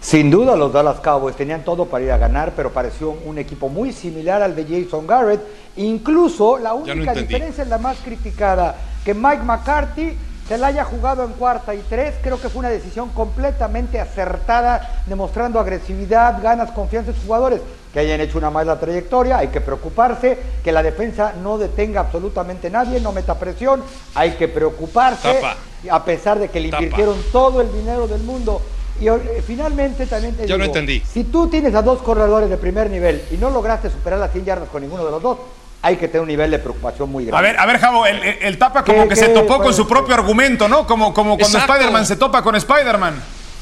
Sin 0.00 0.30
duda 0.30 0.54
los 0.54 0.72
Dallas 0.72 1.00
Cowboys 1.00 1.34
tenían 1.34 1.64
todo 1.64 1.86
para 1.86 2.04
ir 2.04 2.12
a 2.12 2.18
ganar, 2.18 2.52
pero 2.54 2.70
pareció 2.70 3.10
un 3.10 3.36
equipo 3.36 3.68
muy 3.68 3.92
similar 3.92 4.42
al 4.42 4.54
de 4.54 4.64
Jason 4.64 5.08
Garrett. 5.08 5.40
Incluso 5.74 6.56
la 6.58 6.72
única 6.72 7.12
diferencia 7.14 7.64
es 7.64 7.68
la 7.68 7.78
más 7.78 7.96
criticada, 7.98 8.76
que 9.04 9.12
Mike 9.12 9.42
McCarthy 9.42 10.16
se 10.46 10.56
la 10.56 10.68
haya 10.68 10.84
jugado 10.84 11.24
en 11.24 11.32
cuarta 11.32 11.74
y 11.74 11.82
tres, 11.88 12.14
creo 12.22 12.40
que 12.40 12.48
fue 12.48 12.60
una 12.60 12.68
decisión 12.68 13.08
completamente 13.08 13.98
acertada, 13.98 15.02
demostrando 15.06 15.58
agresividad, 15.58 16.40
ganas, 16.40 16.70
confianza 16.70 17.10
en 17.10 17.16
sus 17.16 17.24
jugadores, 17.24 17.60
que 17.96 18.00
hayan 18.00 18.20
hecho 18.20 18.36
una 18.36 18.50
mala 18.50 18.78
trayectoria, 18.78 19.38
hay 19.38 19.48
que 19.48 19.62
preocuparse, 19.62 20.36
que 20.62 20.70
la 20.70 20.82
defensa 20.82 21.32
no 21.42 21.56
detenga 21.56 22.00
absolutamente 22.00 22.68
nadie, 22.68 23.00
no 23.00 23.10
meta 23.10 23.38
presión, 23.38 23.82
hay 24.14 24.32
que 24.32 24.48
preocuparse, 24.48 25.32
Tapa. 25.32 25.56
a 25.90 26.04
pesar 26.04 26.38
de 26.38 26.50
que 26.50 26.60
le 26.60 26.68
Tapa. 26.68 26.82
invirtieron 26.82 27.16
todo 27.32 27.62
el 27.62 27.72
dinero 27.72 28.06
del 28.06 28.20
mundo. 28.22 28.60
Y 29.00 29.08
eh, 29.08 29.42
finalmente 29.46 30.04
también 30.04 30.36
te 30.36 30.46
Yo 30.46 30.58
no 30.58 30.64
digo, 30.64 30.76
entendí. 30.76 31.02
si 31.10 31.24
tú 31.24 31.48
tienes 31.48 31.74
a 31.74 31.80
dos 31.80 32.02
corredores 32.02 32.50
de 32.50 32.58
primer 32.58 32.90
nivel 32.90 33.22
y 33.30 33.38
no 33.38 33.48
lograste 33.48 33.88
superar 33.88 34.18
las 34.18 34.30
100 34.30 34.44
yardas 34.44 34.68
con 34.68 34.82
ninguno 34.82 35.02
de 35.02 35.10
los 35.12 35.22
dos, 35.22 35.38
hay 35.80 35.96
que 35.96 36.08
tener 36.08 36.20
un 36.20 36.28
nivel 36.28 36.50
de 36.50 36.58
preocupación 36.58 37.10
muy 37.10 37.24
grande. 37.24 37.48
A 37.48 37.50
ver, 37.50 37.58
a 37.58 37.64
ver, 37.64 37.78
Javo, 37.78 38.04
el, 38.04 38.22
el- 38.22 38.38
el 38.42 38.58
tapa 38.58 38.84
como 38.84 39.04
¿Qué- 39.04 39.08
que 39.08 39.16
se 39.16 39.28
topó 39.28 39.56
con 39.62 39.72
su 39.72 39.88
propio 39.88 40.14
argumento, 40.14 40.68
¿no? 40.68 40.86
Como, 40.86 41.14
como 41.14 41.38
cuando. 41.38 41.56
Spider-Man 41.56 42.04
se 42.04 42.16
topa 42.16 42.42
con 42.42 42.56
Spider-Man. 42.56 43.14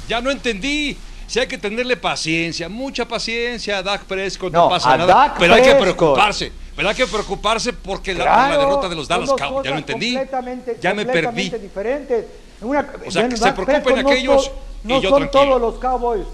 Ya 0.09 0.21
no 0.21 0.33
entendí. 0.33 0.99
Si 1.27 1.41
hay 1.41 1.47
que 1.47 1.59
tenerle 1.59 1.97
paciencia, 1.97 2.69
mucha 2.69 3.07
paciencia 3.07 3.79
a 3.79 3.83
Dak 3.83 4.05
Prescott, 4.05 4.53
no, 4.53 4.65
No, 4.65 4.69
pasa 4.69 4.97
nada. 4.97 5.15
Dak 5.15 5.37
pero 5.39 5.55
hay 5.55 5.63
que 5.63 5.75
preocuparse. 5.75 6.53
Pero 6.77 6.89
hay 6.89 6.95
que 6.95 7.07
preocuparse 7.07 7.73
porque 7.73 8.15
la, 8.15 8.25
Claro, 8.25 8.55
la 8.55 8.59
derrota 8.59 8.89
de 8.89 8.97
los 8.97 9.07
Dallas 9.09 9.31
Cowboys, 9.31 9.65
ya 9.65 9.71
lo 9.71 9.79
entendí. 9.79 10.15
completamente- 10.15 10.79
Ya 10.81 10.93
me 10.95 11.05
perdí. 11.07 11.23
completamente 11.25 11.59
diferentes. 11.61 12.25
Una- 12.61 12.87
O 13.07 13.11
sea, 13.11 13.29
que 13.29 13.37
se 13.37 13.53
preocupen 13.53 13.83
Prescott 13.83 14.03
no 14.03 14.11
aquellos 14.11 14.45
son- 14.45 14.53
y 14.85 14.89
No 14.89 15.01
yo 15.03 15.11
son 15.11 15.19
tranquilo. 15.21 15.45
todos 15.45 15.61
los 15.61 15.75
Cowboys. 15.81 16.27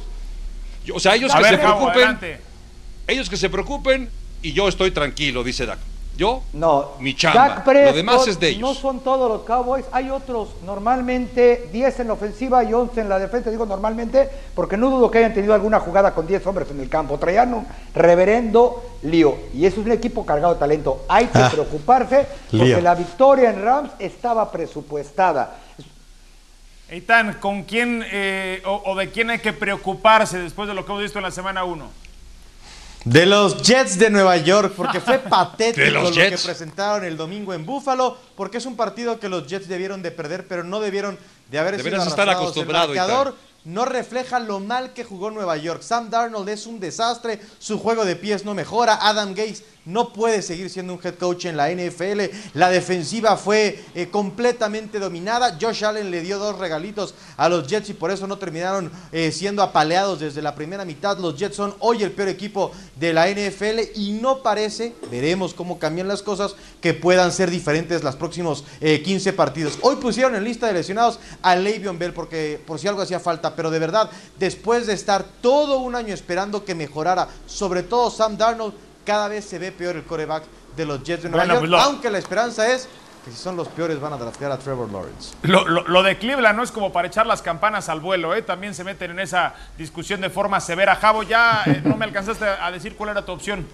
Yo- 0.85 0.95
O 0.95 1.01
sea, 1.01 1.15
ellos 1.15 1.31
A 1.33 1.37
que 1.37 1.43
ver, 1.43 1.53
se 1.53 1.59
preocupen, 1.59 1.93
adelante. 1.95 2.41
ellos 3.07 3.29
que 3.31 3.37
se 3.37 3.51
preocupen 3.51 4.11
y 4.43 4.53
yo 4.53 4.67
estoy 4.69 4.91
tranquilo, 4.93 5.45
dice 5.45 5.67
Dak. 5.67 5.79
Yo, 6.17 6.43
No, 6.53 6.91
mi 7.01 7.15
chamba. 7.15 7.63
Prescott 7.65 7.91
Lo 7.93 7.97
demás 7.97 8.29
es 8.29 8.39
de 8.39 8.49
ellos. 8.51 8.61
No 8.61 8.75
son 8.75 9.01
todos 9.01 9.27
los 9.31 9.41
Cowboys, 9.43 9.87
hay 9.91 10.11
otros 10.11 10.49
normalmente 10.67 11.69
10 11.73 12.01
en 12.01 12.09
la 12.09 12.13
ofensiva 12.13 12.63
y 12.63 12.75
11 12.75 13.01
en 13.01 13.09
la 13.09 13.19
defensa, 13.19 13.51
digo 13.51 13.65
normalmente, 13.65 14.29
porque 14.55 14.77
no 14.77 14.91
dudo 14.91 15.11
que 15.11 15.17
hayan 15.19 15.33
tenido 15.33 15.55
alguna 15.55 15.81
jugada 15.81 16.13
con 16.15 16.27
10 16.27 16.47
hombres 16.47 16.71
en 16.71 16.81
el 16.81 16.91
campo. 16.91 17.19
Traían 17.19 17.55
un 17.55 17.67
reverendo 17.95 18.83
lío 19.05 19.35
y 19.55 19.65
eso 19.65 19.81
es 19.81 19.87
un 19.87 19.93
equipo 19.93 20.27
cargado 20.27 20.53
de 20.55 20.61
talento. 20.61 21.05
Hay 21.09 21.27
que 21.29 21.39
Ah, 21.39 21.49
preocuparse 21.51 22.27
porque 22.51 22.65
lío. 22.67 22.81
la 22.83 22.95
victoria 22.95 23.49
en 23.51 23.63
Rams 23.63 23.91
estaba 23.99 24.51
presupuestada. 24.53 25.57
Eitan, 26.91 27.35
¿con 27.35 27.63
quién 27.63 28.05
eh, 28.11 28.61
o, 28.67 28.83
o 28.87 28.95
de 28.97 29.11
quién 29.11 29.31
hay 29.31 29.39
que 29.39 29.53
preocuparse 29.53 30.39
después 30.41 30.67
de 30.69 30.75
lo 30.75 30.85
que 30.85 30.91
hemos 30.91 31.03
visto 31.03 31.19
en 31.19 31.23
la 31.25 31.31
semana 31.31 31.65
1? 31.65 32.00
De 33.05 33.25
los 33.25 33.63
Jets 33.63 33.99
de 33.99 34.11
Nueva 34.11 34.37
York, 34.37 34.75
porque 34.77 35.01
fue 35.01 35.19
patético 35.31 35.85
De 35.85 35.91
los 35.91 36.05
lo 36.05 36.11
Jets. 36.11 36.41
que 36.43 36.49
presentaron 36.49 37.05
el 37.05 37.17
domingo 37.17 37.55
en 37.55 37.65
Buffalo, 37.65 38.17
porque 38.37 38.59
es 38.59 38.67
un 38.67 38.77
partido 38.77 39.19
que 39.19 39.29
los 39.29 39.47
Jets 39.47 39.69
debieron 39.69 40.03
de 40.03 40.11
perder, 40.11 40.47
pero 40.47 40.65
no 40.65 40.81
debieron 40.81 41.19
de 41.51 41.59
haber 41.59 41.77
Deberías 41.77 42.03
sido 42.03 42.11
estar 42.11 42.29
acostumbrado, 42.29 42.93
El 42.93 42.99
marcador 42.99 43.37
no 43.65 43.85
refleja 43.85 44.39
lo 44.39 44.61
mal 44.61 44.93
que 44.93 45.05
jugó 45.05 45.31
Nueva 45.31 45.57
York. 45.57 45.83
Sam 45.83 46.11
Darnold 46.11 46.49
es 46.49 46.67
un 46.67 46.81
desastre, 46.81 47.41
su 47.59 47.79
juego 47.79 48.05
de 48.05 48.17
pies 48.17 48.45
no 48.45 48.55
mejora, 48.55 48.99
Adam 49.01 49.31
Gates 49.31 49.65
no 49.93 50.13
puede 50.13 50.43
seguir 50.43 50.71
siendo 50.71 50.95
un 50.95 51.01
head 51.03 51.15
coach 51.17 51.47
en 51.47 51.57
la 51.57 51.71
NFL, 51.71 52.21
la 52.55 52.71
defensiva 52.71 53.37
fue 53.37 53.83
eh, 53.95 54.09
completamente 54.09 54.99
dominada, 54.99 55.59
Josh 55.61 55.85
Allen 55.85 56.11
le 56.11 56.21
dio 56.21 56.39
dos 56.39 56.59
regalitos 56.59 57.15
a 57.37 57.49
los 57.49 57.67
Jets 57.67 57.91
y 57.91 57.95
por 57.95 58.11
eso 58.11 58.27
no 58.27 58.39
terminaron 58.39 58.91
eh, 59.13 59.33
siendo 59.33 59.63
apaleados 59.63 60.21
desde 60.21 60.43
la 60.43 60.55
primera 60.55 60.85
mitad. 60.85 61.19
Los 61.19 61.37
Jets 61.37 61.57
son 61.57 61.75
hoy 61.81 62.03
el 62.03 62.13
peor 62.13 62.29
equipo 62.29 62.73
de 62.97 63.13
la 63.13 63.29
NFL 63.29 63.81
y 63.95 64.13
no 64.13 64.43
parece, 64.43 64.95
veremos 65.11 65.55
cómo 65.55 65.79
cambian 65.79 66.09
las 66.09 66.23
cosas, 66.23 66.55
que 66.81 66.95
puedan 66.95 67.33
ser 67.33 67.51
diferentes 67.51 68.03
los 68.03 68.17
próximos 68.17 68.65
eh, 68.81 69.03
15 69.03 69.33
partidos. 69.33 69.79
Hoy 69.83 69.97
pusieron 69.97 70.35
en 70.35 70.45
lista 70.45 70.67
de 70.67 70.75
lesionados 70.75 71.19
a 71.43 71.57
Le'Veon 71.57 71.99
Bell 71.99 72.13
porque 72.13 72.61
por 72.67 72.79
si 72.79 72.89
algo 72.89 73.03
hacía 73.03 73.21
falta, 73.21 73.55
pero 73.57 73.71
de 73.71 73.79
verdad, 73.79 74.11
después 74.39 74.87
de 74.87 74.95
estar 74.95 75.25
todo 75.41 75.79
un 75.79 75.95
año 75.95 76.15
esperando 76.15 76.65
que 76.65 76.75
mejorara, 76.75 77.29
sobre 77.47 77.83
todo 77.83 78.11
Sam 78.11 78.37
Darnold, 78.37 78.75
cada 79.05 79.29
vez 79.29 79.45
se 79.45 79.59
ve 79.59 79.73
peor 79.73 79.97
el 79.97 80.05
coreback 80.05 80.45
de 80.77 80.85
los 80.85 81.03
Jets 81.03 81.23
de 81.25 81.29
Nueva 81.31 81.45
Bueno, 81.45 81.55
York, 81.55 81.61
pues 81.63 81.71
lo- 81.71 81.81
aunque 81.81 82.11
la 82.11 82.19
esperanza 82.19 82.73
es 82.73 82.89
que 83.25 83.31
si 83.31 83.37
son 83.37 83.55
los 83.57 83.69
peores 83.69 84.01
van 84.01 84.13
a 84.15 84.17
draftear 84.17 84.51
a 84.53 84.59
Trevor 84.59 84.91
Lawrence. 84.91 85.35
Lo, 85.43 85.67
lo- 85.69 85.87
lo 85.87 86.03
de 86.03 86.17
Cleveland 86.17 86.57
no 86.57 86.63
es 86.63 86.71
como 86.71 86.91
para 86.93 87.09
echar 87.09 87.27
las 87.27 87.43
campanas 87.43 87.89
al 87.89 88.01
vuelo, 88.01 88.35
¿eh? 88.35 88.41
También 88.43 88.75
se 88.75 88.83
meten 88.85 89.11
en 89.11 89.21
esa 89.21 89.55
discusión 89.77 90.21
de 90.23 90.31
forma 90.31 90.59
severa. 90.61 90.97
Javo, 90.97 91.23
ya 91.23 91.63
eh, 91.67 91.83
no 91.85 91.97
me 91.97 92.05
alcanzaste 92.07 92.45
a 92.47 92.71
decir 92.71 92.95
cuál 92.97 93.11
era 93.11 93.25
tu 93.25 93.33
opción. 93.33 93.67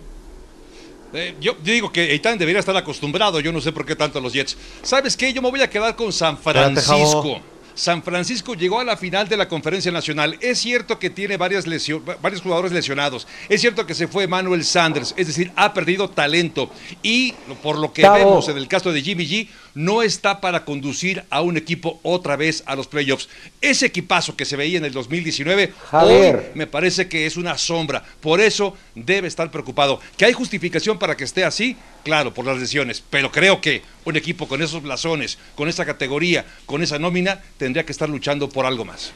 Eh, 1.13 1.37
yo 1.41 1.55
digo 1.63 1.93
que 1.93 2.11
Eitan 2.11 2.37
debería 2.37 2.59
estar 2.59 2.77
acostumbrado, 2.77 3.39
yo 3.39 3.53
no 3.53 3.61
sé 3.61 3.71
por 3.73 3.87
qué 3.87 3.95
tanto 3.95 4.21
los 4.21 4.33
Jets. 4.33 4.57
¿Sabes 4.83 5.17
qué? 5.17 5.33
Yo 5.33 5.41
me 5.41 5.49
voy 5.51 5.63
a 5.63 5.71
quedar 5.71 5.95
con 5.95 6.13
San 6.13 6.37
Francisco. 6.37 7.41
San 7.77 8.03
Francisco 8.03 8.55
llegó 8.55 8.81
a 8.81 8.85
la 8.85 8.97
final 8.97 9.29
de 9.29 9.37
la 9.37 9.49
conferencia 9.49 9.93
nacional. 9.93 10.37
Es 10.41 10.59
cierto 10.59 10.99
que 10.99 11.11
tiene 11.11 11.37
varias 11.37 11.67
lesio- 11.67 12.03
varios 12.21 12.41
jugadores 12.43 12.73
lesionados. 12.73 13.29
Es 13.49 13.61
cierto 13.61 13.87
que 13.87 13.95
se 13.95 14.09
fue 14.09 14.27
Manuel 14.27 14.65
Sanders, 14.65 15.15
es 15.17 15.27
decir, 15.29 15.53
ha 15.57 15.73
perdido 15.75 16.09
talento. 16.09 16.71
Y 17.03 17.35
por 17.63 17.79
lo 17.79 17.93
que 17.93 18.09
vemos 18.09 18.49
en 18.49 18.57
el 18.57 18.67
caso 18.67 18.93
de 18.93 19.03
Jimmy 19.03 19.27
G, 19.29 19.49
no 19.77 20.03
está 20.03 20.41
para 20.41 20.65
conducir 20.65 21.25
a 21.29 21.43
un 21.43 21.59
equipo 21.59 22.01
otra 22.03 22.35
vez 22.35 22.63
a 22.65 22.75
los 22.75 22.87
playoffs. 22.87 23.29
Ese 23.61 23.87
equipazo 23.87 24.35
que 24.35 24.47
se 24.47 24.57
veía 24.57 24.79
en 24.79 24.87
el 24.87 24.93
2019, 24.93 25.75
Javier. 25.91 26.37
hoy 26.37 26.43
me 26.55 26.67
parece 26.67 27.09
que 27.09 27.27
es 27.27 27.37
una 27.37 27.59
sombra. 27.59 28.03
Por 28.21 28.41
eso 28.41 28.75
debe 28.95 29.29
estar 29.29 29.51
preocupado. 29.51 30.01
¿Que 30.17 30.25
hay 30.25 30.33
justificación 30.33 30.99
para 30.99 31.15
que 31.15 31.25
esté 31.25 31.45
así? 31.45 31.77
Claro, 32.05 32.33
por 32.33 32.47
las 32.47 32.59
lesiones. 32.59 33.05
Pero 33.11 33.31
creo 33.31 33.61
que 33.61 33.83
un 34.07 34.17
equipo 34.17 34.49
con 34.49 34.63
esos 34.63 34.83
blasones, 34.83 35.39
con 35.55 35.69
esa 35.69 35.85
categoría, 35.85 36.47
con 36.65 36.83
esa 36.83 36.99
nómina, 36.99 37.43
tendría 37.59 37.85
que 37.85 37.93
estar 37.93 38.09
luchando 38.09 38.49
por 38.49 38.65
algo 38.65 38.87
más. 38.87 39.13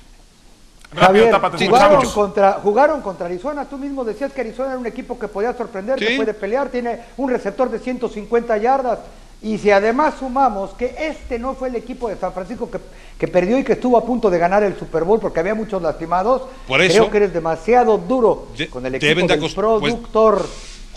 Javier, 0.95 1.33
jugaron, 1.57 2.11
contra, 2.11 2.53
jugaron 2.55 3.01
contra 3.01 3.27
Arizona. 3.27 3.65
Tú 3.65 3.79
mismo 3.79 4.05
decías 4.05 4.33
que 4.33 4.43
Arizona 4.43 4.71
era 4.71 4.79
un 4.79 4.87
equipo 4.87 5.19
que 5.19 5.29
podía 5.29 5.55
sorprender, 5.55 5.99
que 5.99 6.17
puede 6.17 6.35
pelear, 6.35 6.69
tiene 6.69 6.99
un 7.17 7.31
receptor 7.31 7.71
de 7.71 7.79
150 7.79 8.59
yardas. 8.59 8.99
Y 9.43 9.57
si 9.59 9.71
además 9.71 10.15
sumamos 10.19 10.73
que 10.75 10.95
este 10.99 11.39
no 11.39 11.55
fue 11.55 11.69
el 11.69 11.77
equipo 11.77 12.09
de 12.09 12.17
San 12.17 12.33
Francisco 12.35 12.71
que, 12.71 12.79
que 13.19 13.27
perdió 13.27 13.59
y 13.59 13.65
que 13.65 13.73
estuvo 13.73 13.97
a 13.97 14.05
punto 14.05 14.29
de 14.29 14.39
ganar 14.39 14.63
el 14.63 14.79
Super 14.79 15.05
Bowl 15.05 15.19
porque 15.19 15.41
había 15.41 15.55
muchos 15.55 15.81
lastimados, 15.81 16.43
Por 16.69 16.81
eso- 16.83 16.95
creo 16.99 17.11
que 17.11 17.17
eres 17.17 17.33
demasiado 17.33 17.97
duro 17.97 18.49
De- 18.57 18.69
con 18.69 18.85
el 18.85 18.93
deben 18.99 19.25
equipo 19.25 19.27
de 19.27 19.33
del 19.33 19.41
pues- 19.41 19.55
productor. 19.55 20.47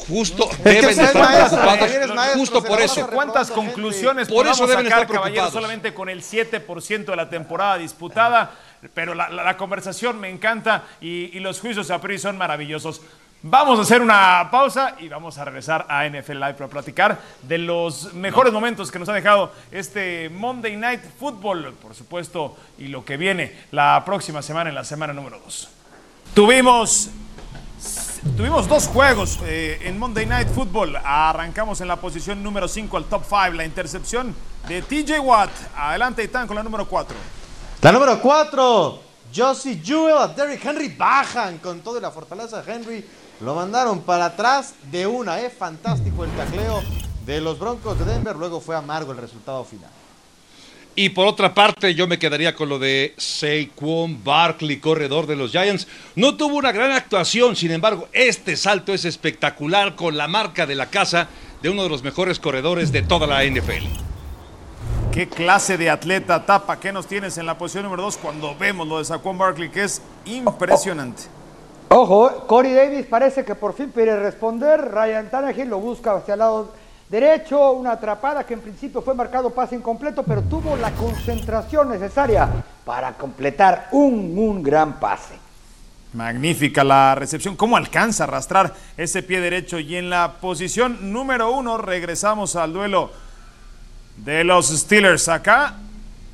Justo 0.08 0.50
deben 0.66 0.90
estar 0.90 1.16
maestro, 1.18 1.62
preocupados. 1.62 2.34
Justo 2.36 2.62
por 2.64 2.82
eso. 2.82 3.08
¿Cuántas 3.08 3.50
conclusiones 3.52 4.28
Por 4.28 4.46
eso 4.48 4.68
deben 4.68 4.86
estar 4.88 5.02
sacar, 5.02 5.16
caballeros, 5.16 5.32
preocupados. 5.32 5.54
solamente 5.54 5.94
con 5.94 6.10
el 6.10 6.22
7% 6.22 7.12
de 7.12 7.16
la 7.16 7.30
temporada 7.30 7.78
disputada? 7.78 8.52
Pero 8.94 9.14
la, 9.16 9.30
la- 9.30 9.44
la 9.46 9.56
conversación 9.56 10.20
me 10.20 10.30
encanta 10.30 10.84
y, 11.00 11.30
y 11.38 11.40
los 11.40 11.62
juicios 11.62 11.90
a 11.90 12.02
priori 12.02 12.20
son 12.20 12.38
maravillosos. 12.38 13.00
Vamos 13.46 13.78
a 13.78 13.82
hacer 13.82 14.02
una 14.02 14.48
pausa 14.50 14.96
y 15.02 15.10
vamos 15.10 15.38
a 15.38 15.44
regresar 15.44 15.86
a 15.90 16.08
NFL 16.08 16.36
Live 16.36 16.54
para 16.54 16.70
platicar 16.70 17.20
de 17.42 17.58
los 17.58 18.14
mejores 18.14 18.54
momentos 18.54 18.90
que 18.90 18.98
nos 18.98 19.10
ha 19.10 19.14
dejado 19.14 19.52
este 19.70 20.30
Monday 20.30 20.78
Night 20.78 21.02
Football, 21.20 21.74
por 21.74 21.94
supuesto, 21.94 22.56
y 22.78 22.88
lo 22.88 23.04
que 23.04 23.18
viene 23.18 23.54
la 23.72 24.02
próxima 24.06 24.42
semana, 24.42 24.70
en 24.70 24.76
la 24.76 24.86
semana 24.86 25.12
número 25.12 25.40
2. 25.40 25.70
Tuvimos 26.34 27.10
Tuvimos 28.38 28.70
dos 28.70 28.88
juegos 28.88 29.38
eh, 29.44 29.78
en 29.82 30.00
Monday 30.00 30.26
Night 30.26 30.48
Football. 30.48 30.96
Arrancamos 31.04 31.82
en 31.82 31.90
la 31.90 31.98
posición 31.98 32.42
número 32.42 32.70
5 32.70 32.96
al 32.96 33.04
top 33.04 33.24
5. 33.28 33.58
La 33.58 33.66
intercepción 33.66 34.34
de 34.70 34.82
TJ 34.82 35.20
Watt. 35.20 35.52
Adelante, 35.76 36.24
Itán, 36.24 36.48
con 36.48 36.56
la 36.56 36.64
número 36.64 36.88
4. 36.88 37.14
La 37.82 37.92
número 37.92 38.22
4, 38.22 39.04
Josie 39.36 39.82
Jewell 39.84 40.18
a 40.18 40.28
Derrick 40.30 40.64
Henry 40.64 40.96
bajan 40.98 41.58
con 41.58 41.82
toda 41.82 42.00
la 42.00 42.10
fortaleza 42.10 42.62
de 42.62 42.74
Henry. 42.74 43.06
Lo 43.42 43.56
mandaron 43.56 44.02
para 44.02 44.26
atrás 44.26 44.76
de 44.92 45.08
una, 45.08 45.42
¿eh? 45.42 45.50
Fantástico 45.50 46.24
el 46.24 46.32
tacleo 46.32 46.82
de 47.26 47.42
los 47.42 47.60
Broncos 47.60 48.00
de 48.00 48.06
Denver. 48.06 48.36
Luego 48.36 48.62
fue 48.62 48.76
amargo 48.76 49.12
el 49.12 49.18
resultado 49.18 49.64
final. 49.64 49.90
Y 50.96 51.10
por 51.10 51.26
otra 51.26 51.56
parte, 51.56 51.96
yo 51.96 52.08
me 52.08 52.20
quedaría 52.20 52.54
con 52.54 52.70
lo 52.70 52.78
de 52.78 53.16
Saquon 53.18 54.24
Barkley, 54.24 54.78
corredor 54.78 55.26
de 55.26 55.36
los 55.36 55.52
Giants. 55.52 55.88
No 56.16 56.38
tuvo 56.38 56.58
una 56.58 56.72
gran 56.72 56.92
actuación, 56.92 57.56
sin 57.56 57.72
embargo, 57.72 58.08
este 58.14 58.56
salto 58.56 58.94
es 58.94 59.04
espectacular 59.04 59.96
con 59.96 60.18
la 60.18 60.28
marca 60.28 60.68
de 60.68 60.76
la 60.76 60.92
casa 60.92 61.30
de 61.64 61.70
uno 61.70 61.82
de 61.82 61.90
los 61.90 62.04
mejores 62.04 62.40
corredores 62.40 62.92
de 62.92 63.02
toda 63.02 63.26
la 63.26 63.44
NFL. 63.44 63.88
¿Qué 65.12 65.28
clase 65.28 65.78
de 65.78 65.90
atleta 65.90 66.46
tapa? 66.46 66.80
¿Qué 66.80 66.92
nos 66.92 67.08
tienes 67.08 67.40
en 67.40 67.48
la 67.48 67.58
posición 67.58 67.86
número 67.86 68.04
2 68.04 68.18
cuando 68.18 68.56
vemos 68.56 68.88
lo 68.88 69.00
de 69.00 69.06
Saquon 69.06 69.38
Barkley, 69.38 69.70
que 69.70 69.86
es 69.86 70.02
impresionante? 70.26 71.24
Ojo, 71.96 72.48
Corey 72.48 72.74
Davis 72.74 73.06
parece 73.06 73.46
que 73.46 73.54
por 73.54 73.76
fin 73.76 73.92
quiere 73.94 74.20
responder. 74.20 74.82
Ryan 74.82 75.30
Tannehill 75.30 75.70
lo 75.70 75.78
busca 75.78 76.16
hacia 76.16 76.34
el 76.34 76.40
lado 76.40 76.74
derecho. 77.08 77.74
Una 77.74 77.92
atrapada 77.92 78.44
que 78.44 78.56
en 78.56 78.62
principio 78.62 79.04
fue 79.04 79.14
marcado 79.14 79.52
pase 79.52 79.76
incompleto, 79.76 80.24
pero 80.24 80.42
tuvo 80.42 80.76
la 80.76 80.90
concentración 80.90 81.90
necesaria 81.90 82.50
para 82.84 83.14
completar 83.14 83.90
un, 83.92 84.36
un 84.36 84.64
gran 84.64 85.00
pase. 85.00 85.36
Magnífica 86.14 86.84
la 86.84 87.14
recepción. 87.14 87.56
¿Cómo 87.56 87.78
alcanza 87.78 88.24
a 88.24 88.28
arrastrar 88.28 88.74
ese 88.98 89.22
pie 89.22 89.40
derecho? 89.40 89.78
Y 89.78 89.96
en 89.96 90.10
la 90.10 90.38
posición 90.42 91.14
número 91.14 91.52
1 91.52 91.78
regresamos 91.78 92.56
al 92.56 92.74
duelo 92.74 93.12
de 94.18 94.44
los 94.44 94.70
Steelers. 94.70 95.30
Acá 95.30 95.76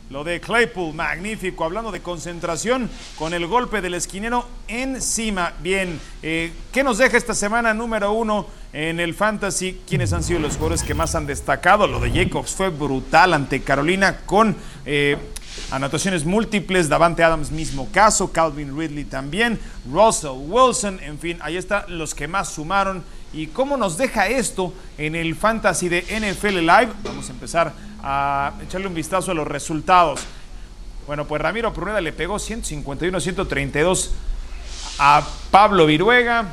Lo 0.09 0.23
de 0.23 0.41
Claypool, 0.41 0.95
magnífico. 0.95 1.63
Hablando 1.63 1.91
de 1.91 2.01
concentración, 2.01 2.89
con 3.15 3.35
el 3.35 3.45
golpe 3.45 3.79
del 3.79 3.93
esquinero 3.93 4.43
encima. 4.67 5.53
Bien, 5.61 6.01
eh, 6.23 6.51
¿qué 6.71 6.83
nos 6.83 6.97
deja 6.97 7.15
esta 7.15 7.35
semana 7.35 7.75
número 7.75 8.11
uno 8.13 8.47
en 8.73 8.99
el 8.99 9.13
Fantasy? 9.13 9.81
¿Quiénes 9.87 10.11
han 10.11 10.23
sido 10.23 10.39
los 10.39 10.53
jugadores 10.53 10.81
que 10.81 10.95
más 10.95 11.13
han 11.13 11.27
destacado? 11.27 11.85
Lo 11.85 11.99
de 11.99 12.09
Jacobs 12.09 12.55
fue 12.55 12.69
brutal 12.69 13.35
ante 13.35 13.61
Carolina 13.61 14.21
con 14.25 14.55
eh, 14.87 15.15
anotaciones 15.69 16.25
múltiples. 16.25 16.89
Davante 16.89 17.23
Adams, 17.23 17.51
mismo 17.51 17.87
caso. 17.91 18.31
Calvin 18.31 18.75
Ridley 18.75 19.03
también. 19.03 19.59
Russell 19.91 20.31
Wilson, 20.47 20.99
en 21.03 21.19
fin, 21.19 21.37
ahí 21.41 21.55
están 21.55 21.83
los 21.99 22.15
que 22.15 22.27
más 22.27 22.49
sumaron. 22.49 23.03
¿Y 23.31 23.45
cómo 23.45 23.77
nos 23.77 23.95
deja 23.95 24.27
esto 24.27 24.73
en 24.97 25.13
el 25.13 25.35
Fantasy 25.35 25.87
de 25.87 26.01
NFL 26.01 26.61
Live? 26.61 26.93
Vamos 27.03 27.29
a 27.29 27.31
empezar 27.31 27.88
a 28.03 28.53
echarle 28.61 28.87
un 28.87 28.93
vistazo 28.93 29.31
a 29.31 29.33
los 29.33 29.47
resultados. 29.47 30.21
Bueno, 31.07 31.25
pues 31.25 31.41
Ramiro 31.41 31.73
Pruneda 31.73 32.01
le 32.01 32.13
pegó 32.13 32.35
151-132 32.35 34.11
a 34.99 35.25
Pablo 35.49 35.85
Viruega 35.85 36.45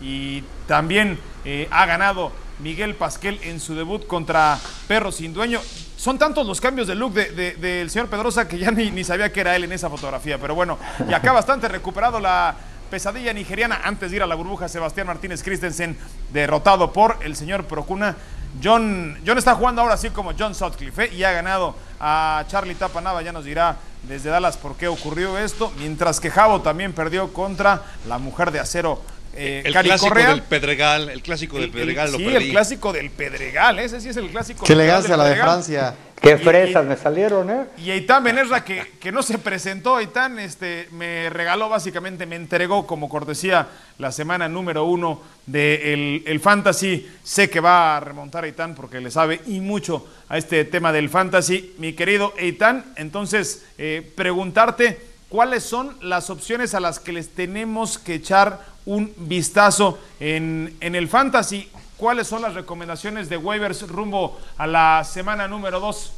y 0.00 0.42
también 0.66 1.18
eh, 1.44 1.68
ha 1.70 1.86
ganado 1.86 2.32
Miguel 2.60 2.94
Pasquel 2.94 3.40
en 3.42 3.60
su 3.60 3.74
debut 3.74 4.06
contra 4.06 4.58
Perro 4.86 5.10
Sin 5.10 5.34
Dueño. 5.34 5.60
Son 5.96 6.18
tantos 6.18 6.46
los 6.46 6.60
cambios 6.60 6.86
de 6.86 6.94
look 6.94 7.14
del 7.14 7.90
señor 7.90 8.08
Pedrosa 8.08 8.46
que 8.46 8.58
ya 8.58 8.70
ni, 8.70 8.90
ni 8.90 9.04
sabía 9.04 9.32
que 9.32 9.40
era 9.40 9.56
él 9.56 9.64
en 9.64 9.72
esa 9.72 9.90
fotografía. 9.90 10.38
Pero 10.38 10.54
bueno, 10.54 10.78
y 11.08 11.12
acá 11.12 11.32
bastante 11.32 11.66
recuperado 11.68 12.20
la, 12.20 12.54
pesadilla 12.94 13.32
nigeriana 13.32 13.80
antes 13.82 14.08
de 14.08 14.18
ir 14.18 14.22
a 14.22 14.26
la 14.28 14.36
burbuja. 14.36 14.68
Sebastián 14.68 15.08
Martínez 15.08 15.42
Christensen 15.42 15.98
derrotado 16.32 16.92
por 16.92 17.18
el 17.24 17.34
señor 17.34 17.64
Procuna. 17.64 18.14
John, 18.62 19.18
John 19.26 19.36
está 19.36 19.56
jugando 19.56 19.82
ahora 19.82 19.94
así 19.94 20.10
como 20.10 20.30
John 20.38 20.54
Sutcliffe 20.54 21.06
¿eh? 21.06 21.12
y 21.12 21.24
ha 21.24 21.32
ganado 21.32 21.74
a 21.98 22.44
Charlie 22.46 22.76
Tapanava. 22.76 23.20
Ya 23.22 23.32
nos 23.32 23.44
dirá 23.44 23.78
desde 24.04 24.30
Dallas 24.30 24.56
por 24.56 24.76
qué 24.76 24.86
ocurrió 24.86 25.36
esto. 25.38 25.72
Mientras 25.80 26.20
que 26.20 26.30
Javo 26.30 26.60
también 26.60 26.92
perdió 26.92 27.32
contra 27.32 27.82
la 28.06 28.18
mujer 28.18 28.52
de 28.52 28.60
acero. 28.60 29.02
Eh, 29.36 29.62
el 29.64 29.72
clásico 29.72 30.14
del 30.14 30.42
Pedregal, 30.42 31.08
el 31.10 31.22
clásico 31.22 31.58
del 31.58 31.70
Pedregal 31.70 32.12
lo 32.12 32.18
Sí, 32.18 32.26
el 32.26 32.50
clásico 32.50 32.92
del 32.92 33.10
Pedregal, 33.10 33.78
ese 33.78 34.00
sí 34.00 34.08
es 34.08 34.16
el 34.16 34.28
clásico. 34.28 34.64
Qué 34.64 34.72
elegancia 34.72 35.16
la 35.16 35.24
de 35.24 35.36
Francia. 35.36 35.94
Qué 36.20 36.38
fresas 36.38 36.86
me 36.86 36.96
salieron, 36.96 37.50
¿eh? 37.50 37.64
Y 37.76 37.90
Eitan 37.90 38.24
Benerra, 38.24 38.64
que, 38.64 38.82
que 38.98 39.12
no 39.12 39.22
se 39.22 39.36
presentó, 39.36 40.00
Eitan 40.00 40.38
este, 40.38 40.88
me 40.92 41.28
regaló 41.28 41.68
básicamente, 41.68 42.24
me 42.24 42.36
entregó 42.36 42.86
como 42.86 43.10
cortesía 43.10 43.68
la 43.98 44.10
semana 44.10 44.48
número 44.48 44.84
uno 44.84 45.20
del 45.44 46.22
el 46.24 46.40
Fantasy. 46.40 47.06
Sé 47.22 47.50
que 47.50 47.60
va 47.60 47.96
a 47.96 48.00
remontar 48.00 48.46
Eitan 48.46 48.74
porque 48.74 49.00
le 49.00 49.10
sabe 49.10 49.42
y 49.46 49.60
mucho 49.60 50.06
a 50.28 50.38
este 50.38 50.64
tema 50.64 50.92
del 50.92 51.10
Fantasy. 51.10 51.74
Mi 51.76 51.92
querido 51.92 52.32
Eitan, 52.38 52.86
entonces 52.96 53.66
eh, 53.76 54.08
preguntarte 54.14 54.98
cuáles 55.28 55.64
son 55.64 55.96
las 56.00 56.30
opciones 56.30 56.74
a 56.74 56.80
las 56.80 57.00
que 57.00 57.12
les 57.12 57.28
tenemos 57.30 57.98
que 57.98 58.14
echar 58.14 58.60
un 58.86 59.12
vistazo 59.16 59.98
en, 60.20 60.76
en 60.80 60.94
el 60.94 61.08
Fantasy 61.08 61.70
cuáles 61.96 62.26
son 62.26 62.42
las 62.42 62.54
recomendaciones 62.54 63.28
de 63.28 63.36
waivers 63.36 63.88
rumbo 63.88 64.38
a 64.58 64.66
la 64.66 65.04
semana 65.04 65.48
número 65.48 65.80
2. 65.80 66.12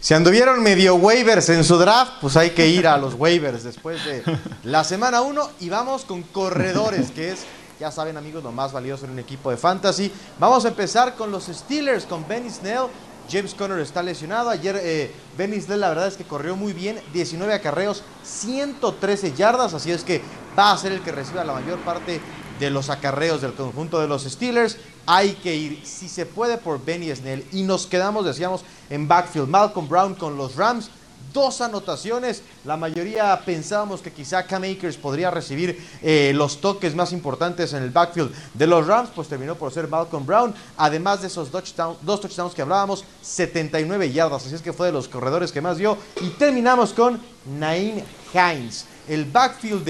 Si 0.00 0.14
anduvieron 0.14 0.62
medio 0.62 0.96
waivers 0.96 1.48
en 1.50 1.64
su 1.64 1.76
draft, 1.76 2.14
pues 2.20 2.36
hay 2.36 2.50
que 2.50 2.66
ir 2.68 2.86
a 2.86 2.96
los 2.96 3.14
waivers 3.14 3.64
después 3.64 4.04
de 4.04 4.22
la 4.64 4.84
semana 4.84 5.20
1 5.20 5.50
y 5.60 5.68
vamos 5.68 6.04
con 6.04 6.22
corredores, 6.22 7.10
que 7.10 7.30
es, 7.32 7.40
ya 7.78 7.90
saben 7.90 8.16
amigos, 8.16 8.42
lo 8.42 8.52
más 8.52 8.72
valioso 8.72 9.04
en 9.04 9.12
un 9.12 9.18
equipo 9.18 9.50
de 9.50 9.56
fantasy. 9.56 10.10
Vamos 10.38 10.64
a 10.64 10.68
empezar 10.68 11.14
con 11.14 11.30
los 11.30 11.44
Steelers, 11.44 12.04
con 12.04 12.26
Benny 12.26 12.50
Snell. 12.50 12.86
James 13.30 13.54
Conner 13.54 13.80
está 13.80 14.02
lesionado. 14.02 14.50
Ayer 14.50 14.78
eh, 14.82 15.12
Snell 15.36 15.80
la 15.80 15.88
verdad 15.88 16.08
es 16.08 16.16
que 16.16 16.24
corrió 16.24 16.56
muy 16.56 16.72
bien, 16.72 17.00
19 17.12 17.52
acarreos, 17.52 18.02
113 18.24 19.32
yardas, 19.34 19.74
así 19.74 19.90
es 19.90 20.04
que 20.04 20.22
va 20.58 20.72
a 20.72 20.78
ser 20.78 20.92
el 20.92 21.00
que 21.02 21.12
reciba 21.12 21.44
la 21.44 21.52
mayor 21.52 21.78
parte 21.80 22.20
de 22.58 22.70
los 22.70 22.88
acarreos 22.90 23.42
del 23.42 23.54
conjunto 23.54 24.00
de 24.00 24.08
los 24.08 24.24
Steelers. 24.24 24.78
Hay 25.06 25.34
que 25.34 25.54
ir, 25.54 25.86
si 25.86 26.08
se 26.08 26.26
puede, 26.26 26.58
por 26.58 26.84
Benny 26.84 27.14
Snell. 27.14 27.44
Y 27.52 27.62
nos 27.62 27.86
quedamos, 27.86 28.24
decíamos, 28.24 28.62
en 28.90 29.06
backfield. 29.06 29.48
Malcolm 29.48 29.88
Brown 29.88 30.14
con 30.14 30.36
los 30.36 30.56
Rams. 30.56 30.90
Dos 31.36 31.60
anotaciones. 31.60 32.40
La 32.64 32.78
mayoría 32.78 33.38
pensábamos 33.44 34.00
que 34.00 34.10
quizá 34.10 34.46
Cam 34.46 34.62
Akers 34.64 34.96
podría 34.96 35.30
recibir 35.30 35.78
eh, 36.00 36.32
los 36.34 36.62
toques 36.62 36.94
más 36.94 37.12
importantes 37.12 37.74
en 37.74 37.82
el 37.82 37.90
backfield 37.90 38.32
de 38.54 38.66
los 38.66 38.86
Rams. 38.86 39.10
Pues 39.14 39.28
terminó 39.28 39.54
por 39.54 39.70
ser 39.70 39.86
Malcolm 39.86 40.24
Brown. 40.24 40.54
Además 40.78 41.20
de 41.20 41.26
esos 41.26 41.50
dos 41.52 41.74
touchdowns 42.22 42.54
que 42.54 42.62
hablábamos, 42.62 43.04
79 43.20 44.10
yardas. 44.12 44.46
Así 44.46 44.54
es 44.54 44.62
que 44.62 44.72
fue 44.72 44.86
de 44.86 44.94
los 44.94 45.08
corredores 45.08 45.52
que 45.52 45.60
más 45.60 45.76
dio. 45.76 45.98
Y 46.22 46.30
terminamos 46.30 46.94
con 46.94 47.20
Nain 47.58 48.02
Hines. 48.32 48.86
El 49.06 49.26
backfield 49.26 49.86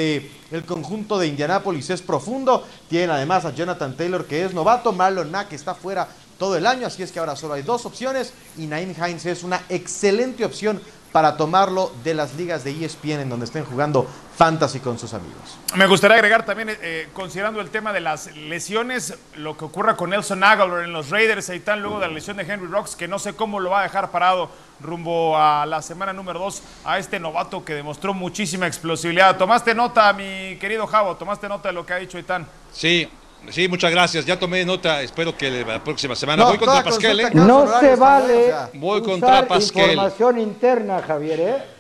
el 0.50 0.64
conjunto 0.64 1.16
de 1.16 1.28
Indianápolis 1.28 1.90
es 1.90 2.02
profundo. 2.02 2.66
Tienen 2.88 3.10
además 3.10 3.44
a 3.44 3.54
Jonathan 3.54 3.96
Taylor, 3.96 4.26
que 4.26 4.44
es 4.44 4.52
novato. 4.52 4.92
Marlon 4.92 5.30
Mack 5.30 5.52
está 5.52 5.76
fuera 5.76 6.08
todo 6.38 6.56
el 6.56 6.66
año. 6.66 6.86
Así 6.86 7.02
es 7.02 7.12
que 7.12 7.18
ahora 7.18 7.36
solo 7.36 7.54
hay 7.54 7.62
dos 7.62 7.86
opciones. 7.86 8.32
Y 8.56 8.66
Naim 8.66 8.94
Hines 8.94 9.26
es 9.26 9.42
una 9.42 9.62
excelente 9.68 10.44
opción 10.44 10.80
para 11.12 11.36
tomarlo 11.36 11.92
de 12.04 12.14
las 12.14 12.34
ligas 12.34 12.64
de 12.64 12.84
ESPN 12.84 13.20
en 13.20 13.28
donde 13.28 13.46
estén 13.46 13.64
jugando 13.64 14.06
fantasy 14.36 14.80
con 14.80 14.98
sus 14.98 15.14
amigos. 15.14 15.58
Me 15.74 15.86
gustaría 15.86 16.16
agregar 16.16 16.44
también, 16.44 16.76
eh, 16.82 17.08
considerando 17.12 17.60
el 17.60 17.70
tema 17.70 17.92
de 17.92 18.00
las 18.00 18.36
lesiones, 18.36 19.14
lo 19.36 19.56
que 19.56 19.64
ocurra 19.64 19.96
con 19.96 20.10
Nelson 20.10 20.44
Aguilar 20.44 20.84
en 20.84 20.92
los 20.92 21.08
Raiders, 21.10 21.48
ahí 21.48 21.58
están 21.58 21.80
luego 21.80 22.00
de 22.00 22.08
la 22.08 22.12
lesión 22.12 22.36
de 22.36 22.42
Henry 22.42 22.66
Rocks, 22.66 22.96
que 22.96 23.08
no 23.08 23.18
sé 23.18 23.34
cómo 23.34 23.60
lo 23.60 23.70
va 23.70 23.80
a 23.80 23.82
dejar 23.84 24.10
parado 24.10 24.50
rumbo 24.80 25.38
a 25.38 25.64
la 25.64 25.80
semana 25.80 26.12
número 26.12 26.38
2 26.38 26.62
a 26.84 26.98
este 26.98 27.18
novato 27.18 27.64
que 27.64 27.74
demostró 27.74 28.12
muchísima 28.12 28.66
explosividad. 28.66 29.38
¿Tomaste 29.38 29.74
nota, 29.74 30.12
mi 30.12 30.56
querido 30.60 30.86
Javo? 30.86 31.16
¿Tomaste 31.16 31.48
nota 31.48 31.68
de 31.68 31.74
lo 31.74 31.86
que 31.86 31.94
ha 31.94 31.96
dicho 31.96 32.18
Itán? 32.18 32.46
Sí, 32.72 33.08
Sí, 33.50 33.68
muchas 33.68 33.90
gracias. 33.90 34.24
Ya 34.24 34.38
tomé 34.38 34.64
nota. 34.64 35.02
Espero 35.02 35.36
que 35.36 35.50
la 35.50 35.82
próxima 35.82 36.14
semana 36.14 36.44
voy 36.44 36.58
contra 36.58 36.82
Pasquel. 36.82 37.20
¿eh? 37.20 37.30
No 37.32 37.80
se 37.80 37.96
vale. 37.96 38.54
Voy 38.74 39.02
contra 39.02 39.46
Pasquel. 39.46 39.90
Información 39.90 40.38
interna, 40.38 41.02
Javier. 41.02 41.40
¿eh? 41.40 41.76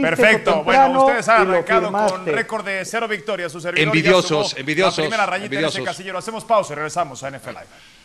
Perfecto. 0.00 0.62
Bueno, 0.62 1.04
ustedes 1.04 1.28
han 1.28 1.48
arrancado 1.48 1.90
con 1.90 2.26
récord 2.26 2.64
de 2.64 2.84
cero 2.84 3.08
victorias. 3.08 3.50
Su 3.50 3.66
envidiosos, 3.68 4.56
envidiosos. 4.56 4.98
La 4.98 5.04
primera 5.04 5.26
rayita 5.26 5.58
en 5.58 5.64
ese 5.64 5.82
casillero. 5.82 6.18
Hacemos 6.18 6.44
pausa 6.44 6.72
y 6.72 6.76
regresamos 6.76 7.22
a 7.22 7.30
NFL 7.30 7.48
Live. 7.48 7.99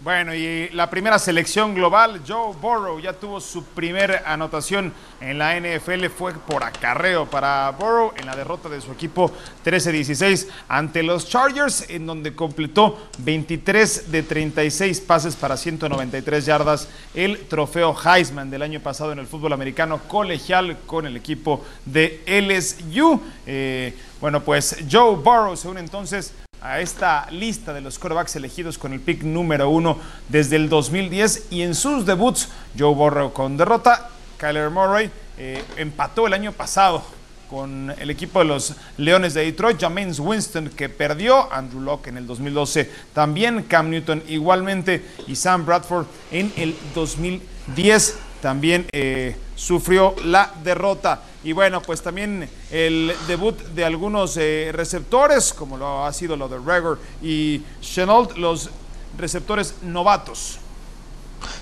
Bueno, 0.00 0.32
y 0.32 0.68
la 0.74 0.88
primera 0.88 1.18
selección 1.18 1.74
global, 1.74 2.22
Joe 2.26 2.54
Burrow, 2.62 3.00
ya 3.00 3.14
tuvo 3.14 3.40
su 3.40 3.64
primera 3.64 4.22
anotación 4.26 4.92
en 5.20 5.38
la 5.38 5.58
NFL, 5.58 6.06
fue 6.06 6.34
por 6.34 6.62
acarreo 6.62 7.26
para 7.26 7.68
Burrow 7.72 8.12
en 8.16 8.26
la 8.26 8.36
derrota 8.36 8.68
de 8.68 8.80
su 8.80 8.92
equipo 8.92 9.32
13-16 9.64 10.46
ante 10.68 11.02
los 11.02 11.28
Chargers, 11.28 11.90
en 11.90 12.06
donde 12.06 12.32
completó 12.32 13.08
23 13.18 14.12
de 14.12 14.22
36 14.22 15.00
pases 15.00 15.34
para 15.34 15.56
193 15.56 16.46
yardas, 16.46 16.88
el 17.12 17.46
trofeo 17.48 17.92
Heisman 17.92 18.50
del 18.50 18.62
año 18.62 18.78
pasado 18.78 19.10
en 19.10 19.18
el 19.18 19.26
fútbol 19.26 19.52
americano 19.52 19.98
colegial 20.06 20.76
con 20.86 21.06
el 21.06 21.16
equipo 21.16 21.64
de 21.84 22.22
LSU. 22.24 23.20
Eh, 23.46 23.96
bueno, 24.20 24.44
pues 24.44 24.76
Joe 24.88 25.16
Burrow 25.16 25.56
se 25.56 25.66
une 25.66 25.80
entonces 25.80 26.32
a 26.60 26.80
esta 26.80 27.30
lista 27.30 27.72
de 27.72 27.80
los 27.80 27.98
quarterbacks 27.98 28.36
elegidos 28.36 28.78
con 28.78 28.92
el 28.92 29.00
pick 29.00 29.22
número 29.22 29.70
uno 29.70 29.98
desde 30.28 30.56
el 30.56 30.68
2010 30.68 31.48
y 31.50 31.62
en 31.62 31.74
sus 31.74 32.04
debuts 32.06 32.48
Joe 32.78 32.94
Burrow 32.94 33.32
con 33.32 33.56
derrota, 33.56 34.10
Kyler 34.38 34.70
Murray 34.70 35.10
eh, 35.36 35.62
empató 35.76 36.26
el 36.26 36.32
año 36.32 36.52
pasado 36.52 37.02
con 37.48 37.94
el 37.98 38.10
equipo 38.10 38.40
de 38.40 38.44
los 38.44 38.74
Leones 38.98 39.34
de 39.34 39.44
Detroit, 39.44 39.80
James 39.80 40.20
Winston 40.20 40.68
que 40.70 40.88
perdió, 40.88 41.52
Andrew 41.52 41.80
Locke 41.80 42.08
en 42.08 42.18
el 42.18 42.26
2012, 42.26 42.90
también 43.14 43.62
Cam 43.62 43.90
Newton 43.90 44.22
igualmente 44.28 45.04
y 45.26 45.34
Sam 45.34 45.64
Bradford 45.64 46.06
en 46.30 46.52
el 46.56 46.76
2010 46.94 48.18
también 48.40 48.86
eh, 48.92 49.36
sufrió 49.54 50.14
la 50.24 50.52
derrota. 50.62 51.22
Y 51.44 51.52
bueno, 51.52 51.80
pues 51.82 52.02
también 52.02 52.48
el 52.70 53.12
debut 53.26 53.56
de 53.56 53.84
algunos 53.84 54.36
eh, 54.36 54.70
receptores, 54.72 55.52
como 55.52 55.76
lo 55.76 56.04
ha 56.04 56.12
sido 56.12 56.36
lo 56.36 56.48
de 56.48 56.58
Regor 56.58 56.98
y 57.22 57.62
Chenault, 57.80 58.36
los 58.36 58.70
receptores 59.16 59.74
novatos. 59.82 60.58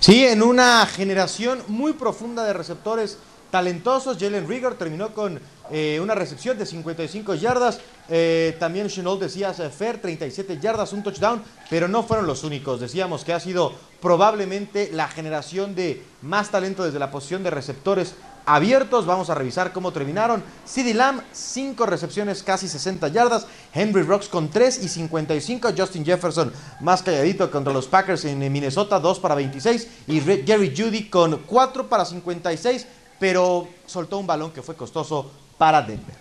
Sí, 0.01 0.27
en 0.27 0.43
una 0.43 0.87
generación 0.87 1.63
muy 1.69 1.93
profunda 1.93 2.45
de 2.45 2.53
receptores 2.53 3.19
talentosos, 3.51 4.19
Jalen 4.19 4.49
Rigor 4.49 4.75
terminó 4.75 5.13
con 5.13 5.41
eh, 5.71 5.99
una 6.01 6.15
recepción 6.15 6.59
de 6.59 6.67
55 6.67 7.35
yardas. 7.35 7.81
Eh, 8.09 8.57
también 8.59 8.89
Chenault 8.89 9.21
decía 9.21 9.53
Fer, 9.53 10.01
37 10.01 10.59
yardas, 10.61 10.93
un 10.93 11.03
touchdown, 11.03 11.43
pero 11.69 11.89
no 11.89 12.03
fueron 12.03 12.27
los 12.27 12.45
únicos. 12.45 12.81
Decíamos 12.81 13.25
que 13.25 13.33
ha 13.33 13.41
sido 13.41 13.73
probablemente 14.01 14.91
la 14.93 15.09
generación 15.09 15.75
de 15.75 16.03
más 16.23 16.51
talento 16.51 16.85
desde 16.85 16.99
la 16.99 17.11
posición 17.11 17.43
de 17.43 17.51
receptores 17.51 18.15
abiertos. 18.47 19.05
Vamos 19.05 19.29
a 19.29 19.35
revisar 19.35 19.73
cómo 19.73 19.93
terminaron. 19.93 20.43
CD 20.65 20.95
Lamb, 20.95 21.21
5 21.33 21.85
recepciones, 21.85 22.43
casi 22.43 22.69
60 22.69 23.09
yardas. 23.09 23.47
Henry 23.75 24.03
Rocks 24.03 24.29
con 24.29 24.49
3 24.49 24.83
y 24.85 24.89
55. 24.89 25.71
Justin 25.77 26.05
Jefferson 26.05 26.53
más 26.81 27.03
calladito 27.03 27.51
contra 27.51 27.73
los 27.73 27.87
Packers 27.89 28.25
en 28.25 28.39
Minnesota, 28.53 29.01
2 29.01 29.21
para 29.21 29.35
26. 29.35 29.89
Y 30.07 30.21
Jerry 30.21 30.73
Judy 30.75 31.09
con 31.11 31.43
4 31.45 31.89
para 31.89 32.05
56, 32.05 32.87
pero 33.19 33.69
soltó 33.87 34.19
un 34.19 34.27
balón 34.27 34.53
que 34.53 34.63
fue 34.63 34.77
costoso 34.77 35.31
para 35.59 35.83
Denver. 35.83 36.17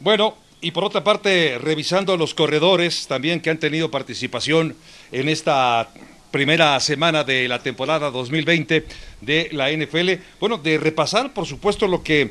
Bueno, 0.00 0.34
y 0.60 0.70
por 0.70 0.84
otra 0.84 1.04
parte, 1.04 1.58
revisando 1.58 2.16
los 2.16 2.34
corredores 2.34 3.06
también 3.06 3.40
que 3.40 3.50
han 3.50 3.58
tenido 3.58 3.90
participación 3.90 4.76
en 5.12 5.28
esta 5.28 5.88
primera 6.30 6.78
semana 6.80 7.24
de 7.24 7.48
la 7.48 7.62
temporada 7.62 8.10
2020 8.10 8.86
de 9.20 9.48
la 9.52 9.70
NFL. 9.70 10.22
Bueno, 10.38 10.58
de 10.58 10.78
repasar, 10.78 11.32
por 11.32 11.46
supuesto, 11.46 11.86
lo 11.86 12.02
que, 12.02 12.30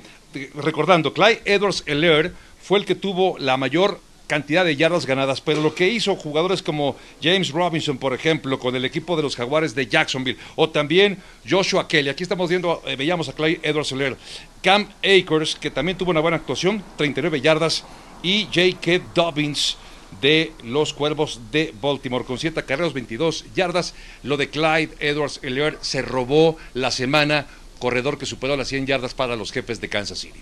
recordando, 0.56 1.14
Clyde 1.14 1.42
Edwards 1.46 1.84
Heller 1.86 2.34
fue 2.62 2.80
el 2.80 2.86
que 2.86 2.96
tuvo 2.96 3.38
la 3.40 3.58
mayor 3.58 4.00
cantidad 4.30 4.64
de 4.64 4.76
yardas 4.76 5.08
ganadas, 5.08 5.42
pero 5.42 5.60
lo 5.60 5.74
que 5.74 5.90
hizo 5.90 6.16
jugadores 6.16 6.62
como 6.62 6.96
James 7.22 7.50
Robinson, 7.50 7.98
por 7.98 8.14
ejemplo, 8.14 8.60
con 8.60 8.76
el 8.76 8.86
equipo 8.86 9.18
de 9.18 9.24
los 9.24 9.36
Jaguares 9.36 9.74
de 9.74 9.88
Jacksonville, 9.88 10.38
o 10.56 10.70
también 10.70 11.18
Joshua 11.50 11.88
Kelly, 11.88 12.10
aquí 12.10 12.22
estamos 12.22 12.48
viendo, 12.48 12.82
eh, 12.86 12.96
veíamos 12.96 13.28
a 13.28 13.34
Clyde 13.34 13.60
Edwards 13.64 13.92
Heller, 13.92 14.16
Cam 14.62 14.88
Akers, 15.00 15.56
que 15.56 15.72
también 15.72 15.98
tuvo 15.98 16.12
una 16.12 16.20
buena 16.20 16.38
actuación, 16.38 16.84
39 16.96 17.42
yardas, 17.42 17.84
y 18.22 18.46
J.K. 18.46 19.04
Dobbins, 19.16 19.78
de 20.22 20.54
los 20.64 20.94
Cuervos 20.94 21.40
de 21.52 21.74
Baltimore 21.82 22.26
con 22.26 22.38
7 22.38 22.64
carreras, 22.66 22.94
22 22.94 23.46
yardas. 23.54 23.94
Lo 24.24 24.38
de 24.38 24.50
Clyde 24.50 24.96
Edwards 25.00 25.40
Heller 25.44 25.78
se 25.82 26.02
robó 26.02 26.58
la 26.74 26.92
semana, 26.92 27.46
corredor 27.80 28.18
que 28.18 28.26
superó 28.26 28.58
las 28.58 28.68
100 28.68 28.88
yardas 28.88 29.14
para 29.14 29.36
los 29.36 29.52
jefes 29.52 29.80
de 29.80 29.88
Kansas 29.88 30.20
City. 30.20 30.40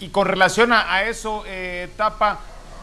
Y 0.00 0.08
con 0.08 0.26
relación 0.26 0.72
a, 0.72 1.04
eso, 1.04 1.44
eh, 1.46 1.88
Tapa, 1.96 2.40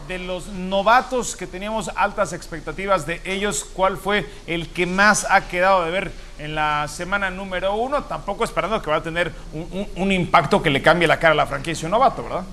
de 0.08 0.18
los 0.18 0.48
novatos 0.48 1.36
que 1.36 1.46
teníamos 1.46 1.90
altas 1.94 2.32
expectativas 2.32 3.06
de 3.06 3.20
ellos, 3.24 3.66
¿cuál 3.72 3.96
fue 3.96 4.26
el 4.46 4.68
que 4.68 4.86
más 4.86 5.26
ha 5.30 5.48
quedado 5.48 5.84
de 5.84 5.90
ver 5.90 6.12
en 6.38 6.54
la 6.54 6.88
semana 6.88 7.30
número 7.30 7.74
uno? 7.74 8.04
Tampoco 8.04 8.44
esperando 8.44 8.80
que 8.80 8.90
va 8.90 8.96
a 8.96 9.02
tener 9.02 9.32
un, 9.96 10.12
impacto 10.12 10.62
que 10.62 10.70
le 10.70 10.82
cambie 10.82 11.06
la 11.06 11.18
cara 11.18 11.32
a 11.32 11.36
la 11.36 11.46
franquicia 11.46 11.86
un 11.86 11.92
novato, 11.92 12.22
¿verdad? 12.22 12.44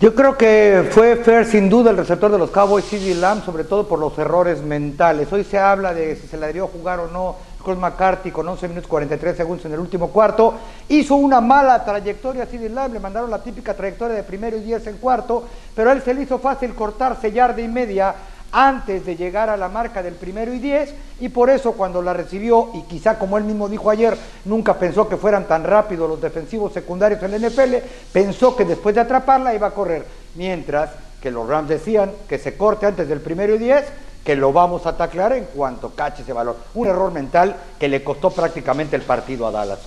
Yo 0.00 0.14
creo 0.14 0.38
que 0.38 0.88
fue 0.92 1.16
Fair 1.16 1.44
sin 1.44 1.68
duda 1.68 1.90
el 1.90 1.98
receptor 1.98 2.30
de 2.30 2.38
los 2.38 2.50
Cowboys, 2.50 2.86
CD 2.86 3.14
Lamb, 3.14 3.44
sobre 3.44 3.64
todo 3.64 3.86
por 3.86 3.98
los 3.98 4.16
errores 4.18 4.62
mentales. 4.62 5.30
Hoy 5.30 5.44
se 5.44 5.58
habla 5.58 5.92
de 5.92 6.16
si 6.16 6.26
se 6.26 6.38
le 6.38 6.46
debió 6.46 6.68
jugar 6.68 7.00
o 7.00 7.08
no. 7.08 7.36
Scott 7.60 7.78
McCarthy 7.78 8.30
con 8.30 8.48
11 8.48 8.68
minutos 8.68 8.88
43 8.88 9.36
segundos 9.36 9.66
en 9.66 9.72
el 9.72 9.78
último 9.78 10.08
cuarto. 10.08 10.54
Hizo 10.88 11.14
una 11.16 11.40
mala 11.40 11.84
trayectoria 11.84 12.44
a 12.44 12.46
CD 12.46 12.70
Lamb, 12.70 12.94
le 12.94 13.00
mandaron 13.00 13.30
la 13.30 13.42
típica 13.42 13.74
trayectoria 13.74 14.16
de 14.16 14.22
primero 14.22 14.56
y 14.56 14.60
10 14.60 14.86
en 14.86 14.96
cuarto, 14.96 15.44
pero 15.76 15.90
a 15.90 15.92
él 15.92 16.02
se 16.02 16.14
le 16.14 16.22
hizo 16.22 16.38
fácil 16.38 16.74
cortarse 16.74 17.30
yarda 17.30 17.60
y 17.60 17.68
media 17.68 18.14
antes 18.52 19.04
de 19.06 19.14
llegar 19.14 19.48
a 19.48 19.56
la 19.56 19.68
marca 19.68 20.02
del 20.02 20.14
primero 20.14 20.52
y 20.52 20.58
diez 20.58 20.92
y 21.20 21.28
por 21.28 21.50
eso 21.50 21.72
cuando 21.72 22.02
la 22.02 22.12
recibió 22.12 22.70
y 22.74 22.82
quizá 22.82 23.16
como 23.16 23.38
él 23.38 23.44
mismo 23.44 23.68
dijo 23.68 23.90
ayer 23.90 24.16
nunca 24.44 24.74
pensó 24.74 25.08
que 25.08 25.16
fueran 25.16 25.46
tan 25.46 25.62
rápidos 25.62 26.08
los 26.08 26.20
defensivos 26.20 26.72
secundarios 26.72 27.22
en 27.22 27.30
la 27.30 27.48
NFL 27.48 27.76
pensó 28.12 28.56
que 28.56 28.64
después 28.64 28.96
de 28.96 29.02
atraparla 29.02 29.54
iba 29.54 29.68
a 29.68 29.70
correr 29.70 30.04
mientras 30.34 30.90
que 31.22 31.30
los 31.30 31.48
Rams 31.48 31.68
decían 31.68 32.10
que 32.28 32.38
se 32.38 32.56
corte 32.56 32.86
antes 32.86 33.08
del 33.08 33.20
primero 33.20 33.54
y 33.54 33.58
diez 33.58 33.84
que 34.24 34.36
lo 34.36 34.52
vamos 34.52 34.86
a 34.86 34.96
taclar 34.96 35.32
en 35.32 35.44
cuanto 35.44 35.94
cache 35.94 36.22
ese 36.22 36.32
valor 36.32 36.56
un 36.74 36.86
error 36.86 37.12
mental 37.12 37.56
que 37.78 37.88
le 37.88 38.04
costó 38.04 38.30
prácticamente 38.30 38.96
el 38.96 39.02
partido 39.02 39.46
a 39.46 39.50
Dallas 39.50 39.78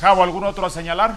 Javo, 0.00 0.22
¿algún 0.24 0.42
otro 0.44 0.66
a 0.66 0.70
señalar? 0.70 1.16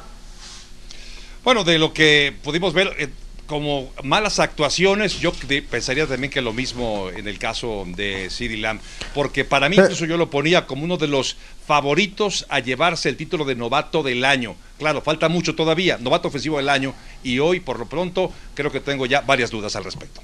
Bueno, 1.44 1.64
de 1.64 1.80
lo 1.80 1.92
que 1.94 2.36
pudimos 2.44 2.74
ver, 2.74 2.94
eh, 3.00 3.10
como 3.48 3.90
malas 4.04 4.40
actuaciones, 4.40 5.20
yo 5.20 5.32
pensaría 5.70 6.08
también 6.08 6.32
que 6.32 6.42
lo 6.42 6.54
mismo 6.54 7.10
en 7.10 7.28
el 7.28 7.38
caso 7.38 7.84
de 7.88 8.30
City 8.30 8.58
Lamb, 8.58 8.80
porque 9.14 9.46
para 9.46 9.70
mí 9.70 9.76
incluso 9.76 10.06
yo 10.06 10.18
lo 10.18 10.30
ponía 10.30 10.66
como 10.66 10.84
uno 10.84 10.98
de 10.98 11.08
los 11.08 11.38
favoritos 11.66 12.46
a 12.50 12.60
llevarse 12.60 13.10
el 13.10 13.18
título 13.18 13.46
de 13.46 13.56
novato 13.56 14.04
del 14.04 14.26
año. 14.26 14.56
Claro, 14.78 15.02
falta 15.02 15.30
mucho 15.30 15.56
todavía, 15.56 15.98
novato 16.00 16.28
ofensivo 16.28 16.58
del 16.58 16.70
año, 16.70 16.94
y 17.24 17.40
hoy 17.40 17.60
por 17.60 17.80
lo 17.80 17.86
pronto 17.88 18.32
creo 18.54 18.72
que 18.72 18.80
tengo 18.80 19.06
ya 19.06 19.22
varias 19.22 19.52
dudas 19.52 19.76
al 19.76 19.84
respecto. 19.84 20.22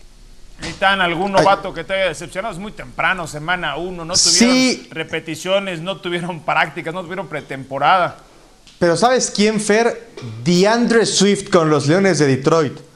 Tan 0.79 1.01
algún 1.01 1.31
novato 1.31 1.73
que 1.73 1.83
te 1.83 1.93
haya 1.93 2.07
decepcionado? 2.07 2.53
Es 2.53 2.59
muy 2.59 2.71
temprano, 2.71 3.27
semana 3.27 3.75
uno, 3.75 4.05
no 4.05 4.13
tuvieron 4.13 4.89
repeticiones, 4.91 5.81
no 5.81 5.97
tuvieron 5.97 6.41
prácticas, 6.41 6.93
no 6.93 7.01
tuvieron 7.01 7.27
pretemporada. 7.27 8.17
Pero 8.79 8.97
¿sabes 8.97 9.31
quién, 9.35 9.59
Fer? 9.59 10.11
DeAndre 10.43 11.05
Swift 11.05 11.49
con 11.49 11.69
los 11.69 11.87
Leones 11.87 12.19
de 12.19 12.27
Detroit 12.27 12.91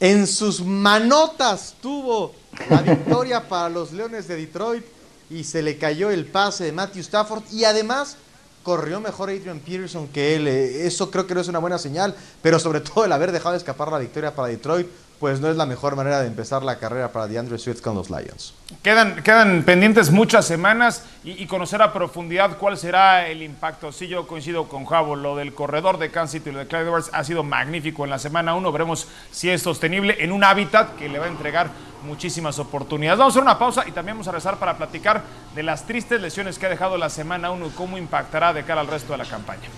en 0.00 0.26
sus 0.26 0.60
manotas 0.64 1.74
tuvo 1.80 2.34
la 2.70 2.82
victoria 2.82 3.48
para 3.48 3.68
los 3.68 3.92
Leones 3.92 4.28
de 4.28 4.36
Detroit 4.36 4.84
y 5.30 5.44
se 5.44 5.62
le 5.62 5.76
cayó 5.76 6.10
el 6.10 6.24
pase 6.26 6.64
de 6.64 6.72
Matthew 6.72 7.02
Stafford 7.02 7.42
y 7.52 7.64
además 7.64 8.16
corrió 8.62 9.00
mejor 9.00 9.30
Adrian 9.30 9.60
Peterson 9.60 10.08
que 10.08 10.36
él. 10.36 10.46
Eh, 10.46 10.86
eso 10.86 11.10
creo 11.10 11.26
que 11.26 11.34
no 11.34 11.40
es 11.40 11.48
una 11.48 11.58
buena 11.58 11.78
señal, 11.78 12.14
pero 12.42 12.58
sobre 12.58 12.80
todo 12.80 13.04
el 13.04 13.12
haber 13.12 13.32
dejado 13.32 13.56
escapar 13.56 13.90
la 13.90 13.98
victoria 13.98 14.34
para 14.34 14.48
Detroit 14.48 14.86
pues 15.18 15.40
no 15.40 15.48
es 15.48 15.56
la 15.56 15.66
mejor 15.66 15.96
manera 15.96 16.20
de 16.20 16.26
empezar 16.26 16.62
la 16.62 16.78
carrera 16.78 17.10
para 17.10 17.26
DeAndre 17.26 17.58
Swift 17.58 17.80
con 17.80 17.94
los 17.94 18.10
Lions. 18.10 18.54
Quedan, 18.82 19.22
quedan 19.22 19.62
pendientes 19.64 20.10
muchas 20.10 20.46
semanas 20.46 21.04
y, 21.24 21.46
conocer 21.46 21.82
a 21.82 21.92
profundidad 21.92 22.58
cuál 22.58 22.76
será 22.78 23.26
el 23.28 23.42
impacto. 23.42 23.90
Sí, 23.92 24.06
yo 24.06 24.26
coincido 24.26 24.68
con 24.68 24.84
Javo, 24.84 25.16
lo 25.16 25.36
del 25.36 25.54
corredor 25.54 25.98
de 25.98 26.10
Kansas 26.10 26.32
City 26.32 26.50
y 26.50 26.52
lo 26.52 26.60
de 26.60 26.66
Clyde 26.66 26.84
Edwards 26.84 27.10
ha 27.12 27.24
sido 27.24 27.42
magnífico 27.42 28.04
en 28.04 28.10
la 28.10 28.18
semana 28.18 28.54
1. 28.54 28.72
Veremos 28.72 29.08
si 29.30 29.50
es 29.50 29.62
sostenible 29.62 30.16
en 30.20 30.32
un 30.32 30.44
hábitat 30.44 30.96
que 30.96 31.08
le 31.08 31.18
va 31.18 31.26
a 31.26 31.28
entregar 31.28 31.70
muchísimas 32.04 32.58
oportunidades. 32.58 33.18
Vamos 33.18 33.32
a 33.32 33.34
hacer 33.34 33.42
una 33.42 33.58
pausa 33.58 33.84
y 33.86 33.92
también 33.92 34.16
vamos 34.16 34.28
a 34.28 34.32
rezar 34.32 34.58
para 34.58 34.76
platicar 34.76 35.22
de 35.54 35.62
las 35.62 35.84
tristes 35.86 36.20
lesiones 36.20 36.58
que 36.58 36.66
ha 36.66 36.70
dejado 36.70 36.96
la 36.96 37.10
semana 37.10 37.50
1 37.50 37.66
y 37.66 37.70
cómo 37.70 37.98
impactará 37.98 38.52
de 38.52 38.64
cara 38.64 38.80
al 38.80 38.86
resto 38.86 39.12
de 39.12 39.18
la 39.18 39.24
campaña. 39.24 39.68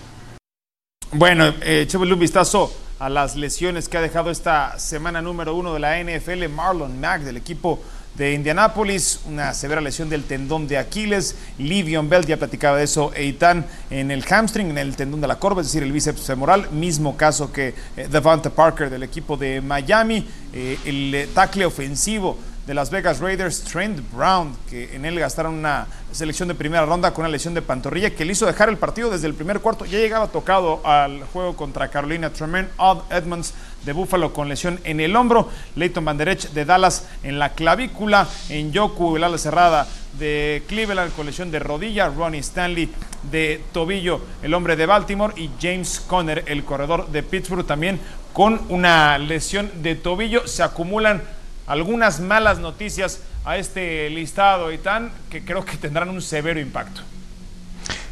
Bueno, 1.13 1.53
eh, 1.61 1.87
un 1.93 2.19
vistazo 2.19 2.71
a 3.01 3.09
las 3.09 3.35
lesiones 3.35 3.89
que 3.89 3.97
ha 3.97 4.01
dejado 4.01 4.29
esta 4.29 4.77
semana 4.77 5.23
número 5.23 5.55
uno 5.55 5.73
de 5.73 5.79
la 5.79 5.97
NFL, 6.03 6.47
Marlon 6.49 6.99
Mack 6.99 7.23
del 7.23 7.35
equipo 7.35 7.79
de 8.13 8.33
Indianápolis, 8.33 9.21
una 9.25 9.55
severa 9.55 9.81
lesión 9.81 10.07
del 10.07 10.23
tendón 10.23 10.67
de 10.67 10.77
Aquiles, 10.77 11.35
Livion 11.57 12.07
Bell, 12.09 12.27
ya 12.27 12.37
platicaba 12.37 12.77
de 12.77 12.83
eso, 12.83 13.11
Eitan 13.15 13.65
en 13.89 14.11
el 14.11 14.23
hamstring, 14.23 14.69
en 14.69 14.77
el 14.77 14.95
tendón 14.95 15.19
de 15.19 15.27
la 15.27 15.39
corva, 15.39 15.61
es 15.61 15.67
decir, 15.67 15.81
el 15.81 15.91
bíceps 15.91 16.21
femoral, 16.21 16.69
mismo 16.69 17.17
caso 17.17 17.51
que 17.51 17.73
eh, 17.97 18.07
Devante 18.07 18.51
Parker 18.51 18.91
del 18.91 19.01
equipo 19.01 19.35
de 19.35 19.61
Miami, 19.61 20.27
eh, 20.53 20.77
el 20.85 21.27
tackle 21.33 21.65
ofensivo 21.65 22.37
de 22.65 22.73
Las 22.73 22.91
Vegas 22.91 23.19
Raiders, 23.19 23.63
Trent 23.63 23.99
Brown, 24.13 24.55
que 24.69 24.95
en 24.95 25.05
él 25.05 25.19
gastaron 25.19 25.55
una 25.55 25.87
selección 26.11 26.47
de 26.47 26.55
primera 26.55 26.85
ronda 26.85 27.11
con 27.11 27.23
una 27.23 27.31
lesión 27.31 27.53
de 27.53 27.61
pantorrilla 27.61 28.11
que 28.11 28.23
le 28.23 28.33
hizo 28.33 28.45
dejar 28.45 28.69
el 28.69 28.77
partido 28.77 29.09
desde 29.09 29.27
el 29.27 29.33
primer 29.33 29.61
cuarto. 29.61 29.85
Ya 29.85 29.97
llegaba 29.97 30.27
tocado 30.27 30.85
al 30.85 31.23
juego 31.33 31.55
contra 31.55 31.89
Carolina. 31.89 32.29
Tremaine 32.29 32.67
Edmonds 33.09 33.53
de 33.83 33.93
Buffalo 33.93 34.31
con 34.31 34.47
lesión 34.47 34.79
en 34.83 34.99
el 34.99 35.15
hombro. 35.15 35.49
Leighton 35.75 36.05
Van 36.05 36.17
de 36.17 36.65
Dallas 36.65 37.07
en 37.23 37.39
la 37.39 37.53
clavícula. 37.53 38.27
En 38.49 38.71
Yoku, 38.71 39.17
el 39.17 39.23
ala 39.23 39.37
cerrada 39.37 39.87
de 40.19 40.63
Cleveland 40.67 41.13
con 41.15 41.25
lesión 41.25 41.49
de 41.49 41.59
rodilla. 41.59 42.09
Ronnie 42.09 42.41
Stanley 42.41 42.91
de 43.31 43.63
tobillo, 43.71 44.21
el 44.43 44.53
hombre 44.53 44.75
de 44.75 44.85
Baltimore. 44.85 45.33
Y 45.35 45.49
James 45.59 45.99
Conner, 46.05 46.43
el 46.47 46.63
corredor 46.63 47.07
de 47.09 47.23
Pittsburgh, 47.23 47.65
también 47.65 47.99
con 48.33 48.61
una 48.69 49.17
lesión 49.17 49.71
de 49.81 49.95
tobillo. 49.95 50.47
Se 50.47 50.61
acumulan 50.61 51.23
algunas 51.67 52.19
malas 52.19 52.59
noticias 52.59 53.19
a 53.45 53.57
este 53.57 54.09
listado, 54.09 54.71
y 54.71 54.77
tan 54.77 55.11
que 55.29 55.43
creo 55.43 55.65
que 55.65 55.77
tendrán 55.77 56.09
un 56.09 56.21
severo 56.21 56.59
impacto. 56.59 57.01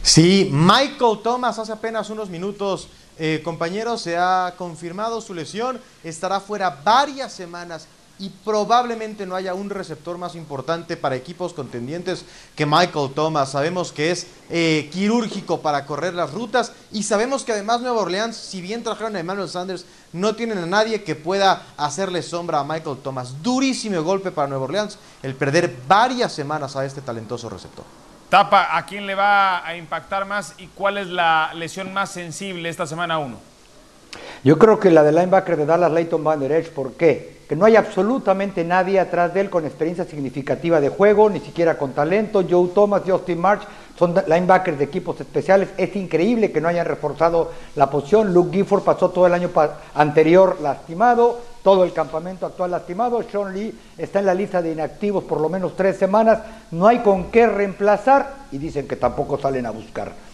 Sí, 0.01 0.49
Michael 0.51 1.19
Thomas 1.23 1.59
hace 1.59 1.71
apenas 1.71 2.09
unos 2.09 2.29
minutos, 2.29 2.87
eh, 3.17 3.41
compañeros, 3.43 4.01
se 4.01 4.17
ha 4.17 4.53
confirmado 4.57 5.21
su 5.21 5.33
lesión, 5.33 5.79
estará 6.03 6.39
fuera 6.39 6.69
varias 6.83 7.33
semanas 7.33 7.87
y 8.19 8.29
probablemente 8.29 9.25
no 9.25 9.35
haya 9.35 9.53
un 9.53 9.69
receptor 9.69 10.17
más 10.17 10.35
importante 10.35 10.97
para 10.97 11.15
equipos 11.15 11.53
contendientes 11.53 12.25
que 12.55 12.65
Michael 12.65 13.11
Thomas. 13.15 13.51
Sabemos 13.51 13.93
que 13.93 14.11
es 14.11 14.27
eh, 14.49 14.89
quirúrgico 14.91 15.61
para 15.61 15.85
correr 15.85 16.13
las 16.13 16.33
rutas 16.33 16.73
y 16.91 17.03
sabemos 17.03 17.45
que 17.45 17.53
además 17.53 17.79
Nueva 17.79 18.01
Orleans, 18.01 18.35
si 18.35 18.61
bien 18.61 18.83
trajeron 18.83 19.15
a 19.15 19.21
Emmanuel 19.21 19.47
Sanders, 19.47 19.85
no 20.11 20.35
tienen 20.35 20.57
a 20.57 20.65
nadie 20.65 21.03
que 21.03 21.15
pueda 21.15 21.63
hacerle 21.77 22.21
sombra 22.21 22.59
a 22.59 22.63
Michael 22.65 22.97
Thomas. 23.01 23.41
Durísimo 23.41 24.03
golpe 24.03 24.31
para 24.31 24.49
Nueva 24.49 24.65
Orleans 24.65 24.99
el 25.23 25.33
perder 25.35 25.73
varias 25.87 26.33
semanas 26.33 26.75
a 26.75 26.85
este 26.85 27.01
talentoso 27.01 27.49
receptor. 27.49 27.85
Tapa, 28.27 28.77
¿a 28.77 28.85
quién 28.85 29.07
le 29.07 29.15
va 29.15 29.65
a 29.65 29.75
impactar 29.75 30.25
más 30.25 30.53
y 30.57 30.67
cuál 30.67 30.97
es 30.97 31.07
la 31.07 31.51
lesión 31.55 31.93
más 31.93 32.11
sensible 32.11 32.69
esta 32.69 32.85
semana 32.85 33.17
1? 33.17 33.37
Yo 34.43 34.57
creo 34.59 34.79
que 34.79 34.91
la 34.91 35.03
del 35.03 35.15
linebacker 35.15 35.57
de 35.57 35.65
Dallas, 35.65 35.91
Leighton 35.91 36.23
Van 36.23 36.39
Der 36.39 36.51
Edge, 36.51 36.69
¿por 36.69 36.93
qué? 36.93 37.38
Que 37.49 37.55
no 37.55 37.65
hay 37.65 37.75
absolutamente 37.75 38.63
nadie 38.63 38.99
atrás 38.99 39.33
de 39.33 39.41
él 39.41 39.49
con 39.49 39.65
experiencia 39.65 40.05
significativa 40.05 40.79
de 40.79 40.89
juego, 40.89 41.31
ni 41.31 41.39
siquiera 41.39 41.79
con 41.79 41.93
talento. 41.93 42.45
Joe 42.47 42.69
Thomas, 42.75 43.01
Justin 43.03 43.39
March 43.41 43.63
son 43.97 44.13
linebackers 44.27 44.77
de 44.77 44.85
equipos 44.85 45.19
especiales. 45.19 45.69
Es 45.75 45.95
increíble 45.95 46.51
que 46.51 46.61
no 46.61 46.67
hayan 46.67 46.85
reforzado 46.85 47.49
la 47.75 47.89
posición. 47.89 48.35
Luke 48.35 48.55
Gifford 48.55 48.83
pasó 48.83 49.09
todo 49.09 49.25
el 49.25 49.33
año 49.33 49.49
anterior 49.95 50.59
lastimado, 50.61 51.39
todo 51.63 51.83
el 51.83 51.91
campamento 51.91 52.45
actual 52.45 52.69
lastimado. 52.69 53.23
Sean 53.23 53.51
Lee 53.51 53.75
está 53.97 54.19
en 54.19 54.27
la 54.27 54.35
lista 54.35 54.61
de 54.61 54.71
inactivos 54.71 55.23
por 55.23 55.41
lo 55.41 55.49
menos 55.49 55.75
tres 55.75 55.97
semanas. 55.97 56.41
No 56.69 56.85
hay 56.85 56.99
con 56.99 57.31
qué 57.31 57.47
reemplazar 57.47 58.31
y 58.51 58.59
dicen 58.59 58.87
que 58.87 58.95
tampoco 58.95 59.39
salen 59.39 59.65
a 59.65 59.71
buscar. 59.71 60.28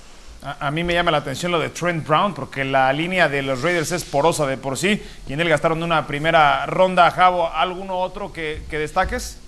A, 0.45 0.69
mí 0.69 0.83
me 0.83 0.93
llama 0.93 1.09
la 1.09 1.17
atención 1.17 1.51
lo 1.51 1.59
de 1.59 1.69
Trent 1.69 2.07
Brown, 2.07 2.35
porque 2.35 2.63
la 2.63 2.93
línea 2.93 3.27
de 3.27 3.41
los 3.41 3.63
Raiders 3.63 3.91
es 3.91 4.03
porosa 4.03 4.45
de 4.45 4.57
por 4.57 4.77
sí, 4.77 5.01
y 5.27 5.33
en 5.33 5.41
él 5.41 5.49
gastaron 5.49 5.81
una 5.81 6.05
primera 6.05 6.67
ronda. 6.67 7.09
Javo, 7.09 7.51
¿alguno 7.51 7.97
otro 7.97 8.31
que, 8.31 8.61
que 8.69 8.77
destaques? 8.77 9.39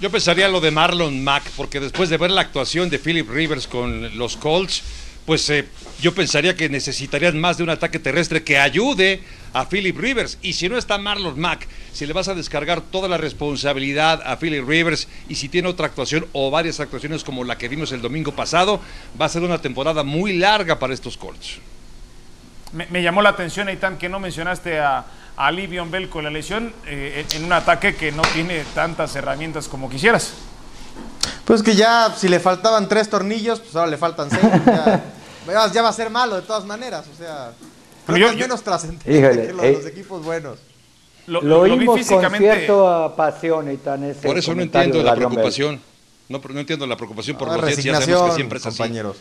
Yo 0.00 0.12
pensaría 0.12 0.48
lo 0.48 0.60
de 0.60 0.70
Marlon 0.70 1.24
Mack, 1.24 1.50
porque 1.56 1.80
después 1.80 2.08
de 2.08 2.18
ver 2.18 2.30
la 2.30 2.42
actuación 2.42 2.88
de 2.88 3.00
Philip 3.00 3.28
Rivers 3.28 3.66
con 3.66 4.16
los 4.16 4.36
Colts, 4.36 4.84
pues 5.26 5.50
eh, 5.50 5.66
yo 6.00 6.14
pensaría 6.14 6.54
que 6.54 6.68
necesitarían 6.68 7.40
más 7.40 7.56
de 7.56 7.64
un 7.64 7.70
ataque 7.70 7.98
terrestre 7.98 8.44
que 8.44 8.56
ayude 8.56 9.22
a 9.54 9.66
Philip 9.66 9.96
Rivers. 9.96 10.36
Y 10.42 10.52
si 10.52 10.68
no 10.68 10.76
está 10.76 10.98
Marlon 10.98 11.40
Mack, 11.40 11.66
si 11.92 12.04
le 12.04 12.12
vas 12.12 12.28
a 12.28 12.34
descargar 12.34 12.82
toda 12.82 13.08
la 13.08 13.16
responsabilidad 13.16 14.20
a 14.26 14.36
Philip 14.38 14.68
Rivers 14.68 15.08
y 15.28 15.36
si 15.36 15.48
tiene 15.48 15.68
otra 15.68 15.86
actuación 15.86 16.26
o 16.32 16.50
varias 16.50 16.80
actuaciones 16.80 17.24
como 17.24 17.44
la 17.44 17.56
que 17.56 17.68
vimos 17.68 17.92
el 17.92 18.02
domingo 18.02 18.32
pasado, 18.32 18.80
va 19.18 19.24
a 19.24 19.30
ser 19.30 19.42
una 19.42 19.58
temporada 19.58 20.02
muy 20.02 20.36
larga 20.36 20.78
para 20.78 20.92
estos 20.92 21.16
Colts. 21.16 21.58
Me, 22.72 23.02
llamó 23.02 23.22
la 23.22 23.30
atención, 23.30 23.68
Eitan, 23.68 23.96
que 23.98 24.08
no 24.08 24.18
mencionaste 24.18 24.80
a, 24.80 25.04
a 25.36 25.50
Livion 25.52 25.92
Bell 25.92 26.08
con 26.08 26.24
la 26.24 26.30
lesión 26.30 26.72
eh, 26.86 27.24
en 27.32 27.44
un 27.44 27.52
ataque 27.52 27.94
que 27.94 28.10
no 28.10 28.22
tiene 28.34 28.64
tantas 28.74 29.14
herramientas 29.14 29.68
como 29.68 29.88
quisieras. 29.88 30.34
Pues 31.44 31.62
que 31.62 31.76
ya 31.76 32.12
si 32.16 32.28
le 32.28 32.40
faltaban 32.40 32.88
tres 32.88 33.08
tornillos, 33.08 33.60
pues 33.60 33.76
ahora 33.76 33.90
le 33.90 33.96
faltan 33.96 34.30
seis. 34.30 34.42
ya, 35.46 35.82
va 35.82 35.88
a 35.88 35.92
ser 35.92 36.10
malo 36.10 36.36
de 36.36 36.42
todas 36.42 36.64
maneras. 36.64 37.04
O 37.12 37.16
sea, 37.16 37.52
creo 38.06 38.28
que 38.28 38.34
es 38.34 38.40
menos 38.40 38.62
trascendente 38.62 39.04
que 39.04 39.52
los, 39.52 39.62
los, 39.76 39.86
equipos 39.86 40.24
buenos. 40.24 40.58
Lo, 41.26 41.40
lo, 41.40 41.66
lo 41.66 41.76
vi 41.76 41.86
físicamente. 41.98 42.48
con 42.48 42.56
cierta 42.56 43.16
pasión 43.16 43.72
y 43.72 43.76
tan 43.78 44.04
ese 44.04 44.26
Por 44.26 44.36
eso 44.36 44.54
no 44.54 44.62
entiendo 44.62 45.02
la 45.02 45.14
preocupación. 45.14 45.80
No, 46.28 46.40
no, 46.46 46.60
entiendo 46.60 46.86
la 46.86 46.96
preocupación 46.96 47.36
por 47.36 47.50
ah, 47.50 47.56
los 47.56 47.66
Jets. 47.68 47.84
Ya 47.84 48.00
sabemos 48.00 48.30
que 48.30 48.36
siempre 48.36 48.58
es 48.58 48.64
compañeros. 48.64 49.16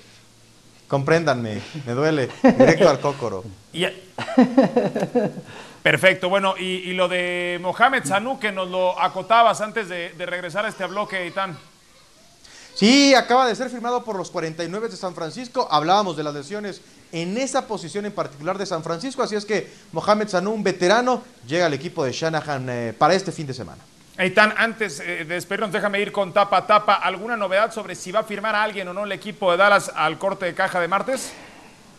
Compréndanme, 0.88 1.62
me 1.86 1.94
duele. 1.94 2.30
Directo 2.42 2.90
al 2.90 3.00
cócoro. 3.00 3.44
Perfecto, 5.84 6.30
bueno, 6.30 6.56
y, 6.58 6.94
lo 6.94 7.10
de 7.10 7.60
Mohamed 7.62 8.06
Sanu, 8.06 8.40
que 8.40 8.54
nos 8.54 8.70
lo 8.70 8.98
acotabas 9.02 9.60
antes 9.60 9.90
de, 9.90 10.14
de 10.14 10.26
regresar 10.26 10.66
a 10.66 10.70
este 10.70 10.86
bloque, 10.86 11.26
Itán. 11.28 11.58
Sí, 12.74 13.14
acaba 13.14 13.48
de 13.48 13.56
ser 13.56 13.70
firmado 13.70 14.04
por 14.04 14.16
los 14.16 14.32
49 14.32 14.88
de 14.88 14.96
San 14.96 15.14
Francisco. 15.14 15.68
Hablábamos 15.70 16.16
de 16.16 16.24
las 16.24 16.34
lesiones 16.34 16.82
en 17.14 17.38
esa 17.38 17.68
posición 17.68 18.06
en 18.08 18.12
particular 18.12 18.58
de 18.58 18.66
San 18.66 18.84
Francisco, 18.84 19.22
así 19.22 19.36
es 19.36 19.46
que 19.46 19.72
Mohamed 19.92 20.28
Sanu, 20.28 20.52
un 20.52 20.64
veterano, 20.64 21.22
llega 21.48 21.68
al 21.68 21.74
equipo 21.74 22.04
de 22.04 22.12
Shanahan 22.12 22.70
eh, 22.70 22.94
para 22.98 23.14
este 23.14 23.32
fin 23.32 23.46
de 23.46 23.54
semana. 23.54 23.82
Eitan, 24.18 24.52
antes 24.58 25.00
eh, 25.00 25.24
de 25.24 25.36
despedirnos, 25.36 25.72
déjame 25.72 26.00
ir 26.00 26.12
con 26.12 26.34
tapa 26.34 26.58
a 26.58 26.68
tapa. 26.68 26.96
¿Alguna 26.96 27.38
novedad 27.38 27.72
sobre 27.72 27.94
si 27.94 28.12
va 28.12 28.22
a 28.22 28.24
firmar 28.24 28.56
a 28.56 28.64
alguien 28.64 28.88
o 28.88 28.94
no 28.94 29.06
el 29.06 29.12
equipo 29.12 29.52
de 29.52 29.58
Dallas 29.58 29.92
al 29.96 30.18
corte 30.18 30.46
de 30.48 30.56
caja 30.56 30.80
de 30.80 30.88
martes? 30.88 31.32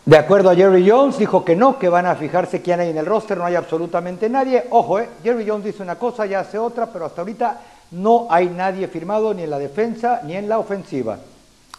De 0.05 0.17
acuerdo 0.17 0.49
a 0.49 0.55
Jerry 0.55 0.87
Jones, 0.87 1.17
dijo 1.17 1.45
que 1.45 1.55
no, 1.55 1.79
que 1.79 1.87
van 1.87 2.05
a 2.05 2.15
fijarse 2.15 2.61
quién 2.61 2.81
hay 2.81 2.89
en 2.89 2.97
el 2.97 3.05
roster, 3.05 3.37
no 3.37 3.45
hay 3.45 3.55
absolutamente 3.55 4.29
nadie. 4.29 4.65
Ojo, 4.69 4.99
eh, 4.99 5.09
Jerry 5.23 5.47
Jones 5.47 5.63
dice 5.63 5.81
una 5.81 5.95
cosa, 5.95 6.25
ya 6.25 6.41
hace 6.41 6.57
otra, 6.57 6.87
pero 6.87 7.05
hasta 7.05 7.21
ahorita 7.21 7.61
no 7.91 8.27
hay 8.29 8.47
nadie 8.47 8.89
firmado 8.89 9.33
ni 9.33 9.43
en 9.43 9.49
la 9.49 9.59
defensa 9.59 10.19
ni 10.25 10.35
en 10.35 10.49
la 10.49 10.59
ofensiva. 10.59 11.17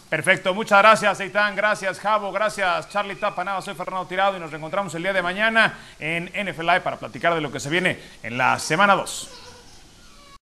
Perfecto, 0.08 0.54
muchas 0.54 0.78
gracias, 0.78 1.18
Eitan, 1.18 1.56
gracias, 1.56 1.98
Javo, 1.98 2.30
gracias, 2.30 2.88
Charlie 2.90 3.16
Tapanaba, 3.16 3.60
soy 3.60 3.74
Fernando 3.74 4.06
Tirado 4.06 4.36
y 4.36 4.40
nos 4.40 4.52
reencontramos 4.52 4.94
el 4.94 5.02
día 5.02 5.12
de 5.12 5.20
mañana 5.20 5.76
en 5.98 6.26
NFL 6.26 6.60
Live 6.60 6.80
para 6.82 6.96
platicar 6.96 7.34
de 7.34 7.40
lo 7.40 7.50
que 7.50 7.58
se 7.58 7.68
viene 7.68 7.98
en 8.22 8.38
la 8.38 8.56
semana 8.60 8.94
2. 8.94 9.45